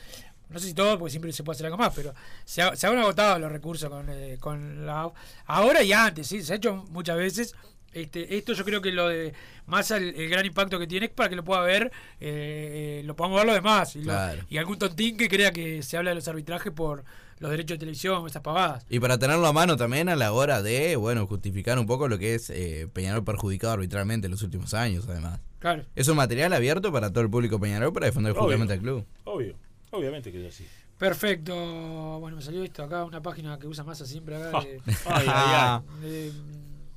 no 0.49 0.59
sé 0.59 0.67
si 0.67 0.73
todos, 0.73 0.97
porque 0.97 1.11
siempre 1.11 1.31
se 1.31 1.43
puede 1.45 1.55
hacer 1.55 1.67
algo 1.67 1.77
más, 1.77 1.93
pero 1.95 2.13
se, 2.43 2.61
ha- 2.61 2.75
se 2.75 2.87
han 2.87 2.97
agotado 2.97 3.39
los 3.39 3.49
recursos 3.49 3.89
con, 3.89 4.05
eh, 4.09 4.35
con 4.41 4.85
la 4.85 4.99
AUF. 4.99 5.13
Ahora 5.45 5.81
y 5.81 5.93
antes, 5.93 6.27
sí, 6.27 6.43
se 6.43 6.51
ha 6.51 6.55
hecho 6.57 6.83
muchas 6.89 7.15
veces. 7.15 7.55
Este, 7.93 8.37
esto 8.37 8.53
yo 8.53 8.63
creo 8.63 8.81
que 8.81 8.91
lo 8.91 9.07
de 9.09 9.33
más 9.65 9.91
el, 9.91 10.15
el 10.15 10.29
gran 10.29 10.45
impacto 10.45 10.79
que 10.79 10.87
tiene 10.87 11.07
es 11.07 11.11
para 11.11 11.29
que 11.29 11.35
lo 11.35 11.43
pueda 11.43 11.61
ver, 11.61 11.91
eh, 12.19 12.99
eh, 12.99 13.03
lo 13.05 13.15
podamos 13.15 13.37
ver 13.39 13.45
los 13.47 13.55
demás. 13.55 13.95
Y, 13.95 13.99
lo- 13.99 14.05
Claro. 14.13 14.43
y 14.49 14.57
algún 14.57 14.77
tontín 14.77 15.17
que 15.17 15.27
crea 15.27 15.51
que 15.51 15.83
se 15.83 15.97
habla 15.97 16.11
de 16.11 16.15
los 16.15 16.27
arbitrajes 16.27 16.71
por 16.71 17.03
los 17.39 17.49
derechos 17.49 17.75
de 17.75 17.79
televisión, 17.79 18.25
estas 18.27 18.43
pavadas. 18.43 18.85
Y 18.89 18.99
para 18.99 19.17
tenerlo 19.17 19.47
a 19.47 19.53
mano 19.53 19.75
también 19.75 20.09
a 20.09 20.15
la 20.15 20.31
hora 20.31 20.61
de, 20.61 20.95
bueno, 20.95 21.25
justificar 21.27 21.79
un 21.79 21.87
poco 21.87 22.07
lo 22.07 22.19
que 22.19 22.35
es 22.35 22.49
eh, 22.51 22.87
Peñarol 22.93 23.23
perjudicado 23.23 23.73
arbitralmente 23.73 24.27
en 24.27 24.31
los 24.31 24.43
últimos 24.43 24.73
años, 24.75 25.05
además. 25.09 25.39
Claro. 25.59 25.83
Es 25.95 26.07
un 26.07 26.17
material 26.17 26.53
abierto 26.53 26.91
para 26.91 27.09
todo 27.11 27.23
el 27.23 27.29
público 27.29 27.59
Peñarol 27.59 27.91
para 27.93 28.05
defender 28.07 28.31
Obvio. 28.33 28.41
justamente 28.43 28.73
al 28.73 28.79
club. 28.79 29.05
Obvio, 29.25 29.55
obviamente 29.91 30.31
que 30.31 30.47
es 30.47 30.53
así. 30.53 30.67
Perfecto. 30.97 32.19
Bueno, 32.19 32.37
me 32.37 32.43
salió 32.43 32.63
esto 32.63 32.83
acá, 32.83 33.03
una 33.05 33.21
página 33.21 33.57
que 33.57 33.65
usa 33.67 33.83
masa 33.83 34.05
siempre 34.05 34.35
acá. 34.35 34.51
Ah, 34.59 34.61
de- 34.65 34.81
ay, 35.07 35.25
ay, 35.27 35.81
ay. 36.03 36.09
de- 36.09 36.31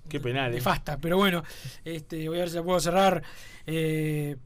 Qué 0.08 0.20
penal, 0.20 0.52
eh. 0.52 0.56
Nefasta, 0.56 0.98
pero 0.98 1.16
bueno, 1.16 1.42
este, 1.84 2.28
voy 2.28 2.38
a 2.38 2.40
ver 2.40 2.50
si 2.50 2.56
la 2.56 2.62
puedo 2.62 2.80
cerrar 2.80 3.22
eh, 3.66 4.36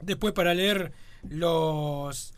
después 0.00 0.32
para 0.32 0.52
leer 0.54 0.92
los, 1.28 2.34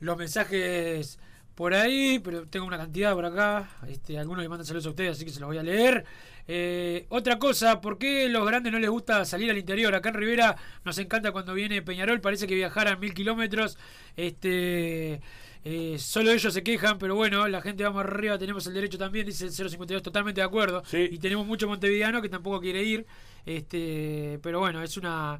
los 0.00 0.16
mensajes 0.16 1.18
por 1.54 1.74
ahí, 1.74 2.18
pero 2.18 2.46
tengo 2.48 2.66
una 2.66 2.78
cantidad 2.78 3.14
por 3.14 3.24
acá. 3.26 3.70
Este, 3.88 4.18
algunos 4.18 4.42
le 4.42 4.48
mandan 4.48 4.66
saludos 4.66 4.86
a 4.86 4.90
ustedes, 4.90 5.12
así 5.12 5.24
que 5.24 5.30
se 5.30 5.40
los 5.40 5.48
voy 5.48 5.58
a 5.58 5.62
leer. 5.62 6.04
Eh, 6.48 7.06
otra 7.08 7.38
cosa, 7.38 7.80
¿por 7.80 7.98
qué 7.98 8.28
los 8.28 8.44
grandes 8.46 8.72
no 8.72 8.78
les 8.78 8.90
gusta 8.90 9.24
salir 9.24 9.50
al 9.50 9.58
interior? 9.58 9.94
Acá 9.94 10.08
en 10.08 10.16
Rivera 10.16 10.56
nos 10.84 10.98
encanta 10.98 11.30
cuando 11.30 11.54
viene 11.54 11.82
Peñarol, 11.82 12.20
parece 12.20 12.46
que 12.46 12.54
viajaran 12.54 12.98
mil 12.98 13.14
kilómetros. 13.14 13.78
Este, 14.16 15.20
eh, 15.64 15.96
solo 15.98 16.30
ellos 16.32 16.52
se 16.52 16.62
quejan, 16.62 16.98
pero 16.98 17.14
bueno, 17.14 17.46
la 17.48 17.60
gente 17.62 17.84
vamos 17.84 18.04
arriba, 18.04 18.38
tenemos 18.38 18.66
el 18.66 18.74
derecho 18.74 18.98
también, 18.98 19.26
dice 19.26 19.44
el 19.46 19.52
052, 19.52 20.02
totalmente 20.02 20.40
de 20.40 20.44
acuerdo. 20.46 20.82
Sí. 20.86 21.08
Y 21.10 21.18
tenemos 21.18 21.46
mucho 21.46 21.68
montevideano 21.68 22.20
que 22.20 22.28
tampoco 22.28 22.60
quiere 22.60 22.82
ir. 22.82 23.06
Este, 23.46 24.38
pero 24.42 24.60
bueno, 24.60 24.82
es 24.82 24.96
una 24.96 25.38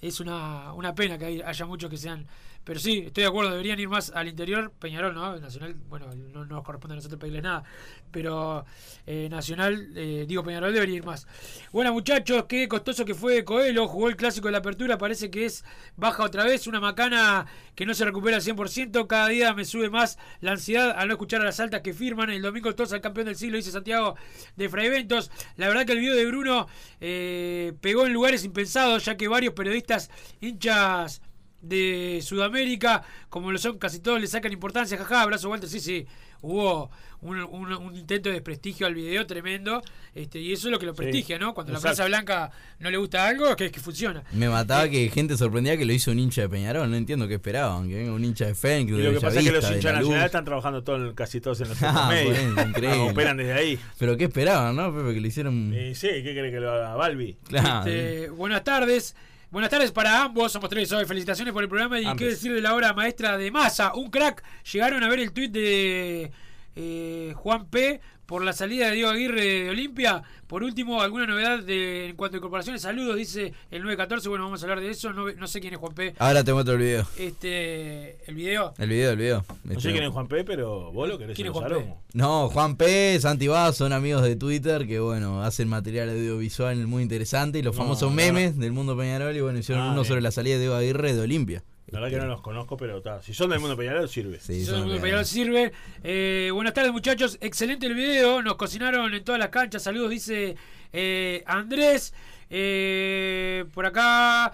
es 0.00 0.20
una, 0.20 0.72
una 0.74 0.94
pena 0.94 1.18
que 1.18 1.24
hay- 1.24 1.40
haya 1.42 1.66
muchos 1.66 1.90
que 1.90 1.96
sean. 1.96 2.26
Pero 2.68 2.80
sí, 2.80 3.04
estoy 3.06 3.22
de 3.22 3.28
acuerdo, 3.28 3.52
deberían 3.52 3.80
ir 3.80 3.88
más 3.88 4.12
al 4.14 4.28
interior. 4.28 4.70
Peñarol, 4.78 5.14
¿no? 5.14 5.34
Nacional, 5.38 5.74
bueno, 5.88 6.14
no, 6.14 6.44
no 6.44 6.56
nos 6.56 6.62
corresponde 6.62 6.92
a 6.92 6.96
nosotros 6.96 7.18
pedirles 7.18 7.42
nada. 7.42 7.64
Pero 8.10 8.66
eh, 9.06 9.26
Nacional, 9.30 9.88
eh, 9.96 10.26
digo 10.28 10.44
Peñarol, 10.44 10.74
debería 10.74 10.96
ir 10.96 11.04
más. 11.06 11.26
Bueno, 11.72 11.94
muchachos, 11.94 12.44
qué 12.46 12.68
costoso 12.68 13.06
que 13.06 13.14
fue 13.14 13.42
Coelho. 13.42 13.88
Jugó 13.88 14.10
el 14.10 14.16
clásico 14.16 14.48
de 14.48 14.52
la 14.52 14.58
apertura, 14.58 14.98
parece 14.98 15.30
que 15.30 15.46
es 15.46 15.64
baja 15.96 16.22
otra 16.22 16.44
vez. 16.44 16.66
Una 16.66 16.78
macana 16.78 17.46
que 17.74 17.86
no 17.86 17.94
se 17.94 18.04
recupera 18.04 18.36
al 18.36 18.42
100%. 18.42 19.06
Cada 19.06 19.28
día 19.28 19.54
me 19.54 19.64
sube 19.64 19.88
más 19.88 20.18
la 20.42 20.50
ansiedad 20.50 20.90
al 20.94 21.08
no 21.08 21.14
escuchar 21.14 21.40
a 21.40 21.44
las 21.44 21.60
altas 21.60 21.80
que 21.80 21.94
firman. 21.94 22.28
El 22.28 22.42
domingo 22.42 22.74
todos 22.74 22.92
al 22.92 23.00
campeón 23.00 23.28
del 23.28 23.36
siglo, 23.36 23.56
dice 23.56 23.70
Santiago 23.70 24.14
de 24.56 24.68
Fraiventos. 24.68 25.30
La 25.56 25.68
verdad 25.68 25.86
que 25.86 25.92
el 25.92 26.00
video 26.00 26.14
de 26.14 26.26
Bruno 26.26 26.68
eh, 27.00 27.72
pegó 27.80 28.04
en 28.04 28.12
lugares 28.12 28.44
impensados, 28.44 29.06
ya 29.06 29.16
que 29.16 29.26
varios 29.26 29.54
periodistas 29.54 30.10
hinchas 30.42 31.22
de 31.60 32.20
Sudamérica, 32.22 33.02
como 33.28 33.50
lo 33.52 33.58
son 33.58 33.78
casi 33.78 34.00
todos, 34.00 34.20
le 34.20 34.26
sacan 34.26 34.52
importancia. 34.52 34.96
Jaja, 34.96 35.22
abrazo 35.22 35.50
Walter, 35.50 35.68
sí, 35.68 35.80
sí. 35.80 36.06
Hubo 36.40 36.88
un, 37.20 37.40
un- 37.40 37.72
un 37.72 37.96
intento 37.96 38.28
de 38.28 38.34
desprestigio 38.36 38.86
al 38.86 38.94
video 38.94 39.26
tremendo, 39.26 39.82
este, 40.14 40.38
y 40.38 40.52
eso 40.52 40.68
es 40.68 40.72
lo 40.72 40.78
que 40.78 40.86
lo 40.86 40.94
prestigia, 40.94 41.36
¿no? 41.36 41.52
Cuando 41.52 41.72
la. 41.72 41.80
Plaza 41.80 42.04
Blanca 42.04 42.52
no 42.78 42.90
le 42.92 42.96
gusta 42.96 43.26
algo, 43.26 43.56
que 43.56 43.66
es 43.66 43.72
que 43.72 43.80
funciona. 43.80 44.22
Me 44.32 44.48
mataba 44.48 44.88
que 44.88 45.08
gente 45.08 45.36
sorprendía 45.36 45.76
que 45.76 45.84
lo 45.84 45.92
hizo 45.92 46.12
un 46.12 46.20
hincha 46.20 46.42
de 46.42 46.48
Peñarol. 46.48 46.88
No 46.88 46.96
entiendo 46.96 47.26
qué 47.26 47.34
esperaban. 47.34 47.88
Que 47.88 47.96
venga 47.96 48.12
un 48.12 48.24
hincha 48.24 48.46
de 48.46 48.54
Fénix, 48.54 48.96
de 48.96 49.02
lo 49.02 49.12
que 49.14 49.20
pasa 49.20 49.40
es 49.40 49.46
que 49.46 49.50
los 49.52 49.64
hinchas 49.68 49.94
nacionales 49.94 50.26
están 50.26 50.44
trabajando 50.44 50.84
todo, 50.84 51.08
en- 51.08 51.14
casi 51.14 51.40
todos 51.40 51.60
en 51.60 51.70
los 51.70 51.78
Ah, 51.82 52.08
centros 52.08 52.08
medios. 52.08 52.54
bueno, 52.54 52.70
increíble. 52.70 53.10
Operan 53.10 53.36
desde 53.36 53.52
ahí. 53.54 53.80
Pero 53.98 54.16
qué 54.16 54.24
esperaban, 54.24 54.76
¿no, 54.76 54.94
Pepe? 54.94 55.14
Que 55.14 55.20
le 55.20 55.26
hicieron. 55.28 55.74
Sí, 55.94 56.06
¿qué 56.08 56.22
cree 56.22 56.52
que 56.52 56.60
lo 56.60 56.70
haga 56.70 56.94
Balbi? 56.94 57.36
Claro. 57.48 57.90
Este, 57.90 58.30
buenas 58.30 58.62
tardes. 58.62 59.16
Buenas 59.50 59.70
tardes 59.70 59.92
para 59.92 60.24
ambos, 60.24 60.52
somos 60.52 60.68
tres 60.68 60.92
hoy. 60.92 61.06
Felicitaciones 61.06 61.54
por 61.54 61.62
el 61.62 61.70
programa 61.70 61.98
y 61.98 62.16
qué 62.16 62.26
decir 62.26 62.52
de 62.52 62.60
la 62.60 62.74
obra 62.74 62.92
maestra 62.92 63.38
de 63.38 63.50
Massa, 63.50 63.94
un 63.94 64.10
crack. 64.10 64.44
Llegaron 64.70 65.02
a 65.02 65.08
ver 65.08 65.20
el 65.20 65.32
tuit 65.32 65.50
de 65.50 66.30
eh, 66.76 67.32
Juan 67.34 67.66
P. 67.66 67.98
por 68.28 68.44
la 68.44 68.52
salida 68.52 68.88
de 68.90 68.94
Diego 68.96 69.08
Aguirre 69.08 69.40
de 69.42 69.70
Olimpia. 69.70 70.22
Por 70.46 70.62
último, 70.62 71.00
alguna 71.00 71.26
novedad 71.26 71.60
de, 71.62 72.10
en 72.10 72.16
cuanto 72.16 72.36
a 72.36 72.38
incorporaciones. 72.38 72.82
Saludos, 72.82 73.16
dice 73.16 73.54
el 73.70 73.80
914. 73.82 74.28
Bueno, 74.28 74.44
vamos 74.44 74.60
a 74.62 74.66
hablar 74.66 74.80
de 74.80 74.90
eso. 74.90 75.14
No, 75.14 75.32
no 75.32 75.46
sé 75.46 75.60
quién 75.62 75.72
es 75.72 75.78
Juan 75.80 75.94
P. 75.94 76.14
Ahora 76.18 76.44
te 76.44 76.52
muestro 76.52 76.74
el 76.74 76.80
video. 76.80 77.06
Este, 77.16 78.18
el 78.28 78.34
video. 78.34 78.74
El 78.76 78.88
video, 78.90 79.10
el 79.12 79.16
video. 79.16 79.44
No 79.64 79.72
Este- 79.72 79.82
sé 79.82 79.92
quién 79.92 80.04
es 80.04 80.10
Juan 80.10 80.28
P, 80.28 80.44
pero 80.44 80.92
vos 80.92 81.08
lo 81.08 81.16
querés 81.18 81.34
¿Quién 81.36 81.48
es 81.48 81.52
Juan. 81.54 81.94
No, 82.12 82.48
Juan 82.50 82.76
P, 82.76 83.18
Santi 83.18 83.48
Vaz 83.48 83.76
son 83.78 83.94
amigos 83.94 84.22
de 84.22 84.36
Twitter 84.36 84.86
que, 84.86 85.00
bueno, 85.00 85.42
hacen 85.42 85.66
material 85.68 86.10
audiovisual 86.10 86.86
muy 86.86 87.02
interesante 87.02 87.58
y 87.58 87.62
los 87.62 87.74
No, 87.76 87.82
famosos 87.82 88.10
no. 88.10 88.14
memes 88.16 88.58
del 88.58 88.72
mundo 88.72 88.94
Peñarol 88.94 89.34
y, 89.34 89.40
bueno, 89.40 89.58
hicieron 89.58 89.84
Ah, 89.84 89.86
uno 89.88 90.02
bien. 90.02 90.08
sobre 90.08 90.20
la 90.20 90.30
salida 90.32 90.56
de 90.56 90.60
Diego 90.60 90.74
Aguirre 90.74 91.14
de 91.14 91.20
Olimpia. 91.22 91.62
La 91.90 92.00
verdad 92.00 92.18
que 92.18 92.22
no 92.22 92.26
los 92.30 92.42
conozco, 92.42 92.76
pero 92.76 92.98
está. 92.98 93.22
Si 93.22 93.32
son 93.32 93.50
del 93.50 93.60
mundo 93.60 93.76
Peñarol, 93.76 94.08
sirve. 94.08 94.40
Sí, 94.40 94.62
Eso 94.62 94.76
son 94.76 94.88
de 94.88 94.94
de 94.94 95.00
Peñarol 95.00 95.24
sirve. 95.24 95.72
Eh, 96.04 96.50
buenas 96.52 96.74
tardes, 96.74 96.92
muchachos. 96.92 97.38
Excelente 97.40 97.86
el 97.86 97.94
video. 97.94 98.42
Nos 98.42 98.56
cocinaron 98.56 99.12
en 99.14 99.24
todas 99.24 99.38
las 99.38 99.48
canchas. 99.48 99.82
Saludos, 99.82 100.10
dice 100.10 100.56
eh, 100.92 101.42
Andrés. 101.46 102.12
Eh, 102.50 103.64
por 103.72 103.86
acá. 103.86 104.52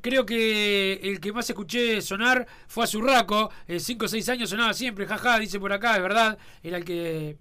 Creo 0.00 0.24
que 0.24 0.94
el 1.02 1.20
que 1.20 1.32
más 1.32 1.48
escuché 1.48 2.00
sonar 2.02 2.46
fue 2.66 2.84
a 2.84 2.86
Zurraco. 2.86 3.50
5 3.78 4.04
o 4.04 4.08
6 4.08 4.28
años 4.28 4.50
sonaba 4.50 4.74
siempre. 4.74 5.06
Jaja, 5.06 5.38
dice 5.38 5.58
por 5.58 5.72
acá, 5.72 5.96
es 5.96 6.02
verdad. 6.02 6.36
Era 6.62 6.76
el 6.76 6.84
que. 6.84 7.38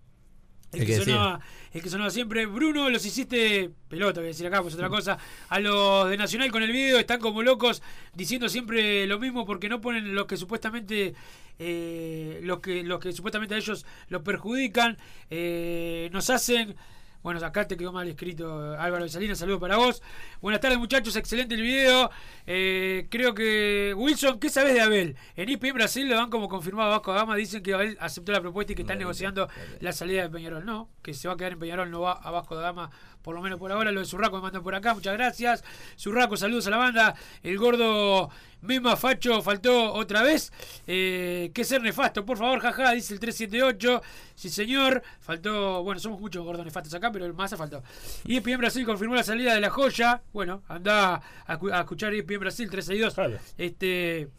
El, 0.71 0.79
El 0.79 0.79
que, 0.79 0.85
que 0.85 0.99
decía. 0.99 1.39
El 1.75 1.81
que 1.81 1.89
sonaba 1.89 2.09
siempre. 2.09 2.45
Bruno, 2.45 2.89
los 2.89 3.05
hiciste 3.05 3.69
pelota, 3.89 4.21
voy 4.21 4.27
a 4.27 4.29
decir 4.29 4.47
acá, 4.47 4.61
pues 4.61 4.73
otra 4.75 4.87
cosa. 4.87 5.17
A 5.49 5.59
los 5.59 6.09
de 6.09 6.15
Nacional 6.15 6.49
con 6.49 6.63
el 6.63 6.71
video 6.71 6.97
están 6.97 7.19
como 7.19 7.43
locos 7.43 7.83
diciendo 8.13 8.47
siempre 8.47 9.05
lo 9.07 9.19
mismo 9.19 9.45
porque 9.45 9.67
no 9.67 9.81
ponen 9.81 10.15
los 10.15 10.25
que 10.25 10.37
supuestamente 10.37 11.13
eh, 11.59 12.39
los 12.43 12.59
que 12.59 12.81
los 12.83 13.01
que 13.01 13.11
supuestamente 13.11 13.55
a 13.55 13.57
ellos 13.57 13.85
los 14.07 14.21
perjudican. 14.21 14.97
Eh, 15.29 16.09
nos 16.13 16.29
hacen. 16.29 16.77
Bueno, 17.25 17.43
acá 17.43 17.67
te 17.67 17.75
quedó 17.75 17.91
mal 17.91 18.07
escrito 18.07 18.77
Álvaro 18.77 19.03
de 19.03 19.09
Salinas, 19.09 19.39
saludo 19.39 19.59
para 19.59 19.77
vos. 19.77 20.03
Buenas 20.41 20.61
tardes 20.61 20.77
muchachos, 20.77 21.15
excelente 21.15 21.55
el 21.55 21.63
video. 21.63 22.11
Eh, 22.45 23.07
creo 23.09 23.33
que 23.33 23.95
Wilson, 23.97 24.39
¿qué 24.39 24.47
sabes 24.47 24.75
de 24.75 24.81
Abel? 24.81 25.17
En 25.35 25.49
ESPN 25.49 25.73
Brasil 25.73 26.07
lo 26.07 26.17
dan 26.17 26.29
como 26.29 26.47
confirmado 26.47 26.89
a 26.89 26.97
Vasco 26.97 27.15
Gama, 27.15 27.35
dicen 27.35 27.63
que 27.63 27.73
Abel 27.73 27.97
aceptó 27.99 28.31
la 28.31 28.41
propuesta 28.41 28.73
y 28.73 28.75
que 28.75 28.83
están 28.83 28.99
negociando 28.99 29.49
la 29.79 29.91
salida 29.91 30.21
de 30.21 30.29
Peñarol. 30.29 30.67
No, 30.67 30.91
que 31.01 31.15
se 31.15 31.27
va 31.27 31.33
a 31.33 31.37
quedar 31.37 31.53
en 31.53 31.57
Peñarol, 31.57 31.89
no 31.89 32.01
va 32.01 32.11
a 32.11 32.29
Vasco 32.29 32.55
da 32.55 32.61
Gama, 32.61 32.91
por 33.25 33.35
lo 33.35 33.41
menos 33.41 33.57
por 33.57 33.71
ahora. 33.71 33.91
Lo 33.91 33.99
de 34.01 34.05
Zurraco 34.05 34.37
me 34.37 34.43
mandan 34.43 34.61
por 34.61 34.75
acá, 34.75 34.93
muchas 34.93 35.13
gracias. 35.13 35.63
Zurraco, 35.99 36.37
saludos 36.37 36.67
a 36.67 36.69
la 36.69 36.77
banda. 36.77 37.15
El 37.41 37.57
gordo 37.57 38.29
Mema 38.61 38.95
Facho 38.95 39.41
faltó 39.41 39.93
otra 39.93 40.21
vez. 40.21 40.53
Eh, 40.85 41.49
que 41.53 41.63
ser 41.63 41.81
nefasto, 41.81 42.23
por 42.23 42.37
favor, 42.37 42.59
jaja, 42.59 42.91
dice 42.91 43.15
el 43.15 43.19
378. 43.19 44.01
Sí, 44.35 44.49
señor. 44.49 45.01
Faltó, 45.19 45.83
bueno, 45.83 45.99
somos 45.99 46.21
muchos 46.21 46.45
gordos 46.45 46.63
nefastos 46.63 46.93
acá, 46.93 47.11
pero 47.11 47.25
el 47.25 47.33
Massa 47.33 47.57
faltó. 47.57 47.83
Y 48.25 48.37
ESPN 48.37 48.59
Brasil 48.59 48.85
confirmó 48.85 49.15
la 49.15 49.23
salida 49.23 49.55
de 49.55 49.61
la 49.61 49.71
joya. 49.71 50.21
Bueno, 50.31 50.61
anda 50.67 51.15
a, 51.15 51.53
a 51.73 51.79
escuchar 51.79 52.13
ESPN 52.13 52.39
Brasil 52.39 52.69
362. 52.69 53.13
Claro. 53.15 53.39
Este. 53.57 54.29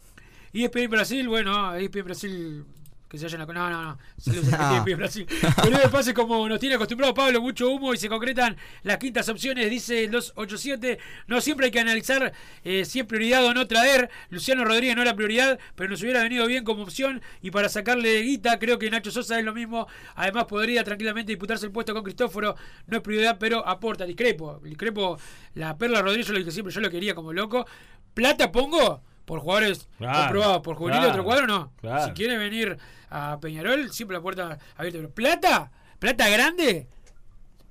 ESPN 0.53 0.89
Brasil, 0.89 1.27
bueno, 1.27 1.75
ESPN 1.75 2.05
Brasil. 2.05 2.65
Que 3.07 3.17
se 3.17 3.25
vayan 3.25 3.41
a. 3.41 3.45
No, 3.45 3.69
no, 3.69 3.83
no. 3.83 3.97
Saludos 4.17 4.53
a. 4.53 4.77
ESPN 4.77 4.97
Brasil. 4.97 5.27
Pero 5.63 5.77
de 5.77 5.89
pase 5.89 6.13
como 6.13 6.47
nos 6.49 6.59
tiene 6.59 6.75
acostumbrado 6.75 7.13
Pablo, 7.13 7.41
mucho 7.41 7.69
humo 7.69 7.93
y 7.93 7.97
se 7.97 8.09
concretan 8.09 8.57
las 8.83 8.97
quintas 8.97 9.29
opciones, 9.29 9.69
dice 9.69 10.03
el 10.03 10.11
287. 10.11 10.99
No 11.27 11.39
siempre 11.39 11.67
hay 11.67 11.71
que 11.71 11.79
analizar 11.79 12.33
eh, 12.63 12.83
si 12.83 12.99
es 12.99 13.05
prioridad 13.05 13.45
o 13.45 13.53
no 13.53 13.65
traer. 13.65 14.09
Luciano 14.29 14.65
Rodríguez 14.65 14.95
no 14.95 15.03
era 15.03 15.15
prioridad, 15.15 15.57
pero 15.75 15.89
nos 15.89 16.01
hubiera 16.01 16.21
venido 16.21 16.45
bien 16.47 16.65
como 16.65 16.83
opción. 16.83 17.21
Y 17.41 17.51
para 17.51 17.69
sacarle 17.69 18.21
guita, 18.23 18.59
creo 18.59 18.77
que 18.77 18.89
Nacho 18.89 19.11
Sosa 19.11 19.39
es 19.39 19.45
lo 19.45 19.53
mismo. 19.53 19.87
Además, 20.15 20.45
podría 20.45 20.83
tranquilamente 20.83 21.31
disputarse 21.31 21.65
el 21.65 21.71
puesto 21.71 21.93
con 21.93 22.03
Cristóforo. 22.03 22.55
No 22.87 22.97
es 22.97 23.03
prioridad, 23.03 23.37
pero 23.39 23.65
aporta. 23.65 24.05
Discrepo. 24.05 24.59
Discrepo. 24.63 25.17
La 25.55 25.77
Perla 25.77 26.01
Rodríguez, 26.01 26.27
yo 26.27 26.33
lo 26.33 26.39
dije 26.39 26.51
siempre, 26.51 26.73
yo 26.73 26.81
lo 26.81 26.89
quería 26.89 27.15
como 27.15 27.31
loco. 27.31 27.65
Plata 28.13 28.51
pongo 28.51 29.01
por 29.27 29.41
jugadores 29.41 29.89
Claro, 29.97 30.19
comprobados. 30.21 30.61
Por 30.61 30.75
juvenil 30.77 30.99
claro, 30.99 31.11
otro 31.11 31.23
cuadro, 31.25 31.47
no. 31.47 31.73
claro. 31.81 32.05
Si 32.05 32.11
quiere 32.13 32.37
venir 32.37 32.77
a 33.09 33.37
Peñarol, 33.41 33.91
siempre 33.91 34.15
la 34.15 34.23
puerta 34.23 34.57
abierta. 34.77 34.97
Pero 34.99 35.09
plata, 35.11 35.71
plata 35.99 36.29
grande, 36.29 36.87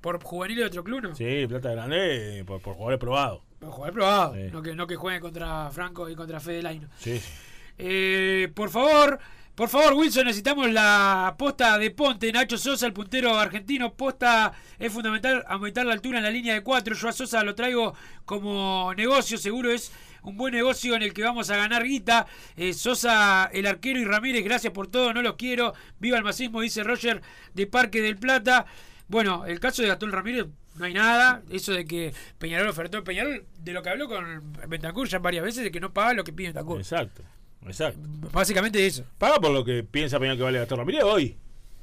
por 0.01 0.21
juvenil 0.23 0.57
de 0.57 0.65
otro 0.65 0.83
club, 0.83 1.01
no. 1.01 1.15
Sí, 1.15 1.47
plata 1.47 1.71
grande 1.71 2.39
eh, 2.39 2.45
por, 2.45 2.61
por 2.61 2.75
jugadores 2.75 2.99
probados. 2.99 3.41
Por 3.59 3.71
jugador 3.71 3.93
probado. 3.95 4.33
Sí. 4.35 4.41
No, 4.53 4.61
que, 4.61 4.75
no 4.75 4.85
que 4.85 4.95
juegue 4.95 5.19
contra 5.19 5.71
Franco 5.71 6.07
y 6.07 6.15
contra 6.15 6.39
Fede 6.39 6.61
Laino. 6.61 6.87
Sí, 6.99 7.17
sí. 7.19 7.31
Eh, 7.79 8.51
por 8.53 8.69
favor, 8.69 9.17
por 9.55 9.67
favor, 9.69 9.95
Wilson, 9.95 10.25
necesitamos 10.25 10.69
la 10.69 11.33
posta 11.39 11.79
de 11.79 11.89
Ponte. 11.89 12.31
Nacho 12.31 12.59
Sosa, 12.59 12.85
el 12.85 12.93
puntero 12.93 13.35
argentino. 13.35 13.93
Posta 13.95 14.53
es 14.77 14.93
fundamental 14.93 15.43
aumentar 15.47 15.87
la 15.87 15.93
altura 15.93 16.19
en 16.19 16.23
la 16.23 16.29
línea 16.29 16.53
de 16.53 16.61
cuatro. 16.61 16.93
Yo 16.93 17.09
a 17.09 17.11
Sosa 17.11 17.43
lo 17.43 17.55
traigo 17.55 17.95
como 18.25 18.93
negocio, 18.95 19.39
seguro 19.39 19.71
es 19.71 19.91
un 20.29 20.37
buen 20.37 20.53
negocio 20.53 20.95
en 20.95 21.01
el 21.01 21.13
que 21.13 21.23
vamos 21.23 21.49
a 21.49 21.57
ganar 21.57 21.83
guita. 21.83 22.27
Eh, 22.55 22.73
Sosa, 22.73 23.49
el 23.53 23.65
arquero 23.65 23.99
y 23.99 24.05
Ramírez, 24.05 24.43
gracias 24.43 24.73
por 24.73 24.87
todo, 24.87 25.13
no 25.13 25.21
los 25.21 25.35
quiero. 25.35 25.73
Viva 25.99 26.17
el 26.17 26.23
masismo, 26.23 26.61
dice 26.61 26.83
Roger 26.83 27.21
de 27.53 27.67
Parque 27.67 28.01
del 28.01 28.17
Plata. 28.17 28.65
Bueno, 29.07 29.45
el 29.45 29.59
caso 29.59 29.81
de 29.81 29.87
Gastón 29.87 30.11
Ramírez, 30.11 30.47
no 30.75 30.85
hay 30.85 30.93
nada. 30.93 31.41
Eso 31.49 31.71
de 31.73 31.85
que 31.85 32.13
Peñarol 32.37 32.67
ofertó 32.67 33.03
Peñarol, 33.03 33.45
de 33.59 33.71
lo 33.73 33.81
que 33.81 33.89
habló 33.89 34.07
con 34.07 34.51
Bentancur 34.67 35.07
ya 35.07 35.19
varias 35.19 35.43
veces, 35.43 35.63
de 35.63 35.71
que 35.71 35.79
no 35.79 35.93
paga 35.93 36.13
lo 36.13 36.23
que 36.23 36.33
pide 36.33 36.49
Bentancur. 36.49 36.79
Exacto. 36.79 37.23
Exacto. 37.65 37.99
Básicamente 38.31 38.85
eso. 38.85 39.03
Paga 39.17 39.39
por 39.39 39.51
lo 39.51 39.63
que 39.63 39.83
piensa 39.83 40.19
Peñarol 40.19 40.37
que 40.37 40.43
vale 40.43 40.59
Gastón 40.59 40.79
Ramírez 40.79 41.03
hoy. 41.03 41.37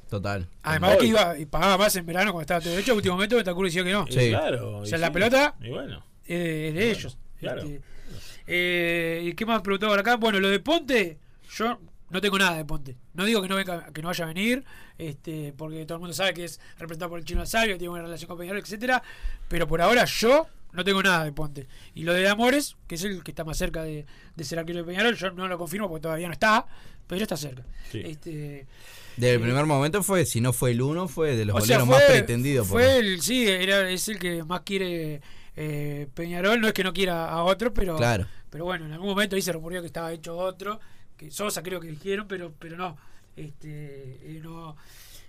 Total. 0.09 0.47
Además 0.61 0.91
Hoy. 0.93 0.97
que 0.99 1.05
iba 1.07 1.37
y 1.37 1.45
pagaba 1.47 1.79
más 1.79 1.95
en 1.95 2.05
verano 2.05 2.31
cuando 2.31 2.41
estaba 2.43 2.61
todo. 2.61 2.73
De 2.73 2.79
hecho, 2.79 2.91
en 2.91 2.97
último 2.97 3.15
momento 3.15 3.35
Bentancur 3.37 3.65
decía 3.65 3.83
que 3.83 3.91
no. 3.91 4.05
Sí. 4.07 4.29
claro. 4.29 4.77
O 4.77 4.85
sea, 4.85 4.99
la 4.99 5.07
sí. 5.07 5.13
pelota 5.13 5.55
Y 5.59 5.69
bueno. 5.69 6.05
es 6.25 6.39
de, 6.39 6.67
es 6.69 6.73
de 6.75 6.91
ellos. 6.91 7.17
claro. 7.39 7.61
Este, 7.63 7.81
eh, 8.47 9.21
¿Y 9.25 9.33
qué 9.33 9.45
más 9.45 9.61
preguntó 9.61 9.87
por 9.87 9.99
acá? 9.99 10.15
Bueno, 10.17 10.39
lo 10.39 10.49
de 10.49 10.59
Ponte, 10.59 11.17
yo 11.55 11.79
no 12.09 12.21
tengo 12.21 12.37
nada 12.37 12.57
de 12.57 12.65
Ponte. 12.65 12.95
No 13.13 13.25
digo 13.25 13.41
que 13.41 13.47
no 13.47 13.55
venga, 13.55 13.91
que 13.93 14.01
no 14.01 14.09
vaya 14.09 14.25
a 14.25 14.27
venir, 14.27 14.63
este, 14.97 15.53
porque 15.57 15.85
todo 15.85 15.95
el 15.97 15.99
mundo 16.01 16.13
sabe 16.13 16.33
que 16.33 16.45
es 16.45 16.59
representado 16.77 17.09
por 17.09 17.19
el 17.19 17.25
chino 17.25 17.43
que 17.43 17.49
tiene 17.77 17.87
buena 17.89 18.05
relación 18.05 18.27
con 18.27 18.37
Peñarol, 18.37 18.61
etcétera. 18.61 19.01
Pero 19.47 19.67
por 19.67 19.81
ahora 19.81 20.05
yo 20.05 20.47
no 20.73 20.83
tengo 20.83 21.01
nada 21.01 21.23
de 21.23 21.31
Ponte. 21.31 21.67
Y 21.93 22.03
lo 22.03 22.13
de 22.13 22.27
Amores, 22.27 22.75
que 22.87 22.95
es 22.95 23.03
el 23.03 23.23
que 23.23 23.31
está 23.31 23.43
más 23.43 23.57
cerca 23.57 23.83
de, 23.83 24.05
de 24.35 24.43
ser 24.43 24.59
arquero 24.59 24.79
de 24.79 24.85
Peñarol, 24.85 25.15
yo 25.15 25.31
no 25.31 25.47
lo 25.47 25.57
confirmo 25.57 25.87
porque 25.89 26.03
todavía 26.03 26.27
no 26.27 26.33
está, 26.33 26.67
pero 27.07 27.21
está 27.21 27.37
cerca. 27.37 27.63
Sí. 27.91 28.01
Este, 28.03 28.67
Desde 29.15 29.35
el 29.35 29.41
primer 29.41 29.65
momento 29.65 30.03
fue, 30.03 30.25
si 30.25 30.41
no 30.41 30.51
fue 30.53 30.71
el 30.71 30.81
uno, 30.81 31.07
fue 31.07 31.35
de 31.35 31.45
los 31.45 31.65
sea, 31.65 31.77
boleros 31.79 31.87
fue, 31.87 31.95
más 32.09 32.17
pretendidos. 32.17 32.67
por- 32.67 32.81
fue 32.81 32.97
el, 32.97 33.21
sí, 33.21 33.47
era, 33.47 33.89
es 33.89 34.07
el 34.09 34.19
que 34.19 34.43
más 34.43 34.61
quiere 34.61 35.21
eh, 35.55 36.07
Peñarol, 36.13 36.59
no 36.61 36.67
es 36.67 36.73
que 36.73 36.83
no 36.83 36.93
quiera 36.93 37.29
a 37.29 37.43
otro, 37.43 37.73
pero, 37.73 37.95
Claro. 37.97 38.27
pero 38.49 38.65
bueno, 38.65 38.85
en 38.85 38.93
algún 38.93 39.09
momento 39.09 39.35
ahí 39.35 39.41
se 39.41 39.51
rumoreó 39.53 39.81
que 39.81 39.87
estaba 39.87 40.11
hecho 40.11 40.37
otro, 40.37 40.79
que 41.17 41.31
Sosa 41.31 41.63
creo 41.63 41.79
que 41.79 41.87
dijeron, 41.87 42.27
pero, 42.27 42.53
pero 42.59 42.75
no, 42.77 42.97
este, 43.35 44.19
eh, 44.23 44.39
no, 44.43 44.75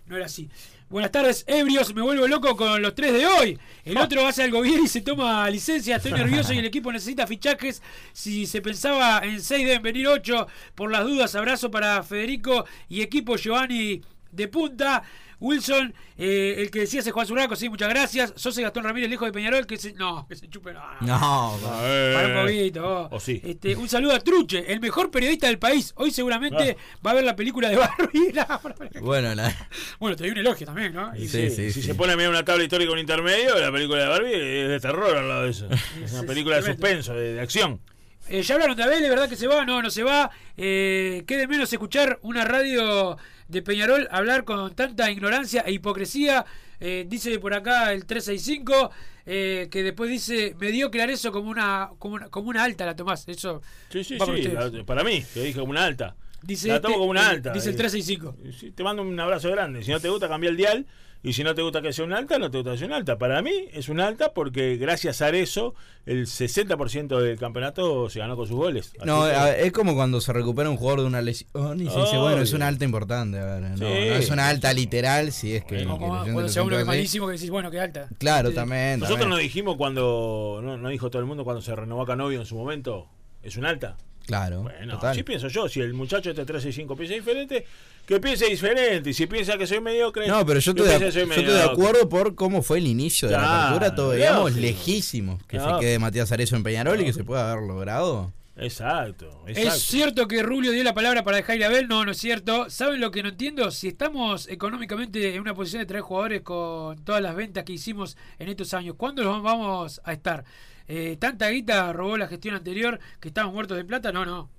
no 0.07 0.17
era 0.17 0.27
así. 0.27 0.49
Buenas 0.89 1.11
tardes, 1.11 1.45
ebrios, 1.49 1.93
me 1.95 2.03
vuelvo 2.03 2.29
loco 2.29 2.57
con 2.57 2.81
los 2.81 2.95
tres 2.95 3.13
de 3.13 3.27
hoy. 3.27 3.59
El 3.85 3.97
otro 3.99 4.25
hace 4.27 4.45
algo 4.45 4.61
bien 4.63 4.85
y 4.85 4.89
se 4.89 5.01
toma 5.01 5.49
licencia, 5.51 5.97
estoy 5.97 6.13
nervioso 6.13 6.53
y 6.53 6.59
el 6.59 6.65
equipo 6.65 6.93
necesita 6.93 7.27
fichajes. 7.27 7.83
Si 8.13 8.47
se 8.47 8.63
pensaba 8.63 9.21
en 9.25 9.43
seis 9.43 9.67
deben 9.67 9.83
venir 9.83 10.07
ocho, 10.07 10.47
por 10.77 10.93
las 10.93 11.05
dudas, 11.05 11.35
abrazo 11.35 11.73
para 11.73 12.03
Federico 12.05 12.67
y 12.89 13.03
equipo 13.03 13.37
Giovanni 13.37 14.01
de 14.31 14.49
punta. 14.49 15.03
Wilson, 15.39 15.93
eh, 16.17 16.55
el 16.59 16.71
que 16.71 16.81
decía 16.81 17.03
se 17.03 17.11
Juan 17.11 17.27
Zurraco, 17.27 17.57
sí, 17.57 17.69
muchas 17.69 17.89
gracias. 17.91 18.33
Sosa 18.37 18.61
y 18.61 18.65
Gastón 18.65 18.85
Ramírez, 18.85 19.11
lejos 19.11 19.27
de 19.29 19.33
Peñarol, 19.33 19.67
que 19.67 19.77
se, 19.77 19.93
no, 19.93 20.27
que 20.27 20.35
se 20.35 20.49
chupe, 20.49 20.73
no. 20.73 20.83
No, 21.03 21.59
A 21.69 21.83
ver. 21.83 22.15
Para 22.15 22.29
un 22.41 22.47
poquito. 22.47 22.83
vos. 22.83 23.09
O 23.13 23.21
sí. 23.21 23.41
Este, 23.45 23.77
un 23.77 23.89
saludo 23.89 24.15
a 24.15 24.21
Truche, 24.21 24.73
el 24.73 24.81
mejor 24.81 25.11
periodista 25.11 25.47
del 25.47 25.59
país. 25.59 25.93
Hoy 25.97 26.11
seguramente 26.11 26.77
va 27.07 27.11
a 27.11 27.15
ver 27.15 27.25
la 27.25 27.37
película 27.37 27.69
de 27.69 27.77
Barbie. 27.77 28.33
No, 28.35 28.61
bueno, 29.03 29.35
la- 29.35 29.55
bueno, 29.99 30.17
te 30.17 30.25
doy 30.25 30.33
un 30.33 30.39
elogio 30.39 30.67
también, 30.67 30.93
¿no? 30.95 31.15
Y 31.17 31.29
Sí, 31.29 31.49
sí, 31.49 31.51
sí, 31.51 31.73
si 31.73 31.81
sí. 31.83 31.87
se 31.89 31.95
pone 31.95 32.13
a 32.13 32.17
mirar 32.17 32.31
una 32.31 32.45
tabla 32.45 32.63
histórica 32.65 32.91
con 32.91 32.99
intermedio, 32.99 33.59
la 33.59 33.71
película 33.73 34.03
de 34.03 34.09
Barbie 34.09 34.63
es 34.63 34.69
de 34.69 34.81
terror 34.81 35.17
al 35.17 35.29
lado 35.29 35.43
de 35.45 35.51
eso. 35.51 35.69
Es 36.03 36.13
una 36.13 36.21
sí, 36.23 36.27
película 36.27 36.57
de 36.57 36.63
suspenso, 36.63 37.15
de, 37.15 37.35
de 37.35 37.41
acción. 37.41 37.81
Eh, 38.29 38.43
ya 38.43 38.55
hablaron 38.57 38.77
de 38.77 38.83
Abel, 38.83 39.03
¿de 39.03 39.09
verdad 39.09 39.29
que 39.29 39.37
se 39.37 39.47
va? 39.47 39.65
No, 39.65 39.81
no 39.83 39.91
se 39.91 40.03
va. 40.03 40.31
Eh, 40.57 41.23
quede 41.29 41.47
menos 41.47 41.73
escuchar 41.73 42.19
una 42.23 42.45
radio 42.45 43.17
de 43.49 43.63
Peñarol 43.63 44.09
hablar 44.11 44.45
con 44.45 44.75
tanta 44.75 45.11
ignorancia 45.11 45.63
e 45.67 45.73
hipocresía. 45.73 46.45
Eh, 46.79 47.07
dice 47.09 47.39
por 47.39 47.55
acá 47.55 47.93
el 47.93 48.05
365, 48.05 48.91
eh, 49.25 49.69
que 49.71 49.83
después 49.83 50.11
dice, 50.11 50.55
me 50.59 50.71
dio 50.71 50.91
claro 50.91 51.13
eso 51.13 51.33
como 51.33 51.49
una, 51.51 51.91
como 51.99 52.17
una, 52.17 52.29
como 52.29 52.51
una 52.51 52.65
alta 52.65 52.85
la 52.85 52.95
tomás. 52.95 53.27
Eso 53.29 53.63
Sí, 53.91 54.05
sí, 54.05 54.19
va 54.19 54.27
para 54.27 54.39
sí. 54.39 54.47
ustedes. 54.49 54.73
la- 54.73 54.85
para 54.85 55.03
mí, 55.05 55.25
que 55.33 55.41
dije 55.41 55.59
como 55.59 55.71
una 55.71 55.85
alta. 55.85 56.15
Dice 56.43 56.69
la 56.69 56.81
tomo 56.81 56.93
este, 56.95 56.99
como 56.99 57.11
una 57.11 57.23
eh, 57.23 57.31
alta. 57.31 57.53
dice 57.53 57.71
el 57.71 57.75
Eh, 57.75 57.79
365. 57.79 58.37
sí, 58.59 58.71
te 58.73 58.85
mando 58.85 59.03
un 59.03 59.19
abrazo 59.19 59.51
grande. 59.51 59.83
Si 59.83 59.91
no 59.91 59.99
te 60.01 60.09
gusta, 60.11 60.29
cambia 60.29 60.51
el 60.51 60.57
dial. 60.57 60.87
Y 61.29 61.33
si 61.33 61.43
no 61.43 61.55
te 61.57 61.63
gusta 61.63 61.83
que 61.83 61.93
sea 61.93 62.05
una 62.05 62.19
alta, 62.19 62.39
no 62.39 62.51
te 62.51 62.59
gusta 62.59 62.73
que 62.73 62.79
sea 62.79 62.87
una 62.87 62.97
alta. 62.97 63.19
Para 63.19 63.43
mí 63.43 63.51
es 63.73 63.89
una 63.89 64.07
alta 64.07 64.33
porque 64.33 64.77
gracias 64.77 65.21
a 65.23 65.29
eso 65.31 65.75
el 66.07 66.27
60% 66.27 67.19
del 67.21 67.37
campeonato 67.39 68.09
se 68.09 68.21
ganó 68.21 68.37
con 68.37 68.47
sus 68.47 68.57
goles. 68.57 68.93
Así 68.99 69.07
no, 69.07 69.25
que- 69.25 69.67
es 69.67 69.73
como 69.73 69.95
cuando 69.97 70.21
se 70.21 70.33
recupera 70.33 70.71
un 70.71 70.77
jugador 70.77 71.01
de 71.01 71.07
una 71.07 71.21
lesión 71.23 71.81
y 71.81 71.91
se 71.91 72.01
dice, 72.01 72.17
bueno, 72.19 72.43
es 72.43 72.53
una 72.53 72.69
alta 72.69 72.85
importante. 72.85 73.39
A 73.41 73.45
ver, 73.45 73.63
no, 73.63 73.77
Sí. 73.77 73.83
no 73.83 73.89
es 74.15 74.31
una 74.31 74.49
alta 74.49 74.73
literal, 74.73 75.33
si 75.33 75.57
es 75.57 75.65
que. 75.65 75.77
Bueno, 75.79 75.99
como 75.99 76.09
cuando 76.23 76.63
uno 76.63 76.69
que 76.77 76.81
es 76.81 76.87
malísimo 76.87 77.27
que 77.27 77.33
decís, 77.33 77.51
bueno, 77.51 77.71
que 77.73 77.81
alta. 77.81 78.09
Claro, 78.19 78.51
Sí. 78.51 78.55
también. 78.55 79.01
Nosotros 79.01 79.19
también. 79.19 79.31
nos 79.31 79.39
dijimos 79.41 79.77
cuando, 79.77 80.61
no, 80.63 80.77
no 80.79 80.89
dijo 80.91 81.11
todo 81.11 81.21
el 81.21 81.27
mundo 81.27 81.43
cuando 81.45 81.61
se 81.61 81.75
renovó 81.75 82.03
a 82.03 82.07
Canovio 82.07 82.39
en 82.39 82.47
su 82.47 82.55
momento, 82.55 83.09
es 83.43 83.57
un 83.57 83.65
alta. 83.67 83.97
Claro, 84.27 84.63
Bueno, 84.63 84.95
total. 84.95 85.11
así 85.13 85.23
pienso 85.23 85.49
yo. 85.49 85.69
Si 85.69 85.81
el 85.81 85.95
muchacho 85.95 86.31
este 86.31 86.45
365 86.45 86.97
piensa 86.97 87.15
diferente, 87.15 87.65
que 88.07 88.19
piense 88.21 88.47
diferente. 88.47 89.11
Y 89.11 89.15
si 89.15 89.27
piensa 89.27 89.57
que 89.57 89.67
soy 89.67 89.81
mediocre, 89.81 90.27
No, 90.27 90.45
pero 90.45 90.59
yo 90.61 90.73
estoy, 90.73 90.89
de, 90.89 90.99
yo 90.99 91.07
estoy 91.23 91.45
de 91.45 91.63
acuerdo 91.63 92.09
por 92.09 92.35
cómo 92.35 92.63
fue 92.63 92.79
el 92.79 92.87
inicio 92.89 93.29
de 93.29 93.35
la 93.35 93.39
Claro, 93.41 93.77
apertura. 93.77 93.95
Todo, 93.95 94.13
digamos, 94.13 94.43
lógico. 94.51 94.61
lejísimo 94.61 95.39
que 95.47 95.59
Claro. 95.59 95.79
se 95.79 95.85
quede 95.85 95.99
Matías 96.01 96.33
Arezo 96.33 96.57
en 96.57 96.63
Peñarol 96.65 97.01
y 97.01 97.05
que 97.05 97.13
se 97.13 97.23
pueda 97.25 97.53
haber 97.53 97.65
logrado. 97.65 98.33
Exacto, 98.59 99.27
exacto. 99.47 99.69
¿Es 99.77 99.83
cierto 99.83 100.27
que 100.27 100.43
Rubio 100.43 100.73
dio 100.73 100.83
la 100.83 100.95
palabra 100.95 101.23
para 101.23 101.37
dejar 101.37 101.57
ir 101.57 101.65
a 101.65 101.67
Abel? 101.67 101.89
No, 101.89 102.05
no 102.07 102.13
es 102.13 102.19
cierto. 102.19 102.71
¿Saben 102.71 103.01
lo 103.03 103.11
que 103.11 103.23
no 103.23 103.29
entiendo? 103.29 103.71
Si 103.71 103.87
estamos 103.89 104.49
económicamente 104.49 105.35
en 105.35 105.41
una 105.43 105.55
posición 105.55 105.83
de 105.83 105.87
traer 105.87 106.03
jugadores 106.03 106.41
con 106.41 106.97
todas 107.05 107.21
las 107.23 107.37
ventas 107.37 107.65
que 107.65 107.75
hicimos 107.75 108.17
en 108.39 108.49
estos 108.49 108.73
años, 108.75 108.95
¿cuándo 108.97 109.23
los 109.23 109.43
vamos 109.43 110.01
a 110.05 110.13
estar? 110.13 110.45
Eh, 110.89 111.17
¿Tanta 111.19 111.49
guita 111.51 111.93
robó 111.93 112.17
la 112.17 112.29
gestión 112.29 112.55
anterior 112.55 113.01
que 113.21 113.29
estaban 113.29 113.53
muertos 113.53 113.77
de 113.77 113.85
plata? 113.85 114.13
No, 114.13 114.25
no. 114.25 114.51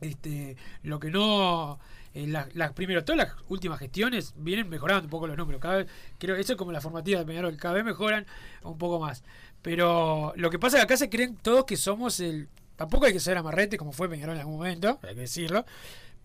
Este, 0.00 0.56
lo 0.82 1.00
que 1.00 1.10
no... 1.10 1.78
eh, 2.14 2.26
las, 2.26 2.54
las- 2.54 2.72
primero, 2.72 3.04
todas 3.04 3.18
las 3.28 3.36
últimas 3.48 3.78
gestiones 3.78 4.34
vienen 4.36 4.68
mejorando 4.68 5.04
un 5.04 5.10
poco 5.10 5.26
los 5.26 5.36
números. 5.36 5.60
Cada 5.60 5.76
vez, 5.78 5.86
creo 6.18 6.36
eso 6.36 6.52
es 6.52 6.58
como 6.58 6.72
la 6.72 6.80
formativa 6.80 7.20
de 7.20 7.26
Peñarol, 7.26 7.56
cada 7.56 7.74
vez 7.74 7.84
mejoran 7.84 8.26
un 8.62 8.78
poco 8.78 9.00
más. 9.00 9.24
Pero 9.62 10.32
lo 10.36 10.50
que 10.50 10.58
pasa 10.58 10.76
es 10.76 10.80
que 10.82 10.84
acá 10.84 10.96
se 10.96 11.10
creen 11.10 11.36
todos 11.36 11.64
que 11.64 11.76
somos 11.76 12.20
el. 12.20 12.48
Tampoco 12.76 13.06
hay 13.06 13.12
que 13.14 13.20
ser 13.20 13.38
amarrete 13.38 13.78
como 13.78 13.92
fue 13.92 14.08
Peñarol 14.08 14.34
en 14.34 14.40
algún 14.42 14.56
momento, 14.58 14.98
hay 15.02 15.14
que 15.14 15.22
decirlo. 15.22 15.64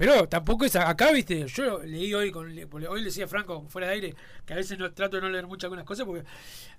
Pero 0.01 0.27
tampoco 0.27 0.65
es 0.65 0.75
acá, 0.75 1.11
viste. 1.11 1.45
Yo 1.47 1.77
leí 1.83 2.11
hoy, 2.15 2.31
con, 2.31 2.47
hoy 2.47 2.99
le 2.99 3.05
decía 3.05 3.25
a 3.25 3.27
Franco 3.27 3.67
fuera 3.69 3.85
de 3.87 3.93
aire 3.93 4.15
que 4.47 4.53
a 4.53 4.55
veces 4.55 4.79
no 4.79 4.91
trato 4.91 5.17
de 5.17 5.21
no 5.21 5.29
leer 5.29 5.45
muchas 5.45 5.65
algunas 5.65 5.85
cosas 5.85 6.07
porque 6.07 6.23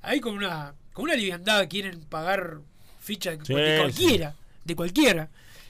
ahí 0.00 0.18
con 0.18 0.34
una 0.34 0.74
con 0.92 1.04
una 1.04 1.14
liviandad 1.14 1.68
quieren 1.68 2.00
pagar 2.00 2.58
ficha 3.00 3.30
de, 3.30 3.44
Sí, 3.44 3.54
de 3.54 3.76
sí. 3.76 3.80
cualquiera, 3.80 4.34
de 4.64 4.74
cualquiera. 4.74 5.28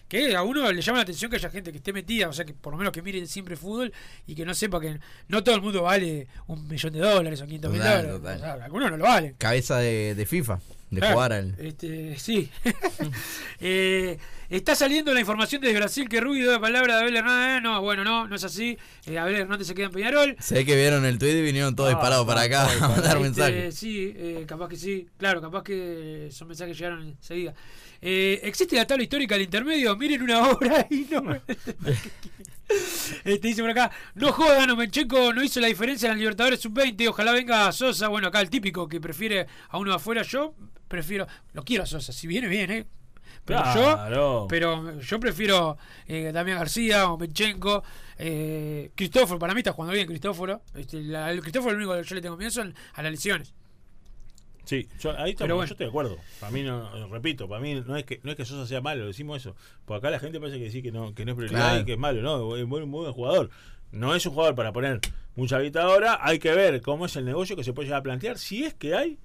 Que 0.09 0.35
a 0.35 0.43
uno 0.43 0.73
le 0.73 0.81
llama 0.81 0.99
la 0.99 1.03
atención 1.03 1.31
que 1.31 1.37
haya 1.37 1.51
gente 1.51 1.73
que 1.73 1.77
esté 1.79 1.93
metida, 1.93 2.29
o 2.29 2.33
sea, 2.33 2.45
que 2.47 2.55
por 2.55 2.73
lo 2.73 2.79
menos 2.79 2.91
que 2.93 3.03
mire 3.03 3.27
siempre 3.27 3.55
fútbol 3.57 3.93
y 4.27 4.35
que 4.35 4.45
no 4.47 4.55
sepa 4.55 4.81
que 4.81 4.99
no 5.29 5.45
todo 5.45 5.55
el 5.55 5.61
mundo 5.63 5.83
vale 5.83 6.29
un 6.47 6.67
millón 6.69 6.93
de 6.95 7.01
dólares 7.01 7.41
o 7.43 7.45
500 7.45 7.71
mil 7.71 7.81
dólares. 7.83 8.11
total. 8.13 8.37
O 8.37 8.41
sea, 8.41 8.53
algunos 8.65 8.91
no 8.91 8.97
lo 8.97 9.05
valen. 9.05 9.35
Cabeza 9.39 9.77
de, 9.79 10.15
de 10.15 10.25
FIFA, 10.27 10.59
de 10.93 11.01
Claro, 11.01 11.21
al. 11.23 11.55
Este, 11.59 12.17
sí. 12.19 12.49
Eh, 13.65 14.19
está 14.51 14.75
saliendo 14.75 15.15
la 15.15 15.21
información 15.21 15.61
desde 15.63 15.77
Brasil 15.77 16.09
que 16.09 16.21
Rubio 16.21 16.43
dio 16.43 16.53
la 16.53 16.61
palabra 16.61 16.97
de 16.97 17.03
Abel 17.03 17.17
Hernández. 17.17 17.59
Eh, 17.59 17.61
No, 17.63 17.81
bueno, 17.81 18.03
no, 18.05 18.27
no 18.27 18.35
es 18.37 18.43
así. 18.45 18.77
Eh, 19.07 19.19
Abel 19.19 19.37
Hernández 19.37 19.69
se 19.69 19.75
queda 19.75 19.87
en 19.87 19.93
Peñarol. 19.93 20.37
Sé 20.41 20.65
que 20.65 20.75
vieron 20.77 21.05
el 21.05 21.19
tweet 21.19 21.39
y 21.39 21.43
vinieron 21.43 21.75
todos 21.77 21.91
Ah, 21.91 21.95
disparados 21.95 22.27
para 22.27 22.43
acá 22.43 22.65
a 22.85 22.89
mandar 22.89 23.07
Este, 23.17 23.21
mensajes. 23.21 23.75
Sí, 23.77 24.13
eh, 24.17 24.45
capaz 24.47 24.69
que 24.69 24.77
sí. 24.77 25.07
Claro, 25.17 25.41
capaz 25.41 25.63
que 25.63 26.27
esos 26.27 26.47
mensajes 26.47 26.77
llegaron 26.77 27.03
enseguida. 27.09 27.55
Eh, 28.01 28.41
¿Existe 28.43 28.75
la 28.75 28.85
tabla 28.87 29.05
histórica 29.05 29.37
del 29.37 29.45
intermedio? 29.45 29.97
Miren 29.97 30.23
una 30.23 30.49
obra 30.51 30.87
y 30.91 31.07
no. 31.11 31.23
Este 33.25 33.49
dice 33.49 33.61
por 33.61 33.71
acá, 33.71 33.91
no 34.15 34.33
jodan, 34.33 34.71
Omencheco 34.71 35.33
no 35.33 35.43
hizo 35.43 35.61
la 35.61 35.67
diferencia 35.67 36.07
en 36.07 36.13
la 36.15 36.19
Libertadores 36.19 36.61
Sub-20, 36.61 37.09
ojalá 37.09 37.33
venga 37.33 37.71
Sosa, 37.73 38.09
bueno, 38.09 38.29
acá 38.29 38.41
el 38.41 38.49
típico 38.51 38.89
que 38.89 39.01
prefiere 39.01 39.47
a 39.69 39.79
uno 39.79 39.91
de 39.91 39.97
afuera, 39.97 40.23
yo 40.23 40.55
prefiero, 40.89 41.27
lo 41.53 41.63
quiero 41.65 41.83
a 41.83 41.87
Sosa, 41.87 42.13
si 42.13 42.27
viene 42.27 42.49
bien, 42.49 42.71
¿eh? 42.71 42.87
Pero 43.45 43.61
Claro. 43.63 44.11
yo, 44.11 44.47
pero 44.49 45.01
yo 45.01 45.19
prefiero 45.21 45.77
eh, 46.07 46.31
Damián 46.33 46.59
García, 46.59 47.11
Omenchenko, 47.11 47.83
eh, 48.19 48.91
Cristóforo, 48.95 49.39
para 49.39 49.53
mí 49.53 49.61
está 49.61 49.73
jugando 49.73 49.95
bien 49.95 50.07
Cristóforo, 50.07 50.63
este, 50.75 51.03
la- 51.03 51.31
el 51.31 51.41
Cristóforo 51.43 51.73
lo 51.73 51.79
único 51.79 51.95
que 52.01 52.09
yo 52.09 52.15
le 52.15 52.21
tengo 52.23 52.37
miedo 52.37 52.51
son 52.53 52.75
a 52.95 53.03
las 53.03 53.11
lesiones. 53.11 53.53
Sí, 54.65 54.87
yo, 55.01 55.11
ahí 55.19 55.33
estamos, 55.33 55.55
bueno. 55.57 55.69
yo 55.69 55.73
estoy 55.75 55.87
de 55.87 55.91
acuerdo. 55.91 56.17
Para 56.39 56.53
mí, 56.53 56.63
no, 56.63 57.09
repito, 57.09 57.49
para 57.49 57.61
mí 57.61 57.75
no 57.87 57.97
es 57.97 58.05
que 58.05 58.21
no 58.23 58.31
es 58.31 58.37
que 58.37 58.45
Sosa 58.45 58.67
sea 58.67 58.81
malo, 58.81 59.07
decimos 59.07 59.39
eso. 59.39 59.57
Porque 59.85 59.99
acá 59.99 60.11
la 60.11 60.21
gente 60.21 60.39
parece 60.39 60.59
que 60.61 60.71
sí, 60.71 60.83
que 60.83 60.93
no, 60.93 61.15
que 61.15 61.25
no 61.25 61.33
es 61.33 61.37
prioridad 61.37 61.61
Claro. 61.61 61.81
y 61.81 61.85
que 61.85 61.93
es 61.95 61.99
malo. 61.99 62.23
No, 62.23 62.57
es 62.57 62.67
muy, 62.67 62.81
muy 62.87 63.01
buen 63.03 63.13
jugador. 63.13 63.51
No 63.91 64.15
es 64.15 64.25
un 64.25 64.35
jugador 64.35 64.55
para 64.55 64.73
poner 64.73 65.01
mucha 65.35 65.59
guita 65.59 65.83
ahora. 65.83 66.19
Hay 66.23 66.39
que 66.39 66.53
ver 66.55 66.81
cómo 66.81 67.07
es 67.07 67.17
el 67.17 67.25
negocio 67.25 67.57
que 67.57 67.65
se 67.65 67.73
puede 67.73 67.87
llegar 67.89 68.01
a 68.01 68.03
plantear. 68.05 68.39
Si 68.39 68.65
es 68.65 68.73
que 68.75 68.95
hay 68.95 69.19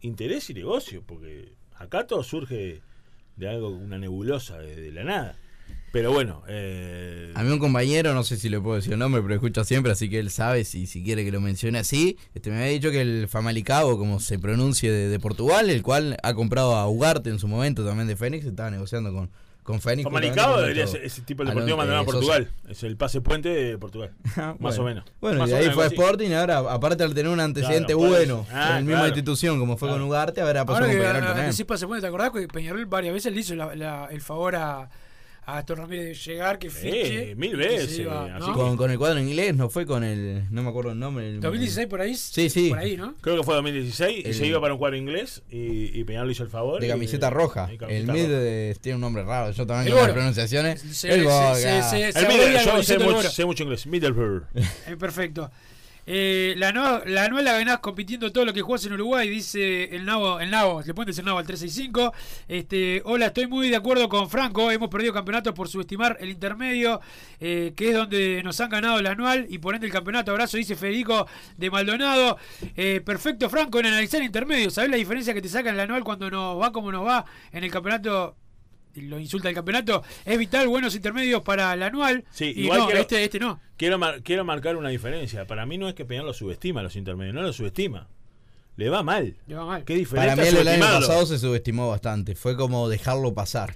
interés 0.00 0.50
y 0.50 0.54
negocio. 0.54 1.02
Porque 1.06 1.54
acá 1.76 2.06
todo 2.06 2.22
surge 2.22 2.82
de 3.36 3.48
algo, 3.48 3.68
una 3.70 3.96
nebulosa 3.98 4.58
de, 4.58 4.76
de 4.76 4.92
la 4.92 5.04
nada. 5.04 5.38
Pero 5.94 6.10
bueno, 6.10 6.42
eh, 6.48 7.30
A 7.36 7.44
mí 7.44 7.52
un 7.52 7.60
compañero, 7.60 8.14
no 8.14 8.24
sé 8.24 8.36
si 8.36 8.48
le 8.48 8.60
puedo 8.60 8.74
decir 8.74 8.94
el 8.94 8.98
nombre, 8.98 9.22
pero 9.22 9.32
escucha 9.34 9.62
siempre, 9.62 9.92
así 9.92 10.10
que 10.10 10.18
él 10.18 10.28
sabe 10.28 10.64
si, 10.64 10.88
si 10.88 11.04
quiere 11.04 11.24
que 11.24 11.30
lo 11.30 11.40
mencione 11.40 11.78
así. 11.78 12.18
Este 12.34 12.50
me 12.50 12.56
había 12.56 12.70
dicho 12.72 12.90
que 12.90 13.00
el 13.00 13.28
Famalicao, 13.28 13.96
como 13.96 14.18
se 14.18 14.40
pronuncie 14.40 14.90
de, 14.90 15.06
de 15.08 15.20
Portugal, 15.20 15.70
el 15.70 15.82
cual 15.82 16.16
ha 16.24 16.34
comprado 16.34 16.74
a 16.74 16.88
Ugarte 16.88 17.30
en 17.30 17.38
su 17.38 17.46
momento 17.46 17.86
también 17.86 18.08
de 18.08 18.16
Fénix, 18.16 18.44
estaba 18.44 18.72
negociando 18.72 19.12
con, 19.12 19.30
con 19.62 19.80
Fénix. 19.80 20.02
Famalicao 20.02 20.60
debería 20.62 20.88
ser 20.88 21.04
ese 21.04 21.22
tipo 21.22 21.44
de 21.44 21.50
deportivo 21.50 21.76
mandado 21.76 22.00
a 22.00 22.02
eh, 22.02 22.06
Portugal. 22.06 22.50
Es 22.68 22.82
el 22.82 22.96
pase 22.96 23.20
puente 23.20 23.50
de 23.50 23.78
Portugal. 23.78 24.10
Más 24.36 24.58
Bueno. 24.58 24.82
o 24.82 24.84
menos. 24.84 25.04
Bueno, 25.20 25.38
Más 25.38 25.48
y 25.50 25.52
de 25.52 25.58
ahí 25.58 25.70
fue. 25.70 25.86
Sporting, 25.86 26.32
ahora, 26.32 26.58
aparte 26.58 27.04
al 27.04 27.14
tener 27.14 27.30
un 27.30 27.38
antecedente 27.38 27.94
Claro, 27.94 28.08
bueno. 28.10 28.46
Ah, 28.50 28.64
en 28.70 28.74
la 28.74 28.80
misma 28.80 28.92
claro. 28.94 29.06
institución 29.10 29.60
como 29.60 29.76
fue 29.76 29.88
con 29.90 29.98
Claro. 29.98 30.08
Ugarte, 30.08 30.40
habrá 30.40 30.64
pasado 30.64 30.86
Ahora 30.86 30.86
con 30.86 30.96
que 30.96 31.00
Peñarol 31.06 31.22
a- 31.22 31.26
también. 31.28 31.46
que 31.50 31.52
sí 31.52 31.62
pase, 31.62 31.86
¿te 31.86 32.06
acordás 32.08 32.32
que 32.32 32.48
Peñarol 32.48 32.84
varias 32.86 33.14
veces 33.14 33.32
le 33.32 33.38
hizo 33.42 33.54
la- 33.54 33.76
la- 33.76 34.08
el 34.10 34.20
favor 34.20 34.56
a, 34.56 34.90
a 35.46 35.54
Gastón 35.56 35.78
Ramírez 35.78 36.04
de 36.06 36.14
llegar, 36.14 36.58
que 36.58 36.70
fiche? 36.70 37.34
mil 37.36 37.50
y 37.54 37.56
que 37.58 37.62
se 37.64 37.68
veces, 37.68 37.98
iba. 38.00 38.38
Con, 38.54 38.76
con 38.76 38.90
el 38.90 38.98
cuadro 38.98 39.18
en 39.18 39.28
inglés, 39.28 39.54
no 39.54 39.68
fue 39.68 39.84
con 39.86 40.02
el. 40.04 40.44
No 40.50 40.62
me 40.62 40.70
acuerdo 40.70 40.92
el 40.92 40.98
nombre. 40.98 41.28
el- 41.28 41.40
2016 41.40 41.86
por 41.86 42.00
ahí. 42.00 42.14
Sí, 42.14 42.48
sí. 42.50 42.68
Por 42.70 42.78
ahí, 42.78 42.96
¿no? 42.96 43.14
Creo 43.20 43.36
que 43.36 43.42
fue 43.42 43.54
2016 43.54 44.24
y 44.24 44.28
El- 44.28 44.34
se 44.34 44.46
iba 44.46 44.60
para 44.60 44.72
un 44.74 44.78
cuadro 44.78 44.96
inglés 44.96 45.42
y, 45.50 45.98
y 45.98 46.04
Peñarol 46.04 46.30
hizo 46.30 46.42
el 46.42 46.48
favor. 46.48 46.80
De 46.80 46.86
y- 46.86 46.90
camiseta 46.90 47.30
roja. 47.30 47.68
y 47.70 47.74
El 47.92 48.06
mid 48.06 48.22
roja. 48.24 48.28
eh, 48.30 48.76
tiene 48.80 48.96
un 48.96 49.00
nombre 49.02 49.22
raro. 49.24 49.50
Yo 49.52 49.66
también 49.66 49.94
con 49.96 50.04
las 50.04 50.12
pronunciaciones. 50.12 51.04
El 51.04 51.22
yo 51.24 51.30
mucho, 53.04 53.30
sé 53.30 53.44
mucho 53.44 53.62
inglés. 53.64 53.86
Middleburg. 53.86 54.46
Eh, 54.86 54.96
perfecto. 54.96 55.50
Eh, 56.06 56.54
la, 56.58 56.72
la 57.06 57.24
anual 57.24 57.44
la 57.44 57.52
ganás 57.52 57.78
compitiendo 57.78 58.30
todo 58.32 58.44
lo 58.44 58.52
que 58.52 58.62
jugás 58.62 58.84
en 58.84 58.92
Uruguay, 58.92 59.28
dice 59.28 59.84
el 59.94 60.04
Nabo, 60.04 60.40
el 60.40 60.50
Nabo, 60.50 60.82
le 60.82 60.94
pueden 60.94 61.08
decir 61.08 61.24
Nabo 61.24 61.38
al 61.38 61.46
365. 61.46 62.12
Este, 62.48 63.02
hola, 63.04 63.26
estoy 63.26 63.46
muy 63.46 63.70
de 63.70 63.76
acuerdo 63.76 64.08
con 64.08 64.28
Franco, 64.28 64.70
hemos 64.70 64.88
perdido 64.88 65.12
campeonatos 65.12 65.54
por 65.54 65.68
subestimar 65.68 66.16
el 66.20 66.30
intermedio, 66.30 67.00
eh, 67.40 67.72
que 67.76 67.90
es 67.90 67.94
donde 67.94 68.42
nos 68.42 68.60
han 68.60 68.70
ganado 68.70 68.98
el 68.98 69.06
anual 69.06 69.46
y 69.48 69.58
por 69.58 69.74
ende 69.74 69.86
el 69.86 69.92
campeonato. 69.92 70.30
Abrazo, 70.30 70.56
dice 70.56 70.76
Federico 70.76 71.26
de 71.56 71.70
Maldonado. 71.70 72.36
Eh, 72.76 73.00
perfecto, 73.04 73.48
Franco, 73.48 73.80
en 73.80 73.86
analizar 73.86 74.20
el 74.20 74.26
intermedio. 74.26 74.70
¿Sabés 74.70 74.90
la 74.90 74.96
diferencia 74.96 75.34
que 75.34 75.42
te 75.42 75.48
saca 75.48 75.70
en 75.70 75.76
el 75.76 75.80
anual 75.80 76.04
cuando 76.04 76.30
nos 76.30 76.60
va 76.60 76.72
como 76.72 76.92
nos 76.92 77.06
va 77.06 77.24
en 77.52 77.64
el 77.64 77.70
campeonato? 77.70 78.36
Lo 78.96 79.18
insulta 79.18 79.48
el 79.48 79.54
campeonato. 79.54 80.02
Es 80.24 80.38
vital 80.38 80.68
buenos 80.68 80.94
intermedios 80.94 81.42
para 81.42 81.72
el 81.74 81.82
anual. 81.82 82.24
Sí, 82.30 82.52
y 82.56 82.64
igual 82.64 82.80
no, 82.80 82.86
quiero- 82.86 83.00
este, 83.00 83.24
este 83.24 83.38
no. 83.38 83.60
Quiero, 83.76 83.98
mar- 83.98 84.22
quiero 84.22 84.44
marcar 84.44 84.76
una 84.76 84.88
diferencia. 84.88 85.46
Para 85.46 85.66
mí 85.66 85.78
no 85.78 85.88
es 85.88 85.94
que 85.94 86.04
Peñarol 86.04 86.28
lo 86.28 86.34
subestima 86.34 86.80
a 86.80 86.82
los 86.84 86.96
intermedios, 86.96 87.34
no 87.34 87.42
lo 87.42 87.52
subestima. 87.52 88.08
Le 88.76 88.88
va 88.88 89.02
mal. 89.02 89.36
Le 89.46 89.54
va 89.54 89.64
mal. 89.66 89.84
Qué 89.84 89.94
diferente 89.94 90.34
Para 90.36 90.42
mí 90.42 90.48
el, 90.58 90.68
año 90.68 90.80
pasado 90.80 91.26
se 91.26 91.38
subestimó 91.38 91.88
bastante. 91.88 92.34
Fue 92.34 92.56
como 92.56 92.88
dejarlo 92.88 93.32
pasar. 93.34 93.74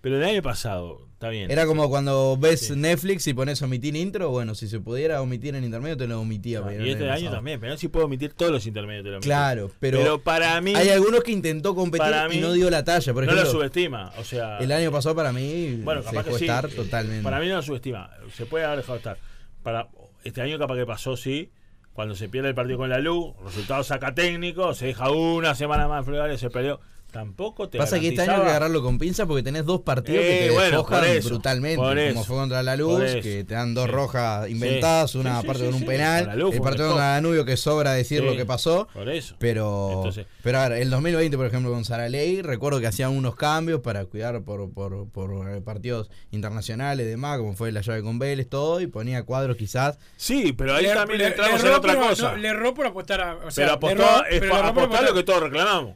Pero 0.00 0.16
el 0.16 0.24
año 0.24 0.42
pasado, 0.42 1.08
está 1.22 1.30
bien. 1.30 1.50
Era 1.50 1.66
como 1.66 1.88
cuando 1.88 2.36
ves 2.36 2.68
Sí. 2.68 2.76
Netflix 2.76 3.26
y 3.28 3.34
pones 3.34 3.62
omitir 3.62 3.94
intro. 3.94 4.30
Bueno, 4.30 4.54
si 4.54 4.66
se 4.66 4.80
pudiera 4.80 5.22
omitir 5.22 5.54
en 5.54 5.64
intermedio, 5.64 5.96
te 5.96 6.06
lo 6.06 6.20
omitía. 6.20 6.60
Ah, 6.60 6.64
pero 6.66 6.84
y 6.84 6.90
este 6.90 7.10
año 7.10 7.30
también. 7.30 7.60
Pero 7.60 7.76
sí 7.76 7.88
puedo 7.88 8.06
omitir 8.06 8.32
todos 8.34 8.50
los 8.50 8.66
intermedios. 8.66 9.04
te 9.04 9.10
lo. 9.10 9.20
Claro, 9.20 9.70
pero, 9.78 10.20
para 10.22 10.60
mí, 10.60 10.74
hay 10.74 10.88
algunos 10.88 11.22
que 11.22 11.30
intentó 11.32 11.74
competir 11.74 12.12
mí 12.28 12.36
y 12.36 12.40
no 12.40 12.52
dio 12.52 12.70
la 12.70 12.84
talla. 12.84 13.12
Por 13.12 13.24
no 13.24 13.30
ejemplo, 13.30 13.44
lo 13.44 13.50
subestima. 13.50 14.12
O 14.18 14.24
sea, 14.24 14.58
el 14.58 14.72
año 14.72 14.90
pasado 14.90 15.14
para 15.14 15.32
mí 15.32 15.80
bueno, 15.82 16.02
se 16.02 16.10
dejó 16.10 16.24
que 16.24 16.38
sí. 16.38 16.44
estar 16.44 16.66
eh, 16.66 16.74
totalmente. 16.74 17.22
Para 17.22 17.40
mí 17.40 17.48
no 17.48 17.56
lo 17.56 17.62
subestima. 17.62 18.10
Se 18.34 18.46
puede 18.46 18.64
haber 18.64 18.78
dejado 18.78 18.98
estar. 18.98 19.18
Para 19.62 19.88
este 20.24 20.40
año 20.40 20.58
capaz 20.58 20.76
que 20.76 20.86
pasó, 20.86 21.16
sí. 21.16 21.50
Cuando 21.92 22.14
se 22.14 22.28
pierde 22.28 22.48
el 22.48 22.54
partido 22.54 22.78
con 22.78 22.88
la 22.88 22.98
luz, 22.98 23.34
resultado 23.44 23.84
saca 23.84 24.14
técnico, 24.14 24.72
se 24.74 24.86
deja 24.86 25.10
una 25.10 25.54
semana 25.54 25.88
más 25.88 26.08
en 26.08 26.38
se 26.38 26.48
perdió. 26.48 26.80
Tampoco 27.12 27.68
te 27.68 27.76
Pasa 27.78 28.00
que 28.00 28.08
este 28.08 28.22
año 28.22 28.32
hay 28.32 28.40
que 28.40 28.46
agarrarlo 28.46 28.82
con 28.82 28.98
pinza 28.98 29.26
porque 29.26 29.42
tenés 29.42 29.64
dos 29.66 29.82
partidos 29.82 30.24
Eh, 30.24 30.26
que 30.40 30.44
te 30.46 30.50
bueno, 30.54 30.66
despojan 30.78 30.98
por 31.00 31.08
eso, 31.08 31.28
brutalmente. 31.28 31.76
por 31.76 32.12
como 32.14 32.24
fue 32.24 32.36
contra 32.36 32.62
la 32.62 32.74
Luz, 32.74 33.02
que 33.22 33.44
te 33.44 33.54
dan 33.54 33.74
dos 33.74 33.84
Sí. 33.84 33.90
rojas 33.92 34.48
inventadas, 34.48 35.10
Sí, 35.10 35.18
una 35.18 35.32
sí, 35.40 35.44
aparte 35.44 35.60
sí, 35.60 35.64
con 35.66 35.74
un 35.74 35.80
sí. 35.80 35.86
penal. 35.86 36.38
Luz 36.38 36.54
el 36.54 36.60
partido 36.62 36.88
contra 36.88 37.04
Danubio 37.08 37.44
que 37.44 37.56
sobra 37.58 37.92
decir 37.92 38.20
Sí, 38.20 38.24
lo 38.24 38.34
que 38.34 38.46
pasó. 38.46 38.88
Por 38.94 39.08
eso. 39.10 39.36
Pero, 39.38 39.90
Entonces- 39.96 40.26
pero 40.42 40.58
a 40.60 40.68
ver, 40.70 40.80
el 40.80 40.88
2020, 40.90 41.36
por 41.36 41.46
ejemplo, 41.46 41.70
con 41.70 41.84
Saraley, 41.84 42.40
recuerdo 42.42 42.80
que 42.80 42.86
hacían 42.86 43.10
unos 43.10 43.36
cambios 43.36 43.80
para 43.80 44.06
cuidar 44.06 44.42
por, 44.42 44.72
por, 44.72 45.06
por 45.10 45.50
eh, 45.50 45.60
partidos 45.60 46.08
internacionales 46.30 47.06
y 47.06 47.10
demás, 47.10 47.38
como 47.38 47.54
fue 47.54 47.72
la 47.72 47.82
llave 47.82 48.02
con 48.02 48.18
Vélez, 48.18 48.48
todo, 48.48 48.80
y 48.80 48.86
ponía 48.86 49.22
cuadros 49.24 49.56
quizás. 49.56 49.98
Sí, 50.16 50.52
pero 50.54 50.74
ahí 50.74 50.84
Le- 50.86 50.94
también 50.94 51.18
le- 51.18 51.26
entramos 51.28 51.62
le 51.62 51.68
en 51.68 51.74
otra 51.74 51.96
cosa. 51.96 52.30
no, 52.32 52.36
le 52.38 52.48
erró 52.48 52.72
por 52.74 52.86
apostar 52.86 53.20
a. 53.20 53.34
O 53.36 53.50
sea, 53.50 53.52
pero 53.52 53.66
le 53.66 53.72
apostó, 54.02 54.02
erró- 54.24 54.26
es 54.30 54.40
pero 54.40 54.54
apostar 54.56 55.04
lo 55.04 55.14
que 55.14 55.22
todos 55.22 55.42
reclamamos. 55.42 55.94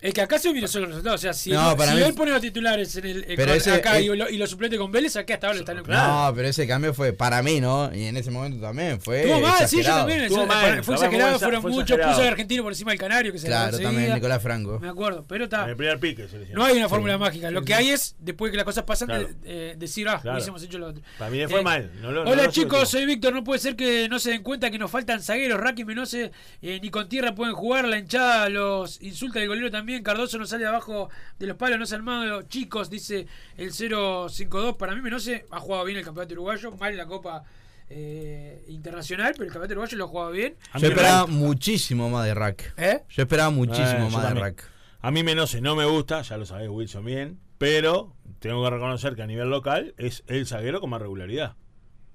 Es 0.00 0.14
que 0.14 0.22
acá 0.22 0.38
se 0.38 0.50
vio 0.52 0.66
solo 0.66 0.86
los 0.86 0.94
resultados. 0.96 1.20
O 1.20 1.22
sea, 1.22 1.34
si, 1.34 1.50
No, 1.50 1.70
no- 1.70 1.76
para 1.76 1.92
si 1.92 1.98
mí- 1.98 2.02
él 2.04 2.14
pone 2.14 2.30
los 2.30 2.40
titulares 2.40 2.96
en 2.96 3.04
el, 3.06 3.16
en 3.28 3.36
Pero 3.36 3.48
con- 3.48 3.56
ese- 3.56 3.72
acá 3.72 3.98
es- 3.98 4.04
y, 4.04 4.08
lo, 4.08 4.30
y 4.30 4.38
los 4.38 4.48
suplentes 4.48 4.78
con 4.78 4.90
Vélez, 4.90 5.14
acá 5.16 5.34
hasta 5.34 5.48
ahora 5.48 5.58
están 5.58 5.76
en 5.78 5.84
No, 5.86 6.32
pero 6.34 6.48
ese 6.48 6.66
cambio 6.66 6.94
fue 6.94 7.12
para 7.12 7.42
mí, 7.42 7.60
¿no? 7.60 7.94
Y 7.94 8.04
en 8.06 8.16
ese 8.16 8.30
momento 8.30 8.58
también 8.60 8.98
fue. 9.00 9.20
Estuvo 9.24 9.40
mal, 9.40 9.68
sí, 9.68 9.76
yo 9.78 9.82
también. 9.84 10.32
Mal, 10.46 10.82
fue 10.84 10.94
exagerado, 10.94 11.32
fue 11.38 11.46
fueron 11.46 11.62
fue 11.62 11.70
muchos. 11.72 11.98
Puso 11.98 12.20
al 12.22 12.28
argentino 12.28 12.62
por 12.62 12.72
encima 12.72 12.92
del 12.92 13.00
canario, 13.00 13.30
que 13.32 13.38
se 13.38 13.46
Claro, 13.46 13.78
también. 13.78 14.14
Nicolás 14.14 14.42
Franco. 14.42 14.78
Me 14.80 14.88
acuerdo, 14.88 15.24
pero 15.28 15.44
En 15.44 15.50
está. 15.52 15.68
el 15.68 15.76
primer 15.76 15.98
pique. 16.00 16.26
No 16.54 16.64
hay 16.64 16.76
una 16.78 16.88
fórmula 16.88 17.18
mágica. 17.18 17.50
Lo 17.50 17.62
que 17.62 17.74
hay 17.74 17.90
es, 17.90 18.16
después 18.18 18.50
que 18.50 18.56
las 18.56 18.64
cosas 18.64 18.84
pasan, 18.84 19.08
Claro. 19.08 19.28
de- 19.28 19.34
eh, 19.72 19.74
decir, 19.76 20.08
ah, 20.08 20.18
Claro. 20.22 20.36
hubiésemos 20.38 20.62
hecho 20.62 20.78
lo 20.78 20.86
otro. 20.88 21.02
Para 21.18 21.30
mí 21.30 21.46
fue 21.46 21.60
Eh, 21.60 21.62
mal. 21.62 21.90
no 22.00 22.10
lo- 22.10 22.24
no 22.24 22.30
Hola 22.30 22.44
lo 22.44 22.50
chicos, 22.50 22.88
soy 22.88 23.04
Víctor. 23.04 23.34
No 23.34 23.44
puede 23.44 23.58
ser 23.60 23.76
que 23.76 24.08
no 24.08 24.18
se 24.18 24.30
den 24.30 24.42
cuenta 24.42 24.70
que 24.70 24.78
nos 24.78 24.90
faltan 24.90 25.22
zagueros. 25.22 25.60
Raki 25.60 25.84
Menose 25.84 26.32
eh, 26.62 26.78
ni 26.82 26.88
con 26.90 27.06
tierra 27.08 27.34
pueden 27.34 27.54
jugar. 27.54 27.86
La 27.86 27.98
hinchada 27.98 28.48
los 28.48 29.00
insulta 29.02 29.40
el 29.42 29.48
golero 29.48 29.70
también. 29.70 29.89
Cardoso 30.02 30.38
no 30.38 30.46
sale 30.46 30.66
abajo 30.66 31.10
de 31.38 31.46
los 31.46 31.56
palos, 31.56 31.78
no 31.78 31.86
se 31.86 31.94
armado. 31.94 32.42
Chicos, 32.42 32.88
dice 32.90 33.26
el 33.56 33.72
052. 33.72 34.76
Para 34.76 34.94
mí 34.94 35.02
Menose 35.02 35.46
ha 35.50 35.60
jugado 35.60 35.84
bien 35.84 35.98
el 35.98 36.04
campeonato 36.04 36.34
uruguayo. 36.34 36.70
Mal 36.72 36.92
en 36.92 36.96
la 36.98 37.06
Copa 37.06 37.42
eh, 37.88 38.64
Internacional, 38.68 39.32
pero 39.32 39.44
el 39.44 39.50
campeonato 39.50 39.72
uruguayo 39.74 39.98
lo 39.98 40.04
ha 40.04 40.08
jugado 40.08 40.30
bien. 40.32 40.56
Yo 40.78 40.88
esperaba 40.88 41.20
Rack- 41.22 41.28
muchísimo 41.30 42.08
más 42.10 42.24
de 42.24 42.34
Rack. 42.34 42.74
¿Eh? 42.76 43.02
Yo 43.08 43.22
esperaba 43.22 43.50
muchísimo 43.50 44.06
Eh, 44.06 44.10
más 44.10 44.22
de 44.22 44.28
también. 44.28 44.44
Rack. 44.44 44.64
A 45.00 45.10
mí 45.10 45.22
Menose 45.22 45.60
no 45.60 45.74
me 45.76 45.84
gusta, 45.86 46.22
ya 46.22 46.36
lo 46.36 46.44
sabés 46.46 46.68
Wilson 46.68 47.04
bien, 47.04 47.40
pero 47.58 48.14
tengo 48.38 48.62
que 48.64 48.70
reconocer 48.70 49.16
que 49.16 49.22
a 49.22 49.26
nivel 49.26 49.48
local 49.50 49.94
es 49.96 50.22
el 50.26 50.46
zaguero 50.46 50.80
con 50.80 50.90
más 50.90 51.00
regularidad 51.00 51.56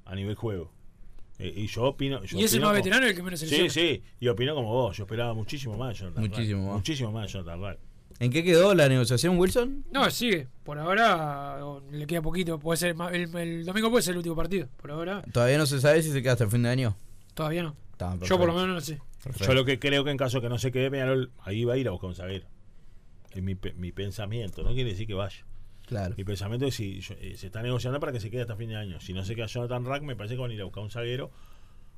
a 0.05 0.13
nivel 0.15 0.35
juego. 0.35 0.71
Eh, 1.39 1.53
y 1.55 1.67
yo 1.67 1.83
opino. 1.83 2.23
Yo 2.23 2.37
Y 2.39 2.43
ese 2.43 2.55
opino 2.57 2.67
más 2.67 2.73
como- 2.73 2.83
veterano 2.83 3.05
es 3.05 3.09
el 3.11 3.15
que 3.17 3.23
menos 3.23 3.39
Sí, 3.39 3.47
selecciona. 3.47 3.89
sí, 3.89 4.03
y 4.19 4.27
opino 4.27 4.55
como 4.55 4.69
vos. 4.73 4.95
Yo 4.97 5.03
esperaba 5.03 5.33
muchísimo 5.33 5.77
más 5.77 5.89
de 5.89 5.95
Jonathan 5.95 6.23
Rack. 6.23 6.31
Muchísimo 6.31 6.65
más. 6.67 6.75
Muchísimo 6.75 7.11
más 7.11 7.27
de 7.27 7.33
Jonathan 7.33 7.61
Rack. 7.61 7.79
¿En 8.19 8.31
qué 8.31 8.43
quedó 8.45 8.73
la 8.73 8.87
negociación, 8.87 9.37
Wilson? 9.37 9.83
No, 9.91 10.09
sigue. 10.09 10.47
Por 10.63 10.79
ahora 10.79 11.57
le 11.91 12.07
queda 12.07 12.21
poquito. 12.21 12.57
Puede 12.59 12.77
ser 12.77 12.95
el, 13.11 13.35
el 13.35 13.65
domingo 13.65 13.91
puede 13.91 14.03
ser 14.03 14.11
el 14.13 14.17
último 14.19 14.35
partido. 14.37 14.69
Por 14.77 14.91
ahora 14.91 15.21
Todavía 15.33 15.57
no 15.57 15.65
se 15.65 15.81
sabe 15.81 16.01
si 16.01 16.11
se 16.11 16.21
queda 16.21 16.31
hasta 16.33 16.45
el 16.45 16.49
fin 16.51 16.63
de 16.63 16.69
año. 16.69 16.95
todavía 17.33 17.63
no. 17.63 17.75
Yo 18.25 18.37
por 18.37 18.47
lo 18.47 18.53
menos 18.53 18.67
no 18.69 18.73
lo 18.75 18.81
sé. 18.81 18.99
Perfecto. 19.23 19.47
Yo 19.47 19.53
lo 19.53 19.65
que 19.65 19.79
creo 19.79 20.03
que 20.05 20.11
en 20.11 20.17
caso 20.17 20.39
que 20.39 20.47
no 20.49 20.57
se 20.57 20.71
quede 20.71 20.89
Peñarol, 20.91 21.31
ahí 21.43 21.65
va 21.65 21.73
a 21.73 21.77
ir 21.77 21.87
a 21.87 21.91
buscar 21.91 22.09
un 22.09 22.15
zaguero. 22.15 22.45
Es 23.31 23.41
mi, 23.43 23.55
pe- 23.55 23.73
mi 23.73 23.91
pensamiento, 23.91 24.63
no 24.63 24.73
quiere 24.73 24.91
decir 24.91 25.07
que 25.07 25.13
vaya. 25.13 25.43
Claro. 25.85 26.13
Mi 26.17 26.23
pensamiento 26.23 26.65
es 26.67 26.75
si 26.75 26.99
yo- 27.01 27.15
eh, 27.21 27.35
se 27.37 27.47
está 27.47 27.61
negociando 27.61 27.99
para 27.99 28.11
que 28.11 28.19
se 28.19 28.29
quede 28.31 28.41
hasta 28.41 28.55
fin 28.55 28.69
de 28.69 28.75
año. 28.75 28.99
Si 28.99 29.13
no 29.13 29.23
se 29.23 29.35
queda 29.35 29.45
Jonathan 29.45 29.85
Rack, 29.85 30.01
me 30.03 30.15
parece 30.15 30.35
que 30.35 30.41
van 30.41 30.51
a 30.51 30.53
ir 30.53 30.61
a 30.61 30.65
buscar 30.65 30.83
un 30.83 30.89
zaguero. 30.91 31.31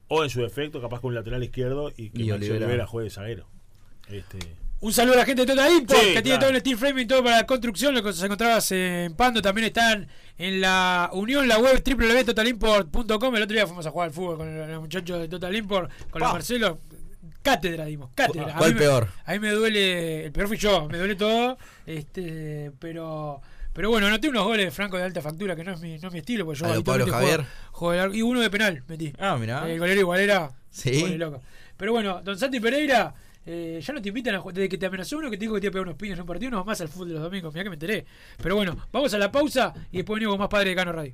O 0.09 0.23
en 0.23 0.29
su 0.29 0.41
defecto, 0.41 0.81
capaz 0.81 0.99
con 1.01 1.09
un 1.09 1.15
lateral 1.15 1.43
izquierdo 1.43 1.91
y 1.97 2.09
que 2.09 2.23
Y 2.23 2.31
Olivera. 2.31 2.65
Olivera 2.65 2.87
juegue 2.87 3.05
de 3.05 3.09
zaguero. 3.11 3.47
Este, 4.09 4.39
Un 4.79 4.93
saludo 4.93 5.15
a 5.15 5.17
la 5.17 5.25
gente 5.25 5.41
de 5.45 5.47
Total 5.53 5.71
Import, 5.71 5.99
Sí, 5.99 6.13
que 6.13 6.21
tiene 6.21 6.37
todo 6.37 6.49
el 6.51 6.59
steel 6.59 6.77
framing, 6.77 7.07
todo 7.07 7.23
para 7.23 7.37
la 7.37 7.45
construcción. 7.47 7.95
Lo 7.95 8.03
que 8.03 8.09
os 8.09 8.21
encontrabas 8.23 8.71
en 8.71 9.13
Pando 9.15 9.41
también 9.41 9.67
están 9.67 10.07
en 10.37 10.61
la 10.61 11.09
unión, 11.13 11.47
la 11.47 11.57
web 11.57 11.81
www.totalimport.com. 11.83 13.35
El 13.35 13.43
otro 13.43 13.53
día 13.55 13.65
fuimos 13.67 13.85
a 13.85 13.91
jugar 13.91 14.09
al 14.09 14.13
fútbol 14.13 14.37
con 14.37 14.69
los 14.71 14.81
muchachos 14.81 15.19
de 15.19 15.27
Total 15.27 15.55
Import, 15.55 15.91
con 16.09 16.21
los. 16.21 16.31
Marcelo. 16.31 16.77
Cátedra 17.41 17.85
dimos, 17.85 18.09
cátedra. 18.13 18.53
A 18.55 18.57
¿Cuál 18.57 18.73
mí 18.73 18.79
me- 18.79 18.81
peor? 18.85 19.07
A 19.25 19.31
mí 19.33 19.39
me 19.39 19.51
duele, 19.51 20.25
el 20.25 20.31
peor 20.31 20.47
fui 20.47 20.57
yo, 20.57 20.87
me 20.89 20.97
duele 20.97 21.15
todo, 21.15 21.57
este, 21.85 22.71
pero 22.79 23.41
pero 23.77 23.89
bueno, 23.91 24.07
anoté 24.07 24.27
unos 24.27 24.43
goles 24.43 24.65
de 24.65 24.71
Franco 24.71 24.97
de 24.97 25.03
alta 25.03 25.21
factura, 25.21 25.55
que 25.55 25.63
no 25.63 25.71
es 25.73 25.79
mi, 25.79 25.97
no 25.99 26.07
es 26.07 26.13
mi 26.13 26.19
estilo, 26.19 26.43
porque 26.43 26.59
yo 26.59 26.65
¿A 26.65 26.75
lo 26.75 26.83
Pablo 26.83 27.05
Javier? 27.07 27.37
juego- 27.37 27.49
juego 27.71 27.91
de 27.93 27.97
largo- 27.99 28.15
y 28.15 28.21
uno 28.23 28.39
de 28.41 28.49
penal 28.49 28.83
metí. 28.87 29.13
Ah, 29.19 29.37
mirá. 29.39 29.69
El 29.71 29.79
golero 29.79 30.01
igual 30.01 30.19
era. 30.19 30.51
Sí. 30.69 31.17
loco. 31.17 31.41
Pero 31.77 31.91
bueno, 31.93 32.21
don 32.23 32.37
Santi 32.37 32.59
Pereira, 32.59 33.13
eh, 33.45 33.79
ya 33.81 33.93
no 33.93 34.01
te 34.01 34.09
invitan 34.09 34.35
a 34.35 34.39
jugar. 34.39 34.55
Desde 34.55 34.67
que 34.67 34.77
te 34.77 34.85
amenazó 34.87 35.17
uno 35.19 35.29
que 35.29 35.37
te 35.37 35.41
dijo 35.45 35.53
que 35.55 35.61
te 35.61 35.67
iba 35.67 35.71
a 35.71 35.73
pegar 35.73 35.87
unos 35.87 35.95
piños 35.97 36.15
en 36.17 36.21
un 36.21 36.27
partido, 36.27 36.51
no 36.51 36.57
vas 36.57 36.65
más 36.65 36.81
al 36.81 36.89
fútbol 36.89 37.07
de 37.09 37.13
los 37.13 37.23
domingos. 37.23 37.53
Mirá 37.53 37.63
que 37.63 37.69
me 37.69 37.75
enteré. 37.75 38.05
Pero 38.41 38.55
bueno, 38.55 38.75
vamos 38.91 39.13
a 39.13 39.17
la 39.17 39.31
pausa 39.31 39.73
y 39.91 39.97
después 39.97 40.15
venimos 40.17 40.33
con 40.33 40.39
más 40.39 40.49
padre 40.49 40.71
de 40.71 40.75
Cano 40.75 40.91
Radio. 40.91 41.13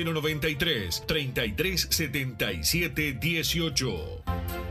093 0.03 1.03
3377 1.05 3.19
18. 3.19 4.70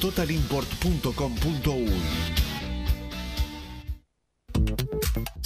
www.totalimport.com.uy. 0.01 2.50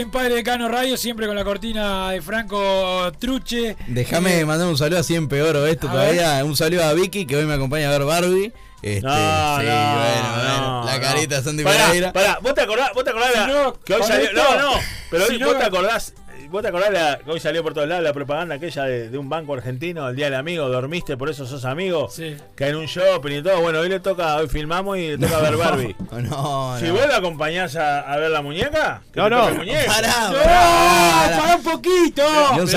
En 0.00 0.10
Padre 0.10 0.34
de 0.36 0.42
Cano 0.44 0.68
Radio, 0.68 0.96
siempre 0.96 1.26
con 1.26 1.34
la 1.36 1.44
cortina 1.44 2.10
de 2.10 2.22
Franco 2.22 3.10
Truche. 3.18 3.76
Déjame 3.86 4.40
Eh, 4.40 4.44
mandar 4.46 4.68
un 4.68 4.76
saludo 4.78 5.00
así 5.00 5.14
empeoro 5.14 5.66
esto 5.66 5.88
A 5.88 5.92
todavía. 5.92 6.44
Un 6.44 6.56
saludo 6.56 6.84
a 6.84 6.92
Vicky 6.92 7.26
que 7.26 7.36
hoy 7.36 7.44
me 7.46 7.54
acompaña 7.54 7.88
a 7.88 7.90
ver 7.92 8.04
Barbie. 8.04 8.52
Este, 8.80 9.00
No, 9.02 9.10
sí, 9.12 9.66
no, 9.66 9.94
bueno, 9.94 10.32
bueno. 10.36 10.80
no, 10.80 10.84
la 10.86 11.00
carita 11.00 11.36
de 11.38 11.42
Sandy 11.42 11.64
Pará, 11.64 11.86
Pereira. 11.86 12.12
pará, 12.12 12.38
¿vos 12.40 12.54
te 12.54 12.60
acordás, 12.60 12.90
vos 12.94 13.02
te 13.02 13.10
acordás 13.10 13.34
la- 13.34 13.44
Si 13.44 13.50
no, 13.50 13.72
que 13.84 13.94
hoy 13.94 14.02
salió? 14.04 14.26
esto- 14.28 14.54
No, 14.56 14.62
no, 14.74 14.80
pero 15.10 15.26
si 15.26 15.32
hoy 15.32 15.38
no- 15.40 15.46
vos 15.48 15.58
te 15.58 15.64
acordás, 15.64 16.14
vos 16.50 16.62
te 16.62 16.68
acordás 16.68 16.90
la- 16.92 17.18
que 17.18 17.30
hoy 17.30 17.40
salió 17.40 17.62
por 17.62 17.74
todos 17.74 17.88
lados 17.88 18.04
la 18.04 18.12
propaganda 18.12 18.54
aquella 18.56 18.84
de, 18.84 19.08
de 19.10 19.18
un 19.18 19.28
banco 19.28 19.54
argentino, 19.54 20.08
el 20.08 20.16
día 20.16 20.26
del 20.26 20.34
amigo, 20.34 20.68
dormiste, 20.68 21.16
por 21.16 21.28
eso 21.28 21.46
sos 21.46 21.64
amigo, 21.64 22.08
Sí. 22.10 22.36
que 22.56 22.68
en 22.68 22.76
un 22.76 22.86
shopping 22.86 23.38
y 23.38 23.42
todo, 23.42 23.60
bueno, 23.60 23.80
hoy 23.80 23.88
le 23.88 24.00
toca, 24.00 24.36
hoy 24.36 24.48
filmamos 24.48 24.98
y 24.98 25.16
le 25.16 25.18
toca 25.18 25.38
ver 25.40 25.56
Barbie. 25.56 25.96
No, 26.10 26.20
no. 26.20 26.78
Si 26.78 26.86
no. 26.86 26.94
vos 26.94 27.06
la 27.08 27.16
acompañás 27.18 27.76
a, 27.76 28.00
a 28.00 28.16
ver 28.16 28.30
la 28.30 28.42
muñeca, 28.42 29.02
que 29.12 29.20
No, 29.20 29.28
no. 29.30 29.44
Pará, 29.86 30.28
¡No! 30.30 30.36
pará. 30.38 31.38
¡Para 31.40 31.56
un 31.56 31.62
poquito! 31.62 32.22
Y 32.56 32.60
un 32.60 32.68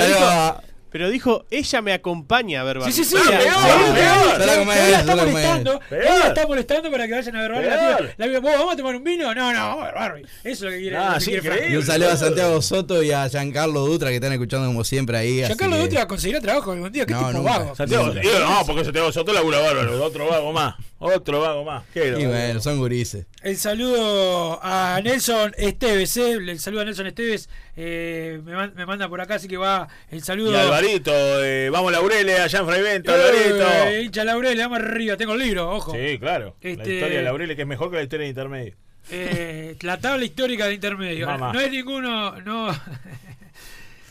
Pero 0.92 1.08
dijo- 1.10 1.46
ella 1.50 1.80
me 1.82 1.92
acompaña 1.94 2.60
a 2.60 2.64
ver 2.64 2.82
Sí, 2.84 2.92
sí, 2.92 3.04
sí. 3.04 3.16
Sí, 3.16 3.22
peor, 3.28 3.38
peor. 3.40 3.52
sí, 3.54 4.40
Solo 4.42 4.52
sí, 4.52 4.58
como 4.58 4.72
él 4.72 4.78
es, 4.78 4.90
la 4.90 4.98
está 5.00 5.16
molestando. 5.16 5.80
Está 5.90 6.46
molestando 6.46 6.90
para 6.90 7.06
que 7.06 7.12
vayan 7.14 7.36
a 7.36 7.40
ver 7.40 7.52
Barbie. 7.52 7.68
La 7.68 7.78
tía, 7.98 8.14
la 8.18 8.26
tía, 8.28 8.40
¿vos 8.40 8.52
vamos 8.52 8.74
a 8.74 8.76
tomar 8.76 8.96
un 8.96 9.04
vino? 9.04 9.34
No, 9.34 9.52
no, 9.52 9.58
vamos 9.68 9.82
a 9.82 9.86
ver 9.86 9.94
Barbie. 9.94 10.22
Eso 10.22 10.28
es 10.44 10.60
lo 10.62 10.70
que 10.70 10.78
quiere. 10.80 10.96
Ah, 10.96 11.18
sí. 11.18 11.32
Y 11.70 11.76
un 11.76 11.82
saludo 11.84 12.10
a 12.10 12.16
Santiago 12.16 12.60
Soto 12.62 13.02
y 13.02 13.10
a 13.10 13.28
Giancarlo 13.28 13.80
Dutra 13.86 14.10
que 14.10 14.16
están 14.16 14.32
escuchando 14.32 14.66
como 14.66 14.84
siempre 14.84 15.16
ahí. 15.16 15.36
Giancarlo 15.44 15.76
que- 15.76 15.82
Dutra 15.82 16.06
conseguirá 16.06 16.40
trabajo 16.40 16.72
algún 16.72 16.92
día. 16.92 17.06
¿Qué 17.06 17.14
No, 17.14 17.20
tipo 17.20 17.32
nunca. 17.38 17.58
vago? 17.58 17.74
Santiago, 17.74 18.06
No, 18.08 18.12
digo, 18.20 18.38
no, 18.38 18.66
porque 18.66 18.84
Santiago 18.84 19.10
Soto 19.12 19.32
labura 19.32 19.60
bárbaro, 19.60 20.04
otro 20.04 20.26
vago 20.28 20.52
más, 20.52 20.74
otro 20.98 21.40
vago 21.40 21.64
más. 21.64 21.84
¿Qué 21.94 22.14
Y 22.18 22.26
bueno, 22.26 22.60
son 22.60 22.78
gurises. 22.78 23.24
El 23.42 23.56
saludo 23.56 24.60
a 24.62 25.00
Nelson 25.02 25.52
Esteves, 25.56 26.16
eh, 26.18 26.32
el 26.32 26.60
saludo 26.60 26.82
a 26.82 26.84
Nelson 26.84 27.06
Esteves, 27.06 27.48
eh, 27.74 28.40
me, 28.44 28.86
manda 28.86 29.08
por 29.08 29.20
acá, 29.20 29.36
así 29.36 29.48
que 29.48 29.56
va 29.56 29.88
el 30.10 30.22
saludo. 30.22 30.52
Y 30.52 30.56
Alvarito, 30.56 31.12
eh, 31.42 31.70
vamos 31.70 31.90
Laurele, 31.90 32.36
allá 32.36 32.58
en 32.58 32.66
Fraivento, 32.66 33.10
eh, 33.10 33.14
Alvarito. 33.14 34.02
hincha 34.02 34.24
Laurele, 34.24 34.62
vamos 34.62 34.78
arriba, 34.80 35.16
tengo 35.16 35.32
el 35.32 35.40
libro, 35.40 35.70
ojo. 35.70 35.92
Sí, 35.92 36.18
claro. 36.18 36.56
La 36.60 36.70
este, 36.70 36.94
historia 36.94 37.18
de 37.18 37.22
Laurele 37.22 37.56
que 37.56 37.62
es 37.62 37.68
mejor 37.68 37.90
que 37.90 37.96
la 37.96 38.02
historia 38.02 38.24
de 38.24 38.30
Intermedio. 38.30 38.74
Eh, 39.10 39.76
la 39.80 39.98
tabla 39.98 40.24
histórica 40.24 40.66
de 40.66 40.74
Intermedio. 40.74 41.26
No 41.26 41.58
es 41.60 41.70
ninguno, 41.70 42.40
no... 42.40 42.68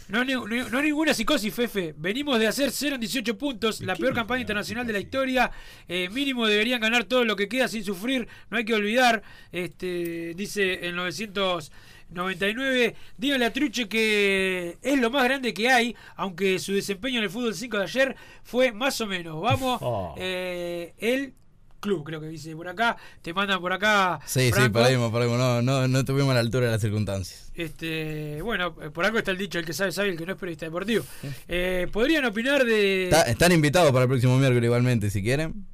No, 0.10 0.26
no, 0.26 0.46
no, 0.46 0.78
hay 0.78 0.84
ninguna 0.88 1.14
psicosis, 1.14 1.54
Fefe. 1.54 1.96
Venimos 1.98 2.38
de 2.38 2.46
hacer 2.46 2.70
0 2.70 2.96
en 2.96 3.00
18 3.00 3.38
puntos, 3.38 3.80
la 3.80 3.96
peor 3.96 4.14
campaña 4.14 4.42
internacional 4.42 4.86
de 4.86 4.92
la 4.92 5.00
historia. 5.00 5.50
Mínimo 5.88 6.48
deberían 6.48 6.82
ganar 6.82 7.06
todo 7.06 7.24
lo 7.24 7.38
que 7.38 7.48
queda 7.48 7.70
sin 7.70 7.86
sufrir, 7.86 8.28
no 8.50 8.58
hay 8.58 8.66
que 8.66 8.74
olvidar. 8.74 9.24
Este, 9.54 10.34
dice 10.36 10.86
el 10.86 10.98
900. 10.98 11.72
99. 12.12 12.96
Dino 13.18 13.38
Latruche 13.38 13.88
que 13.88 14.78
es 14.82 15.00
lo 15.00 15.10
más 15.10 15.24
grande 15.24 15.54
que 15.54 15.70
hay, 15.70 15.96
aunque 16.16 16.60
su 16.60 16.74
desempeño 16.74 17.18
en 17.18 17.26
el 17.26 17.30
fútbol 17.30 17.56
5 17.56 17.78
de 17.78 17.84
ayer 17.84 18.16
fue 18.44 18.72
más 18.72 19.00
o 19.02 19.08
menos. 19.08 19.42
Vamos, 19.42 19.80
oh. 19.82 20.16
eh, 20.18 20.94
el 20.98 21.34
club, 21.82 22.06
creo 22.06 22.22
que 22.22 22.28
dice 22.28 22.56
por 22.56 22.70
acá. 22.70 22.96
Te 23.22 23.34
mandan 23.34 23.60
por 23.60 23.74
acá. 23.74 24.20
Sí, 24.26 24.52
sí, 24.54 24.70
perdimos, 24.70 25.12
perdimos. 25.12 25.38
No, 25.38 25.62
no, 25.62 25.88
no 25.88 26.06
tuvimos 26.06 26.32
a 26.32 26.36
la 26.36 26.40
altura 26.40 26.68
de 26.68 26.72
las 26.72 26.82
circunstancias. 26.82 27.52
Este, 27.54 28.42
bueno, 28.42 28.76
eh, 28.82 28.90
por 28.92 29.04
algo 29.04 29.18
está 29.18 29.32
el 29.32 29.38
dicho: 29.38 29.60
el 29.60 29.66
que 29.66 29.74
sabe, 29.74 29.92
sabe, 29.92 30.10
el 30.10 30.18
que 30.18 30.26
no 30.26 30.34
es 30.34 30.40
periodista 30.40 30.66
deportivo. 30.68 31.04
Eh, 31.50 31.88
¿Podrían 31.92 32.24
opinar 32.24 32.64
de.? 32.64 33.10
Están 33.28 33.52
invitados 33.52 33.92
para 33.92 34.04
el 34.04 34.10
próximo 34.10 34.38
miércoles, 34.38 34.64
igualmente, 34.64 35.10
si 35.10 35.22
quieren. 35.22 35.66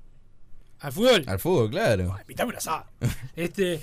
¿Al 0.79 0.91
fútbol? 0.91 1.23
Al 1.27 1.39
fútbol, 1.39 1.69
claro. 1.69 2.15
Invitame 2.21 2.51
un 2.51 2.57
asado. 2.57 2.85
este 3.35 3.81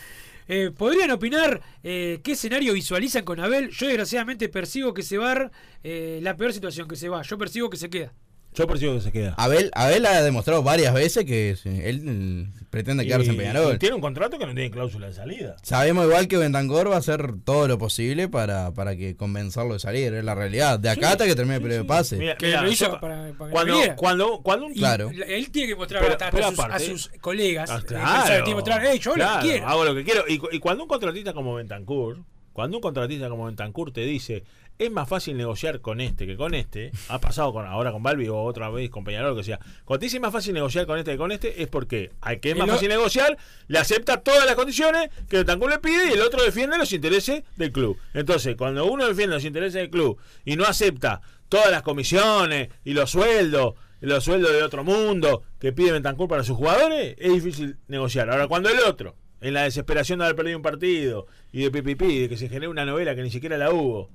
eh, 0.48 0.70
¿Podrían 0.76 1.10
opinar 1.10 1.60
eh, 1.82 2.20
qué 2.22 2.32
escenario 2.32 2.74
visualizan 2.74 3.24
con 3.24 3.40
Abel? 3.40 3.70
Yo 3.70 3.86
desgraciadamente 3.86 4.48
percibo 4.48 4.92
que 4.92 5.02
se 5.02 5.18
va 5.18 5.50
eh, 5.82 6.20
la 6.22 6.36
peor 6.36 6.52
situación, 6.52 6.88
que 6.88 6.96
se 6.96 7.08
va. 7.08 7.22
Yo 7.22 7.38
percibo 7.38 7.70
que 7.70 7.76
se 7.76 7.90
queda. 7.90 8.12
Yo 8.54 8.66
percibo 8.68 8.94
que 8.94 9.00
se 9.00 9.10
queda. 9.12 9.34
Abel, 9.36 9.70
Abel 9.74 10.06
ha 10.06 10.22
demostrado 10.22 10.62
varias 10.62 10.94
veces 10.94 11.24
que 11.24 11.56
sí, 11.60 11.80
él 11.82 12.02
mm, 12.02 12.68
pretende 12.70 13.04
quedarse 13.04 13.28
en 13.28 13.34
Y- 13.34 13.38
Peñarol. 13.38 13.74
y 13.74 13.78
tiene 13.78 13.96
un 13.96 14.00
contrato 14.00 14.38
que 14.38 14.46
no 14.46 14.54
tiene 14.54 14.70
cláusula 14.70 15.08
de 15.08 15.12
salida. 15.12 15.56
Sabemos 15.62 16.06
igual 16.06 16.28
que 16.28 16.36
Bentancor 16.36 16.88
va 16.90 16.94
a 16.94 16.98
hacer 16.98 17.32
todo 17.44 17.66
lo 17.66 17.78
posible 17.78 18.28
para, 18.28 18.72
para 18.72 18.96
que 18.96 19.16
convencerlo 19.16 19.74
de 19.74 19.80
salir, 19.80 20.14
es 20.14 20.24
la 20.24 20.34
realidad. 20.36 20.78
De 20.78 20.88
acá 20.88 21.08
Sí, 21.08 21.12
hasta 21.12 21.26
que 21.26 21.34
termine 21.34 21.56
el 21.56 21.62
periodo 21.62 21.82
de 21.82 21.88
pase. 21.88 22.16
Mira, 22.16 22.36
Que 22.36 22.46
mira, 22.46 22.62
lo 22.62 22.70
hizo 22.70 22.84
yo- 22.86 23.00
para- 23.00 23.32
para 23.32 23.50
que 23.50 23.52
cuando, 23.52 23.76
cuando, 23.96 24.40
cuando 24.42 24.66
un 24.66 24.74
Claro. 24.74 25.10
la- 25.12 25.26
él 25.26 25.50
tiene 25.50 25.68
que 25.68 25.76
mostrar 25.76 26.02
Pero- 26.04 26.16
pero 26.30 26.46
a, 26.46 26.50
sus, 26.50 26.58
aparte- 26.60 26.74
a 26.76 26.78
sus 26.78 27.08
colegas. 27.20 27.70
Ah, 27.70 27.82
claro, 27.84 28.24
tiene 28.26 28.44
que 28.44 28.54
mostrar, 28.54 28.84
"Ey, 28.86 28.98
yo 29.00 29.10
hago 29.10 29.16
lo 29.18 29.24
claro, 29.24 29.42
que 29.42 29.48
quiero. 29.48 29.66
Hago 29.68 29.84
lo 29.84 29.94
que 29.96 30.04
quiero. 30.04 30.24
Y 30.28 30.58
cuando 30.60 30.84
un 30.84 30.88
contratista 30.88 31.32
como 31.32 31.54
Bentancur, 31.56 32.22
cuando 32.52 32.76
un 32.76 32.80
contratista 32.82 33.28
como 33.28 33.46
Bentancur 33.46 33.92
te 33.92 34.02
dice, 34.02 34.44
es 34.78 34.90
más 34.90 35.08
fácil 35.08 35.36
negociar 35.36 35.80
con 35.80 36.00
este 36.00 36.26
que 36.26 36.36
con 36.36 36.54
este, 36.54 36.90
ha 37.08 37.20
pasado 37.20 37.52
con 37.52 37.66
ahora 37.66 37.92
con 37.92 38.02
Balbi 38.02 38.28
o 38.28 38.42
otra 38.42 38.70
vez 38.70 38.90
con 38.90 39.04
Peñarol, 39.04 39.36
que 39.36 39.44
sea. 39.44 39.60
Cuando 39.84 40.00
te 40.00 40.06
dice 40.06 40.20
más 40.20 40.32
fácil 40.32 40.54
negociar 40.54 40.86
con 40.86 40.98
este 40.98 41.12
que 41.12 41.18
con 41.18 41.32
este, 41.32 41.62
es 41.62 41.68
porque 41.68 42.10
al 42.20 42.40
que 42.40 42.50
es 42.50 42.56
más 42.56 42.66
El 42.66 42.74
fácil 42.74 42.88
negociar, 42.88 43.38
le 43.68 43.78
acepta 43.78 44.20
todas 44.20 44.44
las 44.46 44.56
condiciones 44.56 45.10
que 45.28 45.38
Bentancur 45.38 45.70
le 45.70 45.78
pide 45.78 46.08
y 46.08 46.12
el 46.12 46.22
otro 46.22 46.42
defiende 46.42 46.76
los 46.76 46.92
intereses 46.92 47.44
del 47.56 47.72
club. 47.72 47.98
Entonces, 48.14 48.56
cuando 48.56 48.86
uno 48.86 49.06
defiende 49.06 49.36
los 49.36 49.44
intereses 49.44 49.74
del 49.74 49.90
club 49.90 50.18
y 50.44 50.56
no 50.56 50.64
acepta 50.64 51.20
todas 51.48 51.70
las 51.70 51.82
comisiones 51.82 52.68
y 52.84 52.94
los 52.94 53.10
sueldos, 53.10 53.74
los 54.00 54.24
sueldos 54.24 54.52
de 54.52 54.62
otro 54.62 54.82
mundo 54.82 55.44
que 55.60 55.72
pide 55.72 55.92
Bentancur 55.92 56.28
para 56.28 56.42
sus 56.42 56.56
jugadores, 56.56 57.14
es 57.18 57.32
difícil 57.32 57.76
negociar. 57.86 58.28
Ahora, 58.28 58.48
cuando 58.48 58.68
el 58.70 58.80
otro, 58.80 59.14
en 59.40 59.54
la 59.54 59.62
desesperación 59.62 60.18
de 60.18 60.24
haber 60.24 60.36
perdido 60.36 60.56
un 60.56 60.62
partido 60.62 61.26
y 61.52 61.62
de 61.62 61.70
pipipi, 61.70 62.22
de 62.22 62.28
que 62.28 62.36
se 62.36 62.48
genere 62.48 62.68
una 62.68 62.84
novela 62.84 63.14
que 63.14 63.22
ni 63.22 63.30
siquiera 63.30 63.56
la 63.56 63.70
hubo, 63.70 64.10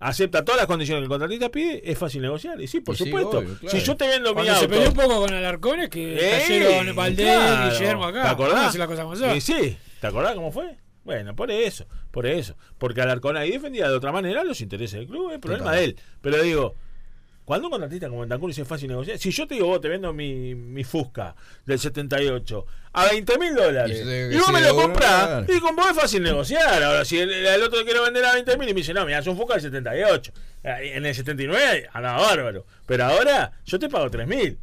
acepta 0.00 0.44
todas 0.44 0.58
las 0.60 0.66
condiciones 0.66 1.00
que 1.00 1.04
el 1.04 1.08
contratista 1.08 1.48
pide, 1.50 1.88
es 1.88 1.96
fácil 1.96 2.22
negociar. 2.22 2.60
Y 2.60 2.66
sí, 2.66 2.80
por 2.80 2.94
Y 2.96 2.98
sí, 2.98 3.04
supuesto. 3.04 3.38
obvio, 3.38 3.56
claro. 3.58 3.78
Si 3.78 3.84
yo 3.84 3.96
te 3.96 4.08
vendo 4.08 4.30
mi 4.30 4.34
Cuando 4.34 4.54
se 4.54 4.60
auto. 4.64 4.68
peleó 4.70 4.88
un 4.88 4.94
poco 4.96 5.20
con 5.20 5.32
Alarcones, 5.32 5.88
que 5.90 6.16
cayeron 6.48 6.96
Valdés, 6.96 7.26
Claro. 7.26 7.70
Guillermo 7.70 8.04
acá. 8.06 8.22
¿Te 8.22 8.28
acordás? 8.28 8.52
Vamos 8.54 8.62
a 8.62 8.66
decir 8.66 8.78
las 8.80 8.88
cosas 8.88 9.04
como 9.04 9.16
son. 9.16 9.36
Y 9.36 9.40
sí, 9.40 9.78
¿te 10.00 10.06
acordás 10.06 10.34
cómo 10.34 10.50
fue? 10.50 10.76
Bueno, 11.04 11.34
por 11.36 11.50
eso, 11.50 11.86
por 12.10 12.26
eso. 12.26 12.56
Porque 12.78 13.00
Alarcón 13.00 13.36
ahí 13.36 13.50
defendía 13.52 13.88
de 13.88 13.94
otra 13.96 14.12
manera 14.12 14.44
los 14.44 14.60
intereses 14.60 14.98
del 14.98 15.08
club, 15.08 15.32
es 15.32 15.38
problema 15.38 15.64
Total. 15.66 15.78
de 15.78 15.84
él. 15.86 15.96
Pero 16.20 16.42
digo, 16.42 16.74
cuando 17.50 17.66
un 17.66 17.72
contratista 17.72 18.06
como 18.08 18.20
Bentancur 18.20 18.48
dice 18.48 18.62
es 18.62 18.68
fácil 18.68 18.90
negociar, 18.90 19.18
si 19.18 19.32
yo 19.32 19.44
te 19.44 19.54
digo, 19.54 19.66
vos 19.66 19.80
te 19.80 19.88
vendo 19.88 20.12
mi, 20.12 20.54
mi 20.54 20.84
Fusca 20.84 21.34
del 21.66 21.80
78 21.80 22.66
a 22.92 23.06
20 23.06 23.38
mil 23.40 23.56
dólares 23.56 24.06
Y 24.06 24.36
vos 24.38 24.52
me 24.52 24.60
lo 24.60 24.76
comprás, 24.76 25.48
y 25.48 25.58
con 25.58 25.74
vos 25.74 25.90
es 25.90 25.96
fácil 25.96 26.22
negociar. 26.22 26.80
Ahora, 26.80 27.04
si 27.04 27.18
el, 27.18 27.28
el 27.28 27.60
otro 27.64 27.82
quiere 27.82 27.98
vender 27.98 28.24
a 28.24 28.34
20 28.34 28.56
mil 28.56 28.68
y 28.68 28.72
me 28.72 28.78
dice, 28.82 28.94
no, 28.94 29.04
me 29.04 29.10
das 29.10 29.26
un 29.26 29.36
Fusca 29.36 29.54
del 29.54 29.62
78. 29.62 30.32
Eh, 30.62 30.92
En 30.94 31.04
el 31.04 31.12
79 31.12 31.88
andaba 31.92 32.22
bárbaro. 32.22 32.66
Pero 32.86 33.04
ahora 33.06 33.50
yo 33.64 33.80
te 33.80 33.88
pago 33.88 34.08
3 34.08 34.28
mil. 34.28 34.56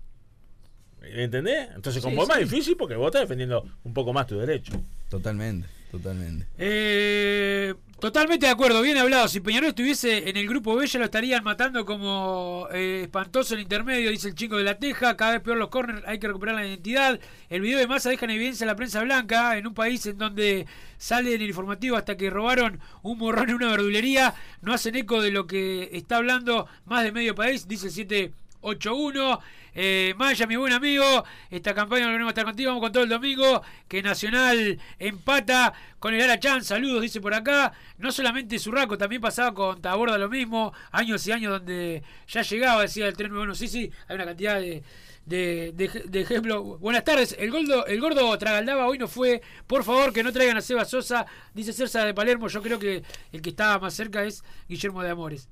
¿Entendés? 1.02 1.68
Entonces, 1.76 2.02
con 2.02 2.12
Sí, 2.12 2.16
vos 2.16 2.24
es 2.24 2.30
más 2.30 2.40
difícil 2.40 2.78
porque 2.78 2.96
vos 2.96 3.08
estás 3.08 3.24
defendiendo 3.24 3.66
un 3.84 3.94
poco 3.94 4.14
más 4.14 4.28
tu 4.28 4.40
derecho. 4.40 4.72
Totalmente, 5.10 5.68
totalmente. 5.92 6.46
Eh, 6.58 7.74
totalmente 8.00 8.46
de 8.46 8.52
acuerdo, 8.52 8.82
bien 8.82 8.98
hablado. 8.98 9.28
Si 9.28 9.40
Peñarol 9.40 9.70
estuviese 9.70 10.30
en 10.30 10.38
el 10.38 10.48
grupo 10.48 10.76
B, 10.76 10.88
ya 10.88 11.00
lo 11.00 11.06
estarían 11.06 11.44
matando 11.44 11.86
como 11.86 12.68
eh, 12.72 13.02
espantoso 13.04 13.56
el 13.56 13.62
intermedio, 13.62 14.12
dice 14.12 14.30
el 14.30 14.36
chico 14.36 14.58
de 14.58 14.64
la 14.64 14.78
Teja. 14.78 15.18
Cada 15.18 15.34
vez 15.34 15.42
peor 15.42 15.58
los 15.58 15.70
corners, 15.70 16.04
hay 16.06 16.20
que 16.20 16.28
recuperar 16.28 16.56
la 16.56 16.68
identidad. 16.68 17.20
El 17.50 17.62
video 17.62 17.80
de 17.80 17.88
masa 17.88 18.10
deja 18.10 18.26
en 18.26 18.32
evidencia 18.32 18.66
la 18.66 18.76
prensa 18.76 19.02
blanca 19.04 19.58
en 19.58 19.68
un 19.68 19.74
país 19.74 20.06
en 20.06 20.18
donde 20.18 20.66
sale 20.98 21.36
en 21.36 21.42
el 21.42 21.48
informativo 21.48 21.96
hasta 21.96 22.18
que 22.18 22.30
robaron 22.30 22.80
un 23.02 23.18
morrón 23.18 23.50
en 23.50 23.56
una 23.56 23.70
verdulería. 23.70 24.34
No 24.62 24.74
hacen 24.74 24.96
eco 24.96 25.22
de 25.22 25.32
lo 25.32 25.48
que 25.48 25.90
está 25.94 26.18
hablando 26.18 26.68
más 26.86 27.04
de 27.04 27.12
medio 27.12 27.36
país, 27.36 27.68
dice 27.68 27.88
el 27.88 28.34
781. 28.62 29.40
Eh, 29.80 30.16
Maya, 30.18 30.48
mi 30.48 30.56
buen 30.56 30.74
amigo, 30.74 31.24
esta 31.52 31.76
campaña 31.76 32.06
no 32.08 32.12
queremos 32.12 32.32
estar 32.32 32.46
contigo, 32.46 32.70
vamos 32.72 32.82
con 32.82 32.92
todo 32.92 33.04
el 33.04 33.10
domingo, 33.10 33.62
que 33.88 34.02
Nacional 34.02 34.80
empata 34.98 35.72
con 36.00 36.16
el 36.16 36.22
Arachán, 36.24 36.64
saludos, 36.64 37.04
dice 37.04 37.22
por 37.22 37.36
acá, 37.36 37.74
no 38.00 38.12
solamente 38.12 38.58
Surraco, 38.58 38.98
también 38.98 39.22
pasaba 39.22 39.54
con 39.54 39.80
Taborda 39.80 40.18
lo 40.18 40.30
mismo, 40.30 40.74
años 40.92 41.28
y 41.28 41.32
años 41.32 41.52
donde 41.52 42.02
ya 42.28 42.42
llegaba, 42.42 42.82
decía 42.82 43.08
el 43.08 43.16
tren, 43.16 43.32
bueno, 43.36 43.54
sí, 43.54 43.68
sí, 43.68 43.92
hay 44.08 44.16
una 44.16 44.26
cantidad 44.26 44.60
de, 44.60 44.82
de, 45.28 45.74
de- 45.76 46.04
de 46.08 46.22
ejemplos. 46.22 46.80
Buenas 46.80 47.04
tardes, 47.04 47.36
el 47.38 47.52
gordo, 47.52 47.86
el 47.86 48.02
gordo 48.02 48.36
Tragaldaba 48.40 48.88
hoy 48.88 48.98
no 48.98 49.08
fue, 49.08 49.44
por 49.68 49.84
favor 49.84 50.12
que 50.12 50.24
no 50.24 50.34
traigan 50.34 50.58
a 50.58 50.62
Seba 50.62 50.86
Sosa, 50.86 51.28
dice 51.54 51.72
Cersa 51.72 52.04
de 52.04 52.16
Palermo, 52.16 52.48
yo 52.48 52.64
creo 52.64 52.80
que 52.80 53.04
el 53.32 53.42
que 53.44 53.50
estaba 53.52 53.78
más 53.78 53.94
cerca 53.94 54.24
es 54.24 54.44
Guillermo 54.68 55.04
de 55.04 55.12
Amores. 55.12 55.50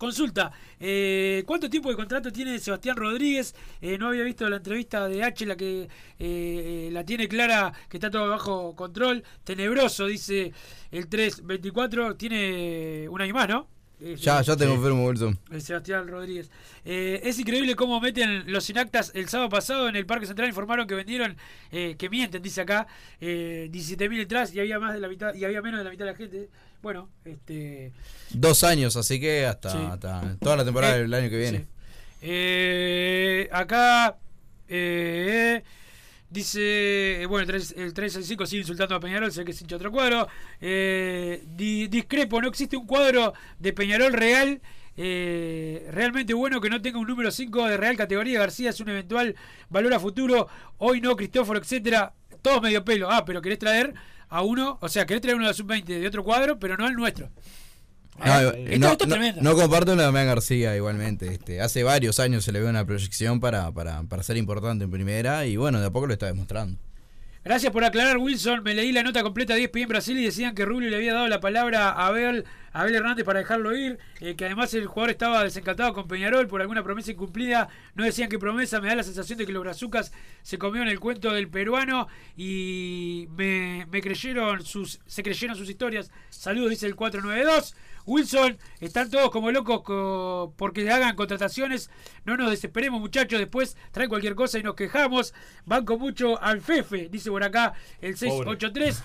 Consulta, 0.00 0.50
eh, 0.78 1.44
¿cuánto 1.46 1.68
tiempo 1.68 1.90
de 1.90 1.94
contrato 1.94 2.32
tiene 2.32 2.58
Sebastián 2.58 2.96
Rodríguez? 2.96 3.54
Eh, 3.82 3.98
no 3.98 4.08
había 4.08 4.22
visto 4.22 4.48
la 4.48 4.56
entrevista 4.56 5.06
de 5.06 5.22
H, 5.22 5.44
la 5.44 5.58
que 5.58 5.90
eh, 6.18 6.88
la 6.90 7.04
tiene 7.04 7.28
clara, 7.28 7.70
que 7.86 7.98
está 7.98 8.10
todo 8.10 8.26
bajo 8.30 8.74
control. 8.74 9.22
Tenebroso, 9.44 10.06
dice 10.06 10.54
el 10.90 11.06
324, 11.06 12.16
tiene 12.16 13.10
un 13.10 13.20
año 13.20 13.34
más, 13.34 13.50
¿no? 13.50 13.68
Eh, 14.02 14.16
Ya, 14.18 14.40
ya 14.40 14.56
te 14.56 14.66
confirmo, 14.66 15.06
Wilson. 15.06 15.38
el 15.50 15.60
Sebastián 15.62 16.08
Rodríguez. 16.08 16.50
Eh, 16.84 17.20
es 17.22 17.38
increíble 17.38 17.76
cómo 17.76 18.00
meten 18.00 18.50
los 18.50 18.68
inactas. 18.70 19.12
El 19.14 19.28
sábado 19.28 19.50
pasado 19.50 19.88
en 19.88 19.96
el 19.96 20.06
Parque 20.06 20.26
Central 20.26 20.48
informaron 20.48 20.86
que 20.86 20.94
vendieron, 20.94 21.36
eh, 21.70 21.96
que 21.98 22.08
mienten, 22.08 22.40
dice 22.42 22.62
acá, 22.62 22.86
eh, 23.20 23.68
17.000 23.70 24.20
entradas 24.22 24.54
y 24.54 24.60
había 24.60 24.78
más 24.78 24.94
de 24.94 25.00
la 25.00 25.08
mitad, 25.08 25.34
y 25.34 25.44
había 25.44 25.60
menos 25.60 25.78
de 25.78 25.84
la 25.84 25.90
mitad 25.90 26.06
de 26.06 26.10
la 26.12 26.16
gente. 26.16 26.48
Bueno, 26.82 27.10
este. 27.26 27.92
Dos 28.30 28.64
años, 28.64 28.96
así 28.96 29.20
que 29.20 29.44
hasta, 29.44 29.70
Sí. 29.70 29.78
hasta 29.90 30.36
toda 30.40 30.56
la 30.56 30.64
temporada 30.64 30.96
Eh, 30.96 31.00
del 31.02 31.12
año 31.12 31.28
que 31.28 31.36
viene. 31.38 31.58
sí. 31.58 31.64
Eh, 32.22 33.48
acá 33.52 34.16
eh, 34.68 35.62
dice, 36.30 37.24
bueno, 37.28 37.42
el, 37.42 37.46
3, 37.48 37.74
el 37.76 37.92
365 37.92 38.46
sigue 38.46 38.60
insultando 38.62 38.94
a 38.94 39.00
Peñarol, 39.00 39.30
sé 39.32 39.44
que 39.44 39.50
es 39.50 39.60
hincha 39.60 39.76
otro 39.76 39.90
cuadro. 39.90 40.28
Eh, 40.60 41.42
di- 41.56 41.88
discrepo, 41.88 42.40
no 42.40 42.48
existe 42.48 42.76
un 42.76 42.86
cuadro 42.86 43.34
de 43.58 43.72
Peñarol 43.72 44.12
real. 44.12 44.60
eh, 44.96 45.88
realmente 45.92 46.34
bueno 46.34 46.60
que 46.60 46.68
no 46.70 46.80
tenga 46.82 46.98
un 46.98 47.06
número 47.06 47.30
5 47.30 47.66
de 47.68 47.76
real 47.76 47.96
categoría. 47.96 48.38
García 48.40 48.70
es 48.70 48.80
un 48.80 48.88
eventual 48.90 49.34
valor 49.68 49.94
a 49.94 50.00
futuro. 50.00 50.48
Hoy 50.78 51.00
no, 51.00 51.16
Cristóforo, 51.16 51.58
etcétera. 51.58 52.12
Todos 52.42 52.62
medio 52.62 52.84
pelo. 52.84 53.10
Ah, 53.10 53.24
pero 53.24 53.40
querés 53.42 53.58
traer 53.58 53.94
a 54.28 54.42
uno, 54.42 54.78
o 54.80 54.88
sea, 54.88 55.06
querés 55.06 55.20
traer 55.22 55.36
uno 55.36 55.44
de 55.46 55.50
la 55.50 55.54
sub-20 55.54 55.84
de 55.84 56.06
otro 56.06 56.22
cuadro, 56.22 56.58
pero 56.58 56.76
no 56.76 56.86
al 56.86 56.94
nuestro. 56.94 57.30
No, 58.18 58.40
Eh, 58.50 58.64
eh, 58.74 58.78
no, 58.78 58.92
esto 58.92 59.06
no- 59.06 59.16
no 59.40 59.54
comparto 59.56 59.92
la 59.94 60.02
de 60.02 60.06
Damián 60.06 60.26
García 60.26 60.76
igualmente. 60.76 61.28
Este, 61.32 61.60
hace 61.62 61.82
varios 61.84 62.20
años 62.20 62.44
se 62.44 62.52
le 62.52 62.60
ve 62.60 62.68
una 62.68 62.84
proyección 62.84 63.40
para, 63.40 63.72
para, 63.72 64.02
para 64.02 64.22
ser 64.22 64.36
importante 64.36 64.84
en 64.84 64.90
primera 64.90 65.46
y 65.46 65.56
bueno, 65.56 65.80
de 65.80 65.86
a 65.86 65.90
poco 65.90 66.06
lo 66.06 66.12
está 66.12 66.26
demostrando. 66.26 66.78
Gracias 67.42 67.72
por 67.72 67.82
aclarar, 67.82 68.18
Wilson. 68.18 68.62
Me 68.62 68.74
leí 68.74 68.92
la 68.92 69.02
nota 69.02 69.22
completa 69.22 69.54
de 69.54 69.62
ESPN 69.64 69.88
Brasil 69.88 70.18
y 70.18 70.24
decían 70.24 70.54
que 70.54 70.66
Rubio 70.66 70.90
le 70.90 70.96
había 70.96 71.14
dado 71.14 71.26
la 71.26 71.40
palabra 71.40 71.88
a 71.88 72.08
Abel, 72.08 72.44
a 72.74 72.82
Abel 72.82 72.94
Hernández 72.96 73.24
para 73.24 73.38
dejarlo 73.38 73.74
ir, 73.74 73.98
eh, 74.20 74.34
que 74.36 74.44
además 74.44 74.74
el 74.74 74.84
jugador 74.86 75.08
estaba 75.08 75.42
desencantado 75.42 75.94
con 75.94 76.06
Peñarol 76.06 76.46
por 76.48 76.60
alguna 76.60 76.82
promesa 76.82 77.12
incumplida. 77.12 77.70
No 77.94 78.04
decían 78.04 78.28
qué 78.28 78.38
promesa, 78.38 78.82
me 78.82 78.88
da 78.88 78.94
la 78.96 79.02
sensación 79.04 79.38
de 79.38 79.46
que 79.46 79.52
los 79.54 79.62
brazucas 79.62 80.12
se 80.42 80.58
comió 80.58 80.82
en 80.82 80.88
el 80.88 81.00
cuento 81.00 81.32
del 81.32 81.48
peruano 81.48 82.08
y 82.36 83.26
me, 83.34 83.86
me 83.90 84.02
creyeron 84.02 84.62
sus, 84.62 85.00
se 85.06 85.22
creyeron 85.22 85.56
sus 85.56 85.70
historias. 85.70 86.10
Saludos, 86.28 86.68
dice 86.68 86.84
el 86.86 86.94
492. 86.94 87.74
Wilson, 88.10 88.58
están 88.80 89.08
todos 89.08 89.30
como 89.30 89.50
locos 89.52 89.82
co- 89.82 90.52
porque 90.56 90.90
hagan 90.90 91.14
contrataciones. 91.14 91.90
No 92.24 92.36
nos 92.36 92.50
desesperemos, 92.50 93.00
muchachos. 93.00 93.38
Después 93.38 93.76
traen 93.92 94.08
cualquier 94.08 94.34
cosa 94.34 94.58
y 94.58 94.62
nos 94.64 94.74
quejamos. 94.74 95.32
Banco 95.64 95.96
mucho 95.96 96.42
al 96.42 96.60
Fefe, 96.60 97.08
dice 97.10 97.30
por 97.30 97.44
acá 97.44 97.72
el 98.00 98.16
683. 98.16 99.02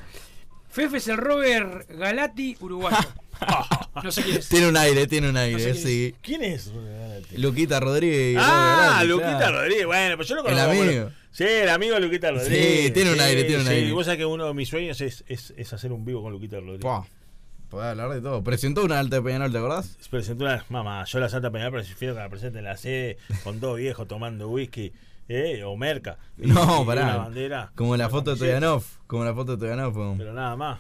Fefe 0.69 0.97
es 0.97 1.07
el 1.07 1.17
Robert 1.17 1.87
Galati 1.89 2.57
uruguayo. 2.59 2.97
No 4.01 4.11
sé 4.13 4.23
quién 4.23 4.37
es. 4.37 4.47
Tiene 4.49 4.69
un 4.69 4.77
aire, 4.77 5.07
tiene 5.07 5.29
un 5.29 5.35
aire, 5.35 5.59
sé 5.59 5.71
quién 5.71 5.83
sí. 5.83 6.15
¿Quién 6.21 6.43
es? 6.43 6.71
Luquita 7.35 7.79
Rodríguez. 7.81 8.37
Ah, 8.41 9.03
Luquita 9.05 9.37
claro. 9.37 9.57
Rodríguez. 9.59 9.85
Bueno, 9.85 10.15
pues 10.15 10.27
yo 10.29 10.35
lo 10.35 10.41
El 10.47 10.47
conozco. 10.53 10.69
como- 10.69 10.81
amigo. 10.83 11.11
Sí, 11.31 11.43
el 11.43 11.67
amigo 11.69 11.95
de 11.95 11.99
Luquita 12.01 12.31
Rodríguez. 12.31 12.85
Sí, 12.85 12.91
tiene 12.91 13.11
un 13.11 13.19
aire, 13.19 13.43
tiene 13.43 13.61
un 13.61 13.67
sí. 13.67 13.73
aire. 13.73 13.91
Vos 13.91 14.05
sabés 14.05 14.19
que 14.19 14.25
uno 14.25 14.47
de 14.47 14.53
mis 14.53 14.69
sueños 14.69 15.01
es, 15.01 15.25
es, 15.27 15.53
es 15.57 15.73
hacer 15.73 15.91
un 15.91 16.05
vivo 16.05 16.21
con 16.23 16.31
Luquita 16.31 16.57
Rodríguez. 16.61 16.79
Pua, 16.81 17.05
Podés 17.75 17.91
hablar 17.91 18.09
de 18.11 18.21
todo. 18.21 18.41
Presentó 18.41 18.85
una 18.85 18.99
alta 18.99 19.17
de 19.17 19.21
Peñarol, 19.21 19.51
¿te 19.51 19.57
acordás? 19.57 19.97
Presentó 20.09 20.45
una 20.45 20.63
mamá, 20.69 21.03
yo 21.03 21.19
la 21.19 21.27
Santa 21.27 21.51
Peñal 21.51 21.73
prefiero 21.73 22.13
que 22.13 22.21
la 22.21 22.29
presente 22.29 22.59
en 22.59 22.63
la 22.63 22.77
sede 22.77 23.17
con 23.43 23.59
dos 23.59 23.75
viejos 23.77 24.07
tomando 24.07 24.47
whisky 24.49 24.93
Eh, 25.27 25.61
o 25.65 25.75
merca. 25.75 26.17
Y- 26.37 26.47
No, 26.47 26.83
y 26.83 26.85
pará. 26.85 27.17
Bandera. 27.17 27.71
Como 27.75 27.97
la 27.97 28.07
foto 28.09 28.31
de. 28.35 28.39
Toyanov. 28.39 28.81
Como 29.07 29.25
la 29.25 29.33
foto 29.33 29.57
de 29.57 29.67
Toyanov. 29.67 30.17
Pero 30.17 30.31
nada 30.31 30.55
más. 30.55 30.79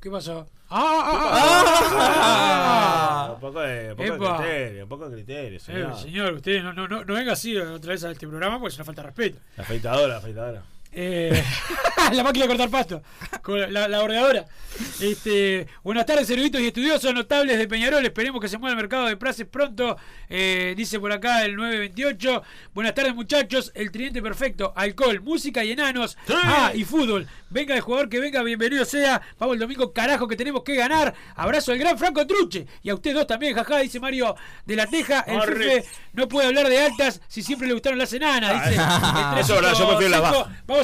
¿Qué 0.00 0.10
pasó? 0.10 0.46
¡Ah! 0.68 1.02
ah, 1.06 1.32
ah, 3.28 3.32
Un 3.36 3.40
poco 3.40 3.60
de, 3.60 3.92
un 3.92 3.96
poco 3.96 4.32
de 4.32 4.36
criterio, 4.36 4.82
un 4.82 4.88
poco 4.90 5.08
de 5.08 5.14
criterio, 5.16 5.56
Eh, 5.56 5.60
señor. 5.60 5.96
señor, 5.96 6.32
usted 6.34 6.62
no, 6.62 6.74
no, 6.74 6.86
no, 6.88 7.04
no 7.06 7.14
venga 7.14 7.32
así 7.32 7.56
otra 7.56 7.92
vez 7.92 8.04
a 8.04 8.10
este 8.10 8.26
programa 8.28 8.58
porque 8.58 8.72
es 8.72 8.76
una 8.78 8.84
falta 8.84 9.00
de 9.02 9.06
respeto. 9.06 9.38
La 9.56 9.62
afeitadora, 9.62 10.08
la 10.08 10.16
afeitadora. 10.18 10.62
Eh, 10.96 11.44
la 12.12 12.22
máquina 12.22 12.44
de 12.44 12.48
cortar 12.48 12.70
pasto, 12.70 13.02
con 13.42 13.72
la, 13.72 13.88
la 13.88 14.00
bordeadora. 14.00 14.46
Este, 15.00 15.66
buenas 15.82 16.06
tardes, 16.06 16.28
eruditos 16.30 16.60
y 16.60 16.66
estudiosos 16.66 17.14
notables 17.14 17.58
de 17.58 17.68
Peñarol. 17.68 18.04
Esperemos 18.04 18.40
que 18.40 18.48
se 18.48 18.58
mueva 18.58 18.72
el 18.72 18.76
mercado 18.76 19.06
de 19.06 19.16
plazas 19.16 19.46
pronto. 19.46 19.96
Eh, 20.28 20.74
dice 20.76 20.98
por 20.98 21.12
acá 21.12 21.44
el 21.44 21.56
928. 21.56 22.42
Buenas 22.74 22.94
tardes, 22.94 23.14
muchachos. 23.14 23.72
El 23.74 23.90
tridente 23.90 24.22
perfecto: 24.22 24.72
alcohol, 24.76 25.20
música 25.20 25.64
y 25.64 25.72
enanos. 25.72 26.16
Ah, 26.28 26.72
y 26.74 26.84
fútbol. 26.84 27.26
Venga 27.50 27.74
el 27.74 27.82
jugador 27.82 28.08
que 28.08 28.18
venga, 28.18 28.42
bienvenido 28.42 28.84
sea. 28.84 29.22
Vamos 29.38 29.54
el 29.54 29.60
domingo, 29.60 29.92
carajo, 29.92 30.26
que 30.26 30.36
tenemos 30.36 30.64
que 30.64 30.74
ganar. 30.74 31.14
Abrazo 31.36 31.70
al 31.70 31.78
gran 31.78 31.96
Franco 31.96 32.26
Truche. 32.26 32.66
Y 32.82 32.90
a 32.90 32.94
usted 32.94 33.14
dos 33.14 33.26
también, 33.28 33.54
jaja, 33.54 33.78
dice 33.78 34.00
Mario 34.00 34.34
de 34.66 34.76
la 34.76 34.86
Teja. 34.86 35.20
El 35.20 35.40
jefe 35.40 35.84
no 36.14 36.26
puede 36.28 36.48
hablar 36.48 36.68
de 36.68 36.80
altas 36.80 37.20
si 37.28 37.42
siempre 37.42 37.68
le 37.68 37.74
gustaron 37.74 37.98
las 37.98 38.12
enanas. 38.12 38.70
Dice. 38.70 38.82
Eso 39.38 39.60
yo 39.60 39.88
prefiero 39.88 40.08
las 40.08 40.20
355. 40.20 40.20
bajas. 40.20 40.64
Vamos 40.66 40.83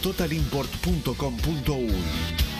www.totalimport.com.uy. 0.00 2.59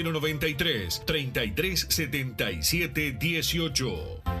093 0.03 1.01
33 1.05 1.85
77 1.89 3.17
18. 3.19 4.40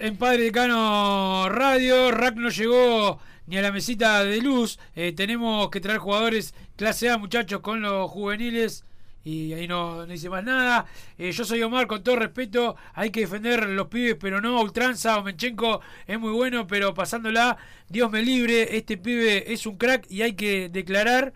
En 0.00 0.16
Padre 0.16 0.44
Decano 0.44 1.48
Radio. 1.50 2.10
Rack 2.10 2.36
no 2.36 2.48
llegó 2.48 3.20
ni 3.46 3.58
a 3.58 3.62
la 3.62 3.70
mesita 3.70 4.24
de 4.24 4.40
luz. 4.40 4.78
Eh, 4.96 5.12
tenemos 5.12 5.68
que 5.68 5.80
traer 5.80 5.98
jugadores 5.98 6.54
clase 6.76 7.10
A, 7.10 7.18
muchachos, 7.18 7.60
con 7.60 7.82
los 7.82 8.10
juveniles. 8.10 8.84
Y 9.24 9.52
ahí 9.52 9.68
no, 9.68 10.06
dice 10.06 10.30
más 10.30 10.42
nada. 10.42 10.86
Eh, 11.18 11.32
yo 11.32 11.44
soy 11.44 11.62
Omar, 11.62 11.86
con 11.86 12.02
todo 12.02 12.16
respeto. 12.16 12.76
Hay 12.94 13.10
que 13.10 13.20
defender 13.20 13.68
los 13.68 13.88
pibes, 13.88 14.16
pero 14.18 14.40
no 14.40 14.60
ultranza. 14.60 15.18
Omenchenko 15.18 15.82
es 16.06 16.18
muy 16.18 16.32
bueno, 16.32 16.66
pero 16.66 16.94
pasándola, 16.94 17.58
Dios 17.88 18.10
me 18.10 18.22
libre. 18.22 18.76
Este 18.76 18.96
pibe 18.96 19.52
es 19.52 19.66
un 19.66 19.76
crack 19.76 20.10
y 20.10 20.22
hay 20.22 20.32
que 20.32 20.70
declarar 20.70 21.34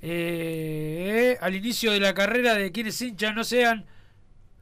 eh, 0.00 1.36
al 1.40 1.54
inicio 1.54 1.92
de 1.92 2.00
la 2.00 2.14
carrera 2.14 2.54
de 2.54 2.72
quienes 2.72 3.00
hinchas 3.02 3.34
no 3.34 3.44
sean 3.44 3.84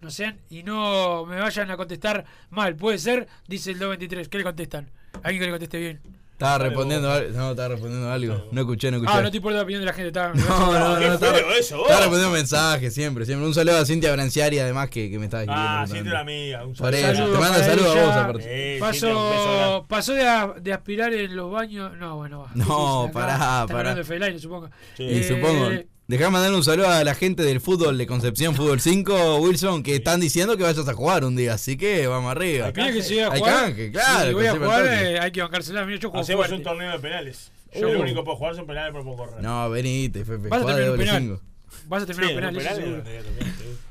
no 0.02 0.10
sean 0.10 0.38
y 0.50 0.62
no 0.62 1.24
me 1.26 1.40
vayan 1.40 1.70
a 1.70 1.76
contestar 1.76 2.24
mal. 2.50 2.76
Puede 2.76 2.98
ser, 2.98 3.28
dice 3.48 3.70
el 3.70 3.78
223. 3.78 4.28
¿Qué 4.28 4.38
le 4.38 4.44
contestan? 4.44 4.90
Alguien 5.22 5.40
que 5.40 5.46
le 5.46 5.52
conteste 5.52 5.78
bien. 5.78 6.00
Estaba 6.32 6.58
respondiendo 6.58 7.08
algo. 7.08 7.30
No, 7.38 7.50
estaba 7.50 7.68
respondiendo 7.68 8.10
algo. 8.10 8.48
No 8.50 8.62
escuché, 8.62 8.90
no 8.90 8.96
escuché. 8.96 9.12
Ah, 9.16 9.22
no 9.22 9.30
te 9.30 9.36
importa 9.36 9.58
la 9.58 9.62
opinión 9.62 9.80
de 9.82 9.86
la 9.86 9.92
gente. 9.92 10.08
Está, 10.08 10.32
No, 10.34 10.72
no, 10.72 10.78
no, 10.98 11.00
no, 11.00 11.14
estaba, 11.14 11.38
eso, 11.38 11.82
estaba 11.82 12.00
respondiendo 12.00 12.30
mensajes 12.30 12.92
siempre, 12.92 13.24
siempre. 13.26 13.46
Un 13.46 13.54
saludo 13.54 13.76
a 13.78 13.84
Cintia 13.84 14.10
Branciari, 14.10 14.58
además, 14.58 14.90
que, 14.90 15.08
que 15.08 15.18
me 15.20 15.26
estaba 15.26 15.44
escribiendo. 15.44 15.70
Ah, 15.78 15.86
siente 15.86 16.10
una 16.10 16.18
amiga. 16.20 16.66
Un 16.66 16.74
Por 16.74 16.92
saludo. 16.92 17.12
eso, 17.12 17.32
te 17.32 17.38
manda 17.38 17.58
saludos 17.64 17.96
a 17.96 18.04
vos, 18.04 18.16
aparte. 18.16 18.42
Eh, 18.48 18.80
Cintia, 18.80 18.88
Pasó, 18.88 19.86
pasó 19.88 20.12
de, 20.14 20.26
a- 20.28 20.54
de 20.60 20.72
aspirar 20.72 21.12
en 21.14 21.36
los 21.36 21.48
baños. 21.52 21.96
No, 21.98 22.16
bueno, 22.16 22.40
va. 22.40 22.50
No, 22.56 23.04
acá, 23.04 23.12
pará, 23.12 23.34
están 23.34 23.66
pará. 23.68 23.78
hablando 23.78 23.98
de 23.98 24.04
Fellaini, 24.04 24.38
supongo. 24.40 24.68
Sí. 24.96 25.04
Y 25.04 25.18
Eh, 25.18 25.22
supongo. 25.22 25.70
Dejá 26.08 26.30
mandarle 26.30 26.56
un 26.56 26.64
saludo 26.64 26.88
a 26.88 27.04
la 27.04 27.14
gente 27.14 27.42
del 27.42 27.60
fútbol 27.60 27.96
de 27.96 28.06
Concepción 28.06 28.54
Fútbol 28.54 28.80
5, 28.80 29.36
Wilson, 29.38 29.82
que 29.82 29.94
están 29.96 30.20
diciendo 30.20 30.56
que 30.56 30.64
vayas 30.64 30.86
a 30.86 30.92
jugar 30.94 31.24
un 31.24 31.36
día, 31.36 31.54
así 31.54 31.76
que 31.76 32.06
vamos 32.06 32.30
arriba. 32.32 32.70
Mira 32.74 32.92
que 32.92 33.02
si 33.02 33.14
voy 33.14 33.22
a 33.22 33.32
Hay 33.32 33.38
jugar, 33.38 33.64
canje, 33.66 33.92
claro, 33.92 34.28
si 34.28 34.34
voy 34.34 34.46
a 34.46 34.52
jugar, 34.52 34.86
eh, 34.86 35.18
hay 35.20 35.30
que 35.30 35.42
bancársela. 35.42 35.86
Mira, 35.86 35.98
yo 36.00 36.10
juego 36.10 36.22
Hacemos 36.22 36.40
fuerte. 36.48 36.54
un 36.56 36.62
torneo 36.62 36.92
de 36.92 36.98
penales. 36.98 37.50
Yo 37.74 37.88
Uh. 37.88 37.92
lo 37.94 38.00
único 38.00 38.20
que 38.20 38.24
puedo 38.24 38.36
jugar 38.36 38.54
son 38.56 38.66
penales, 38.66 38.92
pero 38.92 39.04
puedo 39.04 39.16
correr. 39.16 39.42
No, 39.42 39.70
venite, 39.70 40.24
Fefe. 40.24 40.48
Vas 40.48 40.62
a 40.62 40.66
terminar 40.66 40.90
un 40.90 40.98
penal. 40.98 41.22
cinco. 41.22 41.40
Vas 41.86 42.02
a 42.02 42.06
terminar 42.06 42.28
Sí, 42.30 42.34
un 42.34 42.40
penal, 42.40 42.56
eso. 42.58 43.02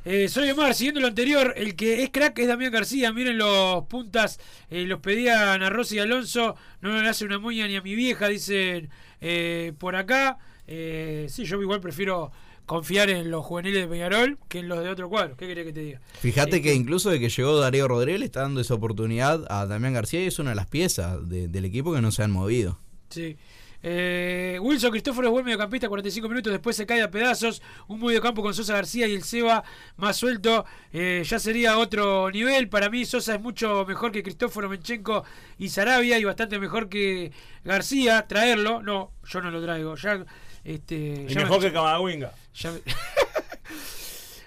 Eh, 0.06 0.28
soy 0.30 0.50
Omar, 0.52 0.76
siguiendo 0.76 1.00
lo 1.02 1.08
anterior, 1.08 1.54
el 1.58 1.76
que 1.76 2.04
es 2.04 2.10
crack 2.12 2.38
es 2.40 2.48
Damián 2.48 2.72
García. 2.72 3.12
Miren 3.14 3.38
los 3.40 3.86
puntas, 3.86 4.40
eh, 4.70 4.84
los 4.86 5.00
pedían 5.00 5.64
a 5.64 5.70
Rossi 5.70 5.96
y 5.96 6.00
Alonso. 6.00 6.56
No 6.82 7.02
le 7.02 7.10
hace 7.10 7.26
una 7.26 7.40
moña 7.40 7.68
ni 7.68 7.76
a 7.78 7.82
mi 7.82 7.96
vieja, 7.96 8.28
dicen 8.28 8.90
eh, 9.22 9.74
por 9.80 9.96
acá. 9.96 10.38
Eh, 10.74 11.26
sí, 11.30 11.44
yo 11.44 11.62
igual 11.62 11.82
prefiero 11.82 12.32
confiar 12.66 13.10
en 13.10 13.30
los 13.30 13.44
juveniles 13.46 13.82
de 13.82 13.88
Peñarol 13.90 14.38
que 14.48 14.60
en 14.60 14.70
los 14.70 14.82
de 14.82 14.90
otro 14.90 15.10
cuadro. 15.10 15.36
¿Qué 15.36 15.48
querés 15.48 15.66
que 15.66 15.74
te 15.74 15.82
diga? 15.82 16.02
Fíjate 16.22 16.58
Eh, 16.58 16.62
que 16.62 16.74
incluso 16.74 17.10
de 17.10 17.20
que 17.20 17.28
llegó 17.28 17.60
Darío 17.60 17.90
Rodríguez 17.90 18.20
le 18.22 18.26
está 18.28 18.42
dando 18.42 18.62
esa 18.62 18.76
oportunidad 18.76 19.46
a 19.52 19.66
Damián 19.66 19.94
García 19.94 20.24
y 20.24 20.28
es 20.28 20.40
una 20.40 20.52
de 20.52 20.56
las 20.56 20.68
piezas 20.68 21.28
de- 21.28 21.50
del 21.50 21.66
equipo 21.66 21.94
que 21.94 22.00
no 22.02 22.12
se 22.12 22.24
han 22.24 22.32
movido. 22.32 22.78
Sí. 23.10 23.36
Eh, 23.84 24.60
Wilson 24.62 24.92
Cristóforo 24.92 25.28
es 25.28 25.32
buen 25.32 25.44
mediocampista, 25.44 25.90
45 25.90 26.30
minutos, 26.30 26.52
después 26.54 26.76
se 26.76 26.86
cae 26.86 27.02
a 27.02 27.10
pedazos. 27.10 27.64
Un 27.88 28.00
mediocampo 28.00 28.44
con 28.44 28.54
Sosa 28.54 28.74
García 28.76 29.08
y 29.08 29.14
el 29.16 29.24
Seba 29.24 29.64
más 29.98 30.16
suelto. 30.18 30.66
eh, 30.94 31.24
ya 31.26 31.40
sería 31.40 31.78
otro 31.80 32.30
nivel. 32.30 32.70
Para 32.70 32.90
mí, 32.92 33.06
Sosa 33.06 33.34
es 33.36 33.42
mucho 33.42 33.84
mejor 33.88 34.12
que 34.12 34.22
Cristóforo, 34.22 34.70
Menchenko 34.70 35.24
y 35.58 35.70
Sarabia 35.70 36.20
y 36.20 36.24
bastante 36.24 36.60
mejor 36.60 36.90
que 36.90 37.32
García. 37.66 38.28
Traerlo, 38.28 38.84
no, 38.84 39.14
yo 39.28 39.42
no 39.42 39.50
lo 39.50 39.62
traigo. 39.64 39.96
Ya, 39.96 40.24
este, 40.64 41.26
Y 41.30 41.36
mejor 41.36 41.60
me- 41.62 41.68
que 41.68 41.74
Camavinga. 41.74 42.32
me- 42.64 42.82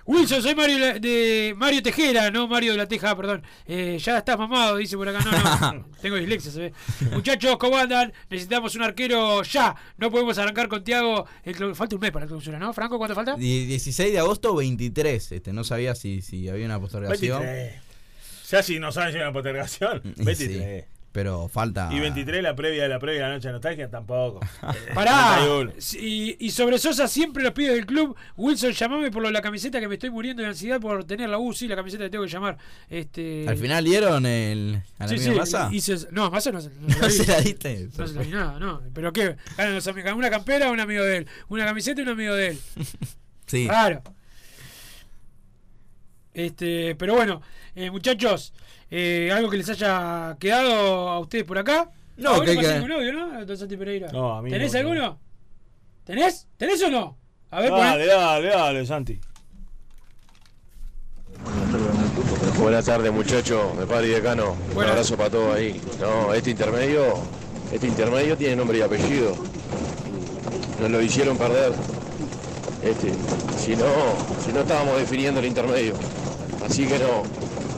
Wilson, 0.06 0.42
soy 0.42 0.54
Mario 0.54 1.00
de 1.00 1.54
Mario 1.56 1.82
Tejera, 1.82 2.30
no 2.30 2.46
Mario 2.46 2.72
de 2.72 2.78
la 2.78 2.86
Teja, 2.86 3.16
perdón. 3.16 3.42
Eh, 3.64 3.96
ya 3.98 4.18
estás 4.18 4.36
mamado, 4.38 4.76
dice 4.76 4.98
por 4.98 5.08
acá. 5.08 5.18
No, 5.24 5.72
no, 5.72 5.86
tengo 6.02 6.16
dislexia, 6.16 6.50
se 6.52 6.60
ve. 6.60 6.72
Muchachos, 7.12 7.56
¿cómo 7.56 7.78
andan? 7.78 8.12
Necesitamos 8.28 8.74
un 8.74 8.82
arquero 8.82 9.42
ya. 9.44 9.74
No 9.96 10.10
podemos 10.10 10.36
arrancar 10.36 10.68
con 10.68 10.84
Tiago. 10.84 11.26
El 11.42 11.74
Falta 11.74 11.94
un 11.96 12.02
mes 12.02 12.10
para 12.10 12.26
la 12.26 12.28
clausura, 12.28 12.58
¿no? 12.58 12.74
Franco, 12.74 12.98
¿cuánto 12.98 13.14
falta? 13.14 13.34
Die- 13.36 13.64
16 13.66 14.12
de 14.12 14.18
agosto, 14.18 14.54
23. 14.54 15.32
Este, 15.32 15.52
no 15.54 15.64
sabía 15.64 15.94
si, 15.94 16.20
si 16.20 16.50
había 16.50 16.66
una 16.66 16.78
postergación. 16.78 17.40
23. 17.40 17.82
Ya 18.50 18.62
si 18.62 18.78
no 18.78 18.92
saben 18.92 19.12
si 19.12 19.16
hay 19.16 19.22
una 19.22 19.32
postergación. 19.32 20.02
Y 20.18 20.22
23. 20.22 20.84
sí, 20.84 20.88
pero 21.14 21.46
falta. 21.48 21.88
Y 21.92 22.00
23 22.00 22.42
la 22.42 22.56
previa 22.56 22.82
de 22.82 22.88
la 22.88 22.98
previa 22.98 23.22
de 23.22 23.28
la 23.28 23.34
noche 23.36 23.46
de 23.48 23.52
nostalgia 23.52 23.88
tampoco. 23.88 24.40
Eh, 24.74 24.90
Pará. 24.92 25.36
31. 25.38 25.72
Y, 26.04 26.36
y 26.46 26.50
sobre 26.50 26.78
Sosa, 26.78 27.06
siempre 27.06 27.44
los 27.44 27.52
pibes 27.52 27.74
del 27.74 27.86
club. 27.86 28.16
Wilson, 28.36 28.72
llamame 28.72 29.10
por 29.12 29.22
lo 29.22 29.28
de 29.28 29.32
la 29.32 29.40
camiseta 29.40 29.78
que 29.78 29.86
me 29.86 29.94
estoy 29.94 30.10
muriendo 30.10 30.42
de 30.42 30.48
ansiedad 30.48 30.80
por 30.80 31.04
tenerla. 31.04 31.38
Uh, 31.38 31.52
sí, 31.52 31.68
la 31.68 31.76
camiseta 31.76 32.02
que 32.04 32.10
tengo 32.10 32.24
que 32.24 32.30
llamar. 32.30 32.58
Este... 32.90 33.46
Al 33.48 33.56
final 33.56 33.84
dieron 33.84 34.26
el, 34.26 34.82
a 34.98 35.04
la 35.04 35.08
Sí, 35.08 35.14
amiga 35.14 35.32
sí, 35.32 35.38
masa. 35.38 35.68
hice- 35.72 36.08
no, 36.10 36.30
Massa 36.32 36.50
no, 36.50 36.60
se- 36.60 36.70
no 36.80 36.88
No 37.00 37.08
se 37.10 37.26
la 37.26 37.40
diste. 37.40 37.88
No 37.96 38.06
se 38.08 38.14
la 38.14 38.22
vi 38.22 38.30
nada, 38.30 38.58
no. 38.58 38.82
¿Pero 38.92 39.12
qué? 39.12 39.36
Ganan 39.56 39.74
los 39.76 39.86
amigos. 39.86 40.12
Una 40.14 40.30
campera, 40.30 40.70
un 40.70 40.80
amigo 40.80 41.04
de 41.04 41.18
él. 41.18 41.26
Una 41.48 41.64
camiseta 41.64 42.00
y 42.00 42.04
un 42.04 42.10
amigo 42.10 42.34
de 42.34 42.48
él. 42.48 42.58
Sí. 43.46 43.66
Claro. 43.68 44.02
Este, 46.34 46.94
pero 46.96 47.14
bueno, 47.14 47.40
eh, 47.76 47.90
muchachos, 47.90 48.52
eh, 48.90 49.30
algo 49.32 49.48
que 49.48 49.56
les 49.56 49.68
haya 49.70 50.36
quedado 50.38 51.08
a 51.08 51.18
ustedes 51.20 51.44
por 51.44 51.56
acá. 51.58 51.90
No, 52.16 52.34
Ah, 52.34 52.44
que 52.44 52.56
que- 52.56 52.74
ningún 52.74 52.92
audio, 52.92 53.12
¿no? 53.12 53.46
Don 53.46 53.56
Santi 53.56 53.76
Pereira. 53.76 54.10
No, 54.12 54.36
a 54.36 54.42
mí 54.42 54.50
¿Tenés 54.50 54.72
no, 54.72 54.78
alguno? 54.80 55.18
¿Tenés? 56.04 56.46
¿Tenés 56.56 56.82
o 56.82 56.90
no? 56.90 57.16
A 57.50 57.60
ver, 57.60 57.70
Dale, 57.70 58.04
poné- 58.04 58.06
dale, 58.06 58.48
dale, 58.48 58.86
Santi. 58.86 59.20
Buenas 62.58 62.84
tardes 62.86 63.12
muchachos, 63.12 63.76
de 63.78 63.86
Padre 63.86 64.06
y 64.08 64.10
Decano. 64.10 64.56
Un 64.74 64.84
abrazo 64.84 65.16
para 65.16 65.30
todos 65.30 65.54
ahí. 65.56 65.80
No, 66.00 66.32
este 66.32 66.50
intermedio, 66.50 67.14
este 67.72 67.86
intermedio 67.86 68.36
tiene 68.36 68.56
nombre 68.56 68.78
y 68.78 68.82
apellido. 68.82 69.34
Nos 70.80 70.90
lo 70.90 71.00
hicieron 71.02 71.36
perder. 71.36 71.72
Este, 72.82 73.12
si 73.58 73.76
no, 73.76 73.86
si 74.44 74.52
no 74.52 74.60
estábamos 74.60 74.98
definiendo 74.98 75.40
el 75.40 75.46
intermedio. 75.46 75.94
Así 76.64 76.86
que 76.86 76.98
no, 76.98 77.22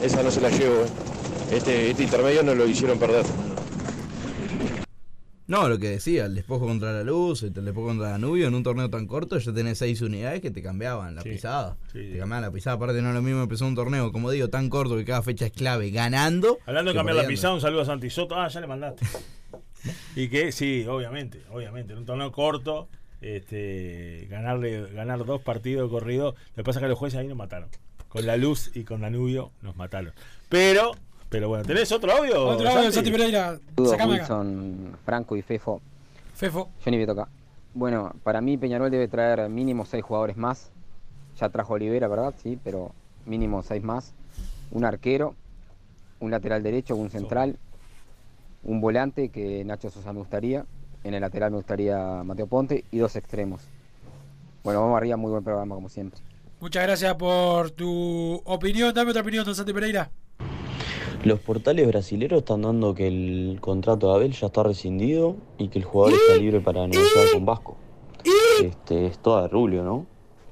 esa 0.03 0.23
no 0.23 0.31
se 0.31 0.41
la 0.41 0.51
llevo. 0.51 0.83
eh. 0.83 0.87
Este, 1.53 1.91
este 1.91 2.03
intermedio 2.05 2.43
nos 2.43 2.57
lo 2.57 2.67
hicieron 2.67 2.99
perder. 2.99 3.25
No, 5.49 5.69
lo 5.69 5.79
que 5.79 5.89
decía, 5.91 6.25
el 6.27 6.35
despojo 6.35 6.67
contra 6.67 6.93
la 6.93 7.05
luz, 7.05 7.45
el 7.45 7.53
despojo 7.55 7.87
contra 7.87 8.09
Danubio, 8.11 8.49
en 8.49 8.55
un 8.57 8.65
torneo 8.65 8.91
tan 8.91 9.07
corto 9.07 9.39
ya 9.39 9.53
tenés 9.53 9.79
seis 9.79 10.03
unidades 10.03 10.41
que 10.41 10.51
te 10.51 10.61
cambiaban 10.61 11.15
la 11.15 11.23
Sí, 11.23 11.29
pisada. 11.31 11.77
sí. 11.93 12.01
Te 12.01 12.19
cambiaban 12.19 12.43
la 12.43 12.51
pisada, 12.51 12.75
aparte 12.75 13.01
no 13.01 13.11
es 13.11 13.15
lo 13.15 13.23
mismo 13.23 13.43
empezar 13.43 13.69
un 13.69 13.77
torneo, 13.77 14.11
como 14.11 14.33
digo, 14.33 14.49
tan 14.49 14.69
corto 14.69 14.97
que 14.97 15.05
cada 15.05 15.23
fecha 15.23 15.47
es 15.47 15.53
clave, 15.53 15.91
ganando. 15.93 16.59
Hablando 16.67 16.91
de 16.91 16.97
cambiar 16.97 17.17
la 17.19 17.29
pisada, 17.29 17.55
un 17.55 17.61
saludo 17.61 17.83
a 17.83 17.85
Santi 17.85 18.11
Soto. 18.11 18.35
Ah, 18.35 18.49
ya 18.49 18.61
le 18.61 18.67
mandaste. 18.67 19.07
y 20.17 20.27
que 20.29 20.51
sí, 20.51 20.85
obviamente, 20.89 21.41
obviamente. 21.53 21.93
En 21.93 22.01
un 22.01 22.07
torneo 22.07 22.33
corto, 22.33 22.89
este, 23.21 24.27
ganarle, 24.29 24.91
ganar 24.95 25.25
dos 25.25 25.41
partidos 25.43 25.89
corridos. 25.89 26.35
Lo 26.57 26.65
que 26.65 26.65
pasa 26.65 26.81
es 26.81 26.83
que 26.83 26.89
los 26.89 26.99
jueces 26.99 27.21
ahí 27.21 27.29
nos 27.29 27.39
mataron. 27.39 27.69
Con 28.17 28.25
la 28.25 28.39
luz 28.39 28.71
y 28.75 28.83
con 28.83 29.03
Danubio 29.03 29.51
nos 29.61 29.77
mataron. 29.77 30.15
Pero, 30.49 30.93
pero 31.29 31.51
bueno, 31.51 31.65
¿tenés 31.67 31.93
otro 31.93 32.13
audio? 32.13 32.47
Otro 32.47 32.67
audio, 32.67 32.91
Santi? 32.91 32.95
Santi 32.95 33.11
Pereira. 33.11 33.59
Wilson, 33.77 34.97
Franco 35.05 35.37
y 35.37 35.43
Fefo. 35.43 35.83
Fefo. 36.35 36.71
Johnny 36.83 36.97
Betoca. 36.97 37.29
Bueno, 37.75 38.15
para 38.23 38.41
mí 38.41 38.57
Peñarol 38.57 38.91
debe 38.91 39.07
traer 39.07 39.51
mínimo 39.51 39.85
seis 39.85 40.03
jugadores 40.03 40.39
más. 40.39 40.71
Ya 41.39 41.51
trajo 41.51 41.75
Olivera, 41.75 42.09
¿verdad? 42.09 42.33
Sí, 42.43 42.59
pero 42.65 42.93
mínimo 43.27 43.63
seis 43.63 43.83
más. 43.83 44.15
Un 44.71 44.87
arquero, 44.87 45.35
un 46.19 46.31
lateral 46.31 46.63
derecho, 46.63 46.97
un 46.97 47.11
central, 47.11 47.59
un 48.63 48.81
volante 48.81 49.29
que 49.29 49.63
Nacho 49.63 49.91
Sosa 49.91 50.15
me 50.15 50.21
gustaría. 50.21 50.65
En 51.05 51.13
el 51.13 51.21
lateral 51.21 51.51
me 51.51 51.59
gustaría 51.59 52.23
Mateo 52.25 52.47
Ponte 52.47 52.87
y 52.91 52.97
dos 52.97 53.15
extremos. 53.15 53.61
Bueno, 54.65 54.81
vamos 54.81 54.97
arriba, 54.97 55.19
muy 55.19 55.33
buen 55.33 55.45
programa 55.45 55.75
como 55.75 55.91
siempre. 55.91 56.19
Muchas 56.61 56.83
gracias 56.85 57.15
por 57.17 57.71
tu 57.71 58.41
opinión. 58.45 58.93
Dame 58.95 59.11
otra 59.11 59.23
opinión, 59.23 59.45
don 59.45 59.55
Santi 59.55 59.73
Pereira. 59.73 60.11
Los 61.23 61.41
portales 61.41 61.87
brasileños 61.87 62.39
están 62.39 62.63
dando 62.63 62.95
que 62.95 63.09
el 63.09 63.59
contrato 63.61 64.09
de 64.09 64.15
Abel 64.15 64.33
ya 64.33 64.47
está 64.47 64.63
rescindido 64.63 65.37
y 65.59 65.69
que 65.69 65.79
el 65.79 65.85
jugador 65.85 66.19
está 66.19 66.37
libre 66.37 66.61
para 66.61 66.87
negociar 66.87 67.27
con 67.33 67.45
Vasco. 67.45 67.77
Este, 68.63 69.07
es 69.07 69.19
toda 69.19 69.43
de 69.43 69.49
Rubio, 69.49 69.83
¿no? 69.83 70.07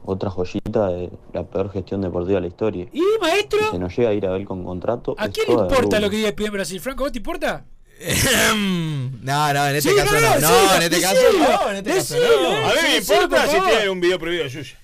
Otra 0.04 0.28
joyita 0.30 0.88
de 0.88 1.10
la 1.32 1.44
peor 1.44 1.72
gestión 1.72 2.02
deportiva 2.02 2.36
de 2.36 2.40
la 2.42 2.46
historia. 2.48 2.86
¿Y 2.92 3.02
maestro? 3.20 3.60
Si 3.60 3.70
se 3.70 3.78
nos 3.78 3.96
llega 3.96 4.10
a 4.10 4.12
ir 4.12 4.26
Abel 4.26 4.44
con 4.44 4.64
contrato. 4.64 5.14
¿A 5.16 5.28
quién 5.28 5.46
le 5.48 5.54
importa 5.54 6.00
lo 6.00 6.10
que 6.10 6.16
diga 6.16 6.28
el 6.28 6.44
en 6.44 6.52
Brasil? 6.52 6.80
Franco, 6.80 7.04
¿vos 7.04 7.12
te 7.12 7.18
importa? 7.18 7.64
No, 9.22 9.52
no, 9.54 9.68
en 9.68 9.76
este 9.76 9.90
Sí, 9.90 9.96
caso 9.96 10.12
no, 10.14 10.20
no. 10.20 10.40
no, 10.40 10.50
No, 10.66 10.74
en 10.76 10.82
este 10.82 11.00
caso 11.00 11.20
no. 11.38 11.70
En 11.70 11.76
este 11.76 11.90
caso 11.90 12.14
decilo, 12.14 12.42
no. 12.42 12.66
A 12.66 12.68
mí 12.70 12.78
me 12.82 12.96
importa 12.98 13.28
por 13.28 13.48
si 13.48 13.60
tiene 13.70 13.88
un 13.88 14.00
video 14.00 14.18
prohibido 14.18 14.44
de 14.44 14.50
Yuya. 14.50 14.78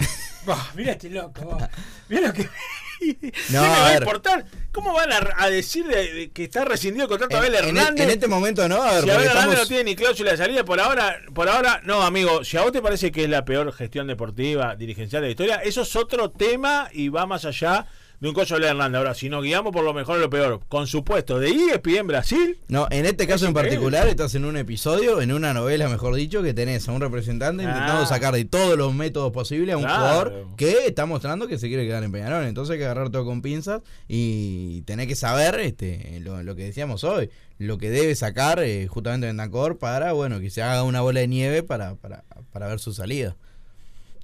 Bah, 0.47 0.71
mirá 0.75 0.93
este 0.93 1.11
loco, 1.11 1.43
vos. 1.43 1.63
Mirá 2.09 2.29
lo 2.29 2.33
que. 2.33 2.43
No, 2.43 3.63
¿Qué 3.63 3.69
me 3.69 3.69
va 3.69 3.89
a 3.89 3.95
importar? 3.97 4.45
¿Cómo 4.73 4.93
van 4.93 5.11
a, 5.13 5.21
a 5.39 5.49
decir 5.49 5.87
de- 5.87 6.13
de 6.13 6.31
que 6.33 6.45
está 6.45 6.67
rescindido 6.67 7.05
el 7.05 7.09
contrato 7.09 7.41
de 7.41 7.47
En, 7.49 7.55
Abel 7.55 7.69
en- 7.71 7.77
Hernández? 7.79 8.05
en 8.05 8.11
este 8.11 8.29
momento 8.29 8.69
no, 8.69 8.83
a 8.83 8.93
ver, 8.93 9.05
si 9.05 9.11
Abel 9.11 9.27
Hernández 9.29 9.59
no 9.59 9.67
tiene 9.67 9.85
ni 9.85 9.97
cláusula 9.97 10.33
de 10.33 10.37
salida, 10.37 10.65
por 10.67 10.81
ahora, 10.81 11.17
por 11.35 11.49
ahora, 11.49 11.81
no, 11.85 12.03
amigo. 12.03 12.45
Si 12.45 12.59
a 12.59 12.63
vos 12.63 12.73
te 12.73 12.83
parece 12.83 13.11
que 13.11 13.25
es 13.25 13.31
la 13.31 13.45
peor 13.47 13.73
gestión 13.73 14.07
deportiva, 14.07 14.77
dirigencial 14.77 15.23
de 15.23 15.29
la 15.29 15.31
historia, 15.31 15.57
eso 15.65 15.81
es 15.83 15.97
otro 15.97 16.31
tema 16.31 16.91
y 16.93 17.09
va 17.09 17.25
más 17.25 17.47
allá 17.47 17.87
de 18.21 18.29
un 18.29 18.35
cocho 18.35 18.59
de 18.59 18.67
Hernández. 18.67 18.99
Ahora, 18.99 19.15
si 19.15 19.29
nos 19.31 19.43
guiamos 19.43 19.73
por 19.73 19.83
lo 19.83 19.95
mejor 19.95 20.19
y 20.19 20.21
lo 20.21 20.29
peor, 20.31 20.61
con 20.69 20.87
su 20.87 21.03
puesto 21.05 21.39
de 21.39 21.49
ESPN 21.49 22.07
Brasil, 22.07 22.59
No, 22.69 22.87
en 22.91 23.07
este 23.07 23.27
caso 23.27 23.47
en 23.47 23.55
particular 23.55 24.07
estás 24.09 24.35
en 24.35 24.45
un 24.45 24.57
episodio, 24.59 25.21
en 25.23 25.33
una 25.33 25.55
novela, 25.55 25.89
mejor 25.89 26.15
dicho, 26.15 26.43
que 26.43 26.53
tenés 26.53 26.87
a 26.89 26.93
un 26.93 27.01
representante 27.01 27.63
intentando 27.63 28.05
sacar 28.07 28.35
de 28.35 28.45
todos 28.45 28.77
los 28.77 28.93
métodos 28.95 29.33
posibles 29.33 29.75
a 29.75 29.79
un 29.79 29.85
Claro. 29.85 29.99
jugador 30.01 30.47
que 30.57 30.87
está 30.87 31.07
mostrando 31.07 31.49
que 31.49 31.59
se 31.59 31.69
quiere 31.69 31.87
quedar 31.87 32.05
en 32.05 32.13
Peñarol. 32.13 32.45
Entonces 32.45 32.75
hay 32.75 32.79
que 32.79 32.85
agarrar 32.85 33.11
todo 33.11 33.25
con 33.25 33.41
pinzas 33.43 33.81
y 34.09 34.83
tener 34.83 35.09
que 35.09 35.17
saber 35.17 35.59
este 35.61 36.21
lo, 36.21 36.43
lo 36.43 36.55
que 36.55 36.65
decíamos 36.65 37.05
hoy, 37.05 37.31
lo 37.59 37.79
que 37.79 37.89
debe 37.91 38.15
sacar 38.15 38.61
eh, 38.63 38.87
justamente 38.87 39.27
Bentancor 39.29 39.79
para, 39.79 40.13
bueno, 40.13 40.41
que 40.41 40.51
se 40.51 40.63
haga 40.63 40.83
una 40.83 41.01
bola 41.01 41.21
de 41.21 41.29
nieve 41.29 41.63
para, 41.63 41.95
para, 41.95 42.25
para 42.53 42.69
ver 42.69 42.81
su 42.81 42.93
salida. 42.93 43.37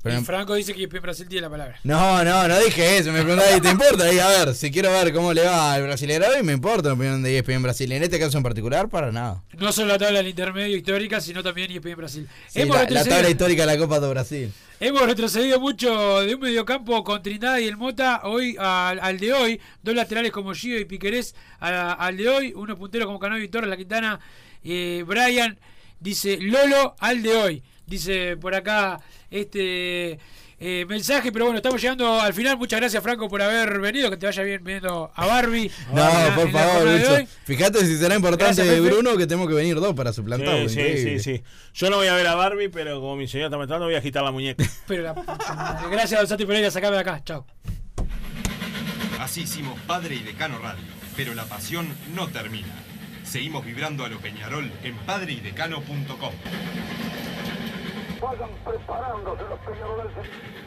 Pero 0.07 0.21
y 0.21 0.25
Franco 0.25 0.55
dice 0.55 0.73
que 0.73 0.87
Brasil 0.87 1.27
tiene 1.29 1.43
la 1.43 1.51
palabra. 1.51 1.79
no, 1.83 2.25
no, 2.25 2.49
no 2.49 2.61
dije 2.61 2.99
eso. 2.99 3.13
Me 3.13 3.23
preguntaba, 3.23 3.61
¿te 3.61 3.71
importa? 3.71 4.13
Y 4.13 4.19
a 4.19 4.29
ver, 4.29 4.55
si 4.55 4.71
quiero 4.71 4.91
ver 4.93 5.13
cómo 5.13 5.33
le 5.33 5.45
va 5.45 5.73
al 5.73 5.83
brasileño 5.83 6.27
hoy, 6.27 6.43
me 6.43 6.53
importa 6.53 6.89
la 6.89 6.95
opinión 6.95 7.23
de 7.23 7.39
ESPN 7.39 7.63
Brasil. 7.63 7.91
En 7.91 8.03
este 8.03 8.19
caso 8.19 8.37
en 8.37 8.45
particular, 8.45 8.89
para 8.89 9.11
nada. 9.11 9.43
No 9.59 9.73
solo 9.73 9.89
la 9.89 9.99
tabla 9.99 10.19
del 10.19 10.29
intermedio 10.29 10.77
histórica, 10.77 11.21
sino 11.21 11.43
también 11.43 11.71
ESPN 11.73 11.97
Brasil. 11.97 12.29
Sí, 12.49 12.61
Hemos 12.61 12.77
la, 12.91 13.05
tabla 13.05 13.29
histórica 13.29 13.67
de 13.67 13.75
la 13.75 13.79
Copa 13.79 14.01
de 14.01 14.09
Brasil. 14.09 14.53
Hemos 14.79 15.03
retrocedido 15.07 15.59
mucho 15.59 16.21
de 16.21 16.35
un 16.35 16.41
mediocampo 16.41 17.03
con 17.03 17.23
Trinidad 17.23 17.59
y 17.59 17.67
el 17.67 17.77
Mota 17.77 18.21
hoy 18.25 18.57
al, 18.59 19.01
al 19.01 19.19
de 19.19 19.33
hoy, 19.33 19.61
dos 19.83 19.95
laterales 19.95 20.31
como 20.31 20.53
Gio 20.53 20.79
y 20.79 20.85
Piquerés 20.85 21.35
al 21.61 22.17
de 22.17 22.29
hoy, 22.29 22.53
uno 22.55 22.77
puntero 22.77 23.07
como 23.07 23.19
Canovi 23.19 23.49
Torres, 23.49 23.71
La 23.71 23.77
Quintana, 23.77 24.21
eh, 24.63 25.03
Brian, 25.07 25.59
dice 25.99 26.39
Lolo 26.41 26.95
al 26.99 27.23
de 27.23 27.35
hoy, 27.35 27.63
dice 27.87 28.37
por 28.37 28.55
acá 28.55 29.01
este 29.31 30.19
eh, 30.59 30.87
mensaje, 30.89 31.31
pero 31.33 31.45
bueno, 31.45 31.59
estamos 31.59 31.81
llegando 31.81 32.19
al 32.19 32.33
final, 32.33 32.57
muchas 32.57 32.81
gracias 32.81 33.03
Franco 33.03 33.29
por 33.29 33.43
haber 33.43 33.79
venido, 33.79 34.09
que 34.09 34.17
te 34.17 34.25
vaya 34.25 34.43
bien 34.43 34.65
viendo 34.65 35.11
a 35.15 35.27
Barbie. 35.27 35.71
No, 35.93 36.09
por 36.35 36.51
favor, 36.51 36.87
Lucho. 36.87 37.27
Fíjate 37.45 37.81
si 37.85 37.99
será 37.99 38.15
importante 38.15 38.65
Gracias. 38.65 38.83
Bruno 38.83 39.17
que 39.19 39.27
tenemos 39.27 39.49
que 39.49 39.55
venir 39.55 39.77
dos 39.77 39.95
para 39.95 40.15
suplantarlo. 40.15 40.69
Sí, 40.69 40.81
sí, 40.81 40.99
sí, 40.99 41.21
sí. 41.21 41.43
Yo 41.75 41.91
no 41.91 41.97
voy 41.97 42.07
a 42.07 42.15
ver 42.15 42.27
a 42.27 42.35
Barbie, 42.35 42.71
pero 42.71 43.01
como 43.01 43.17
mi 43.17 43.29
señor 43.29 43.47
está 43.47 43.59
metiendo, 43.59 43.85
voy 43.85 43.97
a 43.97 43.99
agitar 43.99 44.23
la 44.23 44.31
muñeca. 44.31 44.65
Pero 44.87 45.03
la. 45.03 45.87
Gracias, 45.91 46.21
Don 46.21 46.29
Santi 46.29 46.47
Pereira, 46.47 46.71
sacame 46.71 46.95
de 46.95 47.01
acá, 47.01 47.23
chao. 47.23 47.47
Así 49.21 49.43
hicimos 49.43 49.79
Padre 49.87 50.15
y 50.15 50.21
Decano 50.21 50.59
Radio, 50.59 50.85
pero 51.17 51.35
la 51.35 51.45
pasión 51.45 51.89
no 52.15 52.29
termina. 52.29 52.73
Seguimos 53.25 53.65
vibrando 53.65 54.05
a 54.05 54.09
lo 54.09 54.19
Peñarol 54.21 54.71
en 54.85 54.95
padreidecano.com. 54.99 56.33
Vayan 58.21 58.51
preparándose 58.65 59.43
los 59.49 59.61
peñarolenses. 59.61 60.66